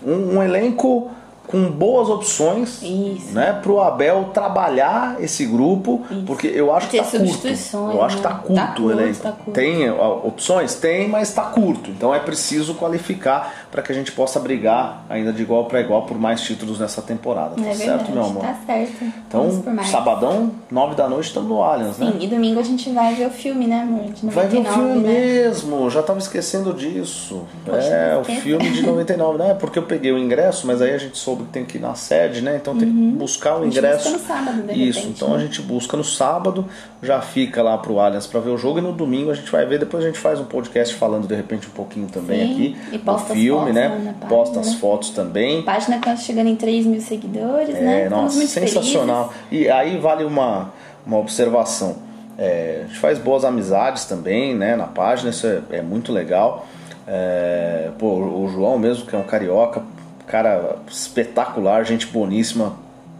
um, 0.05 0.38
um 0.38 0.43
elenco 0.43 1.09
com 1.48 1.72
boas 1.72 2.10
opções, 2.10 2.82
Isso. 2.84 3.32
né, 3.34 3.58
pro 3.64 3.80
Abel 3.80 4.26
trabalhar 4.34 5.16
esse 5.22 5.45
grupo, 5.45 6.02
Isso. 6.12 6.24
porque 6.26 6.48
eu 6.48 6.76
acho 6.76 6.88
que 6.89 6.98
Ter 6.98 7.04
tá 7.04 7.10
curto. 7.18 7.48
Eu 7.93 8.04
acho 8.04 8.18
que 8.18 8.24
né? 8.24 8.30
tá 8.30 8.36
curto 8.36 8.54
Tá 8.56 8.64
o 8.64 8.76
curto, 8.76 8.91
elenco. 9.00 9.20
tá 9.22 9.32
curto. 9.32 9.52
Tem 9.52 9.89
opções? 9.89 10.76
Tem, 10.76 11.08
mas 11.08 11.34
tá 11.34 11.43
curto. 11.43 11.89
Então 11.89 12.14
é 12.14 12.20
preciso 12.20 12.74
qualificar 12.76 13.68
para 13.72 13.82
que 13.82 13.91
a 13.91 13.95
gente 13.95 14.12
possa 14.12 14.39
brigar 14.39 15.06
ainda 15.10 15.32
de 15.32 15.41
igual 15.41 15.66
para 15.66 15.80
igual 15.80 16.04
por 16.04 16.18
mais 16.20 16.41
títulos 16.41 16.80
nessa 16.80 17.02
temporada. 17.02 17.56
Tá 17.56 17.62
É 17.62 17.74
certo, 17.74 17.88
verdade, 17.88 18.12
meu 18.12 18.24
amor? 18.26 18.41
tá 18.43 18.58
certo. 18.66 19.06
Então, 19.28 19.64
sabadão, 19.86 20.52
nove 20.70 20.95
da 20.95 21.08
noite, 21.08 21.28
estamos 21.28 21.48
no 21.50 21.62
Allianz, 21.64 21.98
né? 21.98 22.12
Sim, 22.12 22.26
e 22.26 22.28
domingo 22.28 22.60
a 22.60 22.64
gente 22.64 22.89
vai 22.91 23.16
ver 23.16 23.28
o 23.28 23.32
filme, 23.32 23.68
né, 23.68 23.82
amor? 23.82 24.12
De 24.12 24.26
99, 24.26 24.32
Vai 24.36 24.48
ver 24.48 24.60
o 24.60 24.74
filme 24.74 24.95
né? 25.02 25.10
mesmo, 25.10 25.89
já 25.89 26.04
tava 26.04 26.20
esquecendo 26.20 26.74
disso. 26.74 27.43
Poxa, 27.66 27.78
é, 27.88 28.18
o 28.18 28.24
filme 28.24 28.70
de 28.70 28.82
99, 28.82 29.38
né? 29.38 29.54
Porque 29.54 29.80
eu 29.80 29.84
peguei 29.84 30.12
o 30.12 30.18
ingresso, 30.18 30.68
mas 30.68 30.82
aí 30.82 30.93
a 30.93 30.98
gente 30.98 31.18
soube 31.18 31.37
que 31.46 31.52
tem 31.52 31.66
que 31.66 31.78
ir 31.78 31.82
na 31.82 31.96
sede, 31.96 32.42
né? 32.42 32.58
Então 32.62 32.78
tem 32.78 32.88
que 32.92 33.12
buscar 33.18 33.54
o 33.54 33.58
Uhum. 33.58 33.62
A 33.62 33.66
gente 33.66 33.78
ingresso. 33.78 34.12
busca 34.12 34.18
no 34.18 34.28
sábado, 34.28 34.62
de 34.74 34.88
Isso, 34.90 35.00
repente, 35.00 35.16
então 35.16 35.34
a 35.34 35.38
né? 35.38 35.44
gente 35.44 35.62
busca 35.62 35.98
no 35.98 36.04
sábado, 36.04 36.66
já 37.02 37.22
fica 37.22 37.62
lá 37.64 37.78
pro 37.78 38.00
Allianz 38.00 38.28
pra 38.28 38.40
ver 38.40 38.50
o 38.50 38.58
jogo 38.58 38.80
e 38.80 38.82
no 38.82 38.92
domingo 38.92 39.32
a 39.32 39.34
gente 39.34 39.52
vai 39.52 39.66
ver, 39.66 39.80
depois 39.80 40.04
a 40.04 40.08
gente 40.08 40.20
faz 40.20 40.40
um 40.40 40.46
podcast 40.46 40.96
falando 40.96 41.28
de 41.28 41.36
repente 41.36 41.68
um 41.68 41.72
pouquinho 41.72 42.08
também 42.08 42.40
Sim, 42.48 42.54
aqui 42.54 42.78
e 42.94 42.98
do 42.98 43.04
posta 43.04 43.34
as 43.34 43.40
filme, 43.40 43.60
fotos 43.60 43.74
né? 43.76 43.90
página, 43.90 44.14
Posta 44.28 44.60
as 44.60 44.68
né? 44.74 44.78
fotos 44.80 45.10
também. 45.12 45.62
Página 45.64 46.00
quase 46.00 46.24
chegando 46.24 46.48
em 46.48 46.56
3 46.56 46.86
mil 46.86 47.02
seguidores, 47.02 47.74
né? 47.76 48.02
É, 48.02 48.04
Estamos 48.06 48.36
nossa, 48.36 48.48
sensacional. 48.48 49.34
E 49.52 49.70
aí 49.70 49.98
vale 49.98 50.24
uma, 50.24 50.72
uma 51.06 51.18
observação. 51.18 51.96
É, 52.38 52.82
a 52.84 52.88
gente 52.88 53.00
faz 53.00 53.18
boas 53.18 53.44
amizades 53.44 54.06
também, 54.06 54.54
né, 54.56 54.76
na 54.76 54.86
página, 54.86 55.32
isso 55.32 55.48
é, 55.48 55.62
é 55.72 55.82
muito 55.82 56.12
legal. 56.12 56.68
É, 57.08 57.90
pô, 57.98 58.08
o 58.08 58.48
João 58.54 58.78
mesmo, 58.78 59.06
que 59.06 59.16
é 59.16 59.18
um 59.18 59.24
carioca, 59.24 59.82
cara 60.28 60.78
espetacular, 60.89 61.84
gente 61.86 62.05
boníssima, 62.07 62.75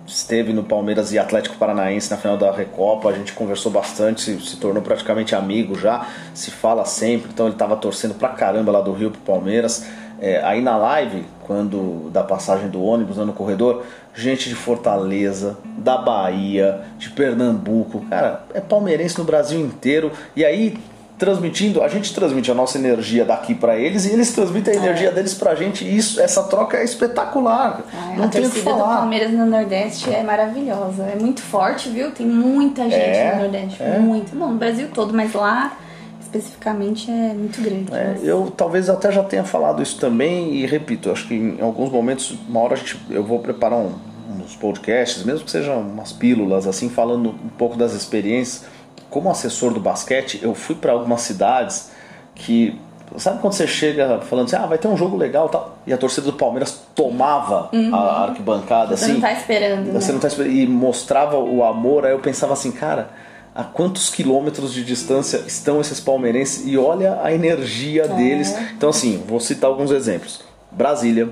esteve 0.06 0.54
no 0.54 0.64
Palmeiras 0.64 1.12
e 1.12 1.20
Atlético 1.20 1.58
Paranaense 1.58 2.10
na 2.10 2.18
final 2.18 2.38
da 2.38 2.52
Recopa, 2.52 3.10
a 3.10 3.14
gente 3.14 3.34
conversou 3.34 3.72
bastante, 3.72 4.22
se, 4.22 4.40
se 4.40 4.58
tornou 4.58 4.82
praticamente 4.82 5.36
amigo 5.36 5.78
já, 5.78 6.08
se 6.34 6.52
fala 6.52 6.86
sempre, 6.86 7.30
então 7.32 7.48
ele 7.48 7.56
estava 7.56 7.76
torcendo 7.76 8.16
pra 8.16 8.30
caramba 8.30 8.72
lá 8.72 8.82
do 8.82 8.94
Rio 8.94 9.12
pro 9.12 9.22
Palmeiras. 9.22 9.86
É, 10.20 10.42
aí 10.44 10.62
na 10.62 10.76
live, 10.78 11.26
quando 11.46 12.10
da 12.12 12.24
passagem 12.24 12.70
do 12.70 12.82
ônibus 12.82 13.18
lá 13.18 13.26
no 13.26 13.34
corredor, 13.34 13.84
gente 14.16 14.50
de 14.50 14.56
Fortaleza, 14.56 15.58
da 15.78 15.98
Bahia, 15.98 16.82
de 16.98 17.10
Pernambuco, 17.12 18.04
cara, 18.10 18.44
é 18.54 18.60
palmeirense 18.60 19.18
no 19.18 19.24
Brasil 19.24 19.60
inteiro. 19.60 20.12
E 20.36 20.44
aí 20.44 20.78
transmitindo, 21.18 21.82
a 21.82 21.88
gente 21.88 22.14
transmite 22.14 22.52
a 22.52 22.54
nossa 22.54 22.78
energia 22.78 23.26
daqui 23.26 23.56
pra 23.56 23.76
eles 23.76 24.06
e 24.06 24.12
eles 24.14 24.32
transmitem 24.34 24.76
a 24.76 24.78
energia 24.78 25.12
deles 25.12 25.34
pra 25.34 25.56
gente. 25.56 25.84
E 25.84 25.98
isso, 25.98 26.22
essa 26.22 26.44
troca 26.44 26.78
é 26.78 26.84
espetacular. 26.84 27.82
Ah, 27.94 28.14
Não 28.16 28.26
a 28.26 28.28
tem 28.28 28.42
torcida 28.44 28.72
do. 28.74 28.80
Palmeiras 28.80 29.32
no 29.32 29.46
Nordeste 29.46 30.14
é 30.14 30.22
maravilhosa. 30.22 31.04
É 31.04 31.16
muito 31.20 31.42
forte, 31.42 31.90
viu? 31.90 32.12
Tem 32.12 32.26
muita 32.28 32.84
gente 32.84 32.94
É, 32.96 33.36
no 33.36 33.42
Nordeste. 33.42 33.82
é. 33.82 33.98
Muito. 34.00 34.36
Não, 34.36 34.52
no 34.52 34.58
Brasil 34.58 34.88
todo, 34.94 35.14
mas 35.14 35.34
lá 35.34 35.76
especificamente 36.22 37.10
é 37.10 37.34
muito 37.34 37.62
grande. 37.62 37.86
É, 37.94 38.12
Nossa. 38.14 38.26
eu 38.26 38.54
talvez 38.56 38.90
até 38.90 39.12
já 39.12 39.24
tenha 39.24 39.44
falado 39.44 39.82
isso 39.82 39.98
também 40.00 40.56
e 40.56 40.66
repito, 40.66 41.10
acho 41.10 41.28
que 41.28 41.34
em 41.34 41.58
alguns 41.62 41.90
momentos, 41.90 42.36
uma 42.48 42.60
hora 42.60 42.74
a 42.74 42.78
gente, 42.78 42.98
eu 43.10 43.24
vou 43.24 43.40
preparar 43.40 43.80
um, 43.80 43.94
uns 44.38 44.56
podcasts, 44.56 45.24
mesmo 45.24 45.46
que 45.46 45.52
sejam 45.52 45.80
umas 45.82 46.12
pílulas 46.12 46.68
assim, 46.68 46.90
falando 46.90 47.30
um 47.30 47.50
pouco 47.58 47.78
das 47.78 47.94
experiências. 47.94 48.66
Como 49.10 49.30
assessor 49.30 49.74
do 49.74 49.80
basquete, 49.80 50.40
eu 50.44 50.54
fui 50.54 50.76
para 50.76 50.92
algumas 50.92 51.22
cidades 51.22 51.92
que 52.36 52.80
sabe 53.18 53.40
quando 53.40 53.54
você 53.54 53.66
chega 53.66 54.20
falando 54.20 54.46
assim, 54.48 54.58
ah, 54.58 54.66
vai 54.66 54.78
ter 54.78 54.88
um 54.90 54.98
jogo 54.98 55.16
legal, 55.16 55.48
e 55.48 55.50
tal, 55.50 55.78
e 55.88 55.94
a 55.94 55.98
torcida 55.98 56.28
do 56.30 56.34
Palmeiras 56.34 56.82
tomava 56.94 57.70
a 57.94 58.24
arquibancada 58.26 58.98
Você 58.98 59.06
assim. 59.06 59.14
não 59.14 59.22
tá 59.22 59.32
esperando, 59.32 59.94
Você 59.94 60.08
né? 60.08 60.14
não 60.14 60.20
tá 60.20 60.28
esperando. 60.28 60.54
E 60.54 60.68
mostrava 60.68 61.38
o 61.38 61.64
amor, 61.64 62.06
aí 62.06 62.12
eu 62.12 62.20
pensava 62.20 62.52
assim, 62.54 62.70
cara, 62.72 63.10
a 63.56 63.64
quantos 63.64 64.10
quilômetros 64.10 64.74
de 64.74 64.84
distância 64.84 65.38
estão 65.48 65.80
esses 65.82 66.00
palmeirenses 66.02 66.68
e 66.68 66.78
olha 66.78 67.20
a 67.24 67.34
energia 67.34 68.04
É. 68.04 68.08
deles. 68.10 68.54
Então, 68.78 68.90
assim, 68.90 69.24
vou 69.26 69.40
citar 69.40 69.70
alguns 69.70 69.90
exemplos: 69.90 70.42
Brasília, 70.72 71.30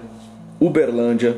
Uberlândia, 0.59 1.38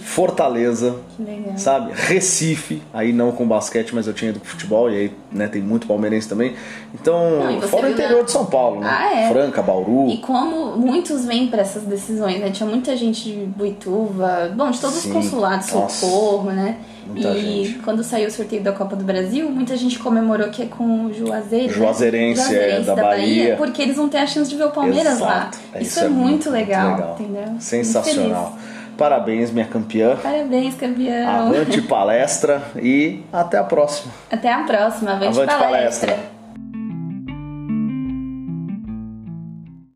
Fortaleza, 0.00 0.96
Que 1.16 1.22
legal. 1.22 1.56
sabe? 1.58 1.92
Recife, 1.94 2.82
aí 2.92 3.12
não 3.12 3.32
com 3.32 3.46
basquete, 3.46 3.94
mas 3.94 4.06
eu 4.06 4.14
tinha 4.14 4.30
ido 4.30 4.40
pro 4.40 4.48
futebol 4.50 4.90
e 4.90 4.96
aí 4.96 5.12
né, 5.30 5.46
tem 5.48 5.60
muito 5.62 5.86
palmeirense 5.86 6.28
também. 6.28 6.54
Então, 6.94 7.44
Não, 7.52 7.62
fora 7.62 7.88
o 7.88 7.90
interior 7.90 8.18
né? 8.18 8.24
de 8.24 8.30
São 8.30 8.46
Paulo, 8.46 8.80
né? 8.80 8.88
Ah, 8.90 9.14
é. 9.14 9.28
Franca, 9.28 9.62
Bauru. 9.62 10.08
E 10.08 10.18
como 10.18 10.76
muitos 10.76 11.24
vêm 11.26 11.48
para 11.48 11.60
essas 11.62 11.82
decisões, 11.82 12.40
né? 12.40 12.50
Tinha 12.50 12.68
muita 12.68 12.96
gente 12.96 13.24
de 13.24 13.44
Buituva, 13.46 14.50
bom, 14.56 14.70
de 14.70 14.80
todos 14.80 14.96
Sim. 14.96 15.08
os 15.08 15.14
consulados, 15.14 15.72
Nossa. 15.72 16.06
Socorro, 16.06 16.50
né? 16.50 16.78
Muita 17.06 17.28
e 17.30 17.64
gente. 17.64 17.78
quando 17.80 18.04
saiu 18.04 18.28
o 18.28 18.30
sorteio 18.30 18.62
da 18.62 18.72
Copa 18.72 18.94
do 18.94 19.04
Brasil, 19.04 19.50
muita 19.50 19.76
gente 19.76 19.98
comemorou 19.98 20.48
que 20.48 20.62
é 20.62 20.66
com 20.66 21.06
o 21.06 21.12
Juazeiro. 21.12 21.68
né? 21.68 21.72
Juazeirense, 21.72 22.54
é, 22.54 22.80
da 22.80 22.94
Bahia. 22.94 23.56
Porque 23.56 23.80
eles 23.80 23.96
vão 23.96 24.08
ter 24.08 24.18
a 24.18 24.26
chance 24.26 24.50
de 24.50 24.56
ver 24.56 24.64
o 24.64 24.70
Palmeiras 24.70 25.18
lá. 25.18 25.48
Exato. 25.50 25.58
É, 25.72 25.82
Isso, 25.82 26.00
é, 26.00 26.08
muito, 26.08 26.50
legal, 26.50 27.16
entendeu? 27.18 27.46
Muito 27.46 27.64
Sensacional. 27.64 28.56
Parabéns, 28.98 29.52
minha 29.52 29.64
campeã. 29.64 30.16
Parabéns, 30.20 30.74
campeão. 30.74 31.46
Avante 31.46 31.80
palestra 31.82 32.60
e 32.74 33.22
até 33.32 33.56
a 33.56 33.62
próxima. 33.62 34.12
Até 34.28 34.52
a 34.52 34.64
próxima. 34.64 35.12
Avante, 35.12 35.38
Avante 35.38 35.54
palestra. 35.56 36.12
palestra. 36.14 36.37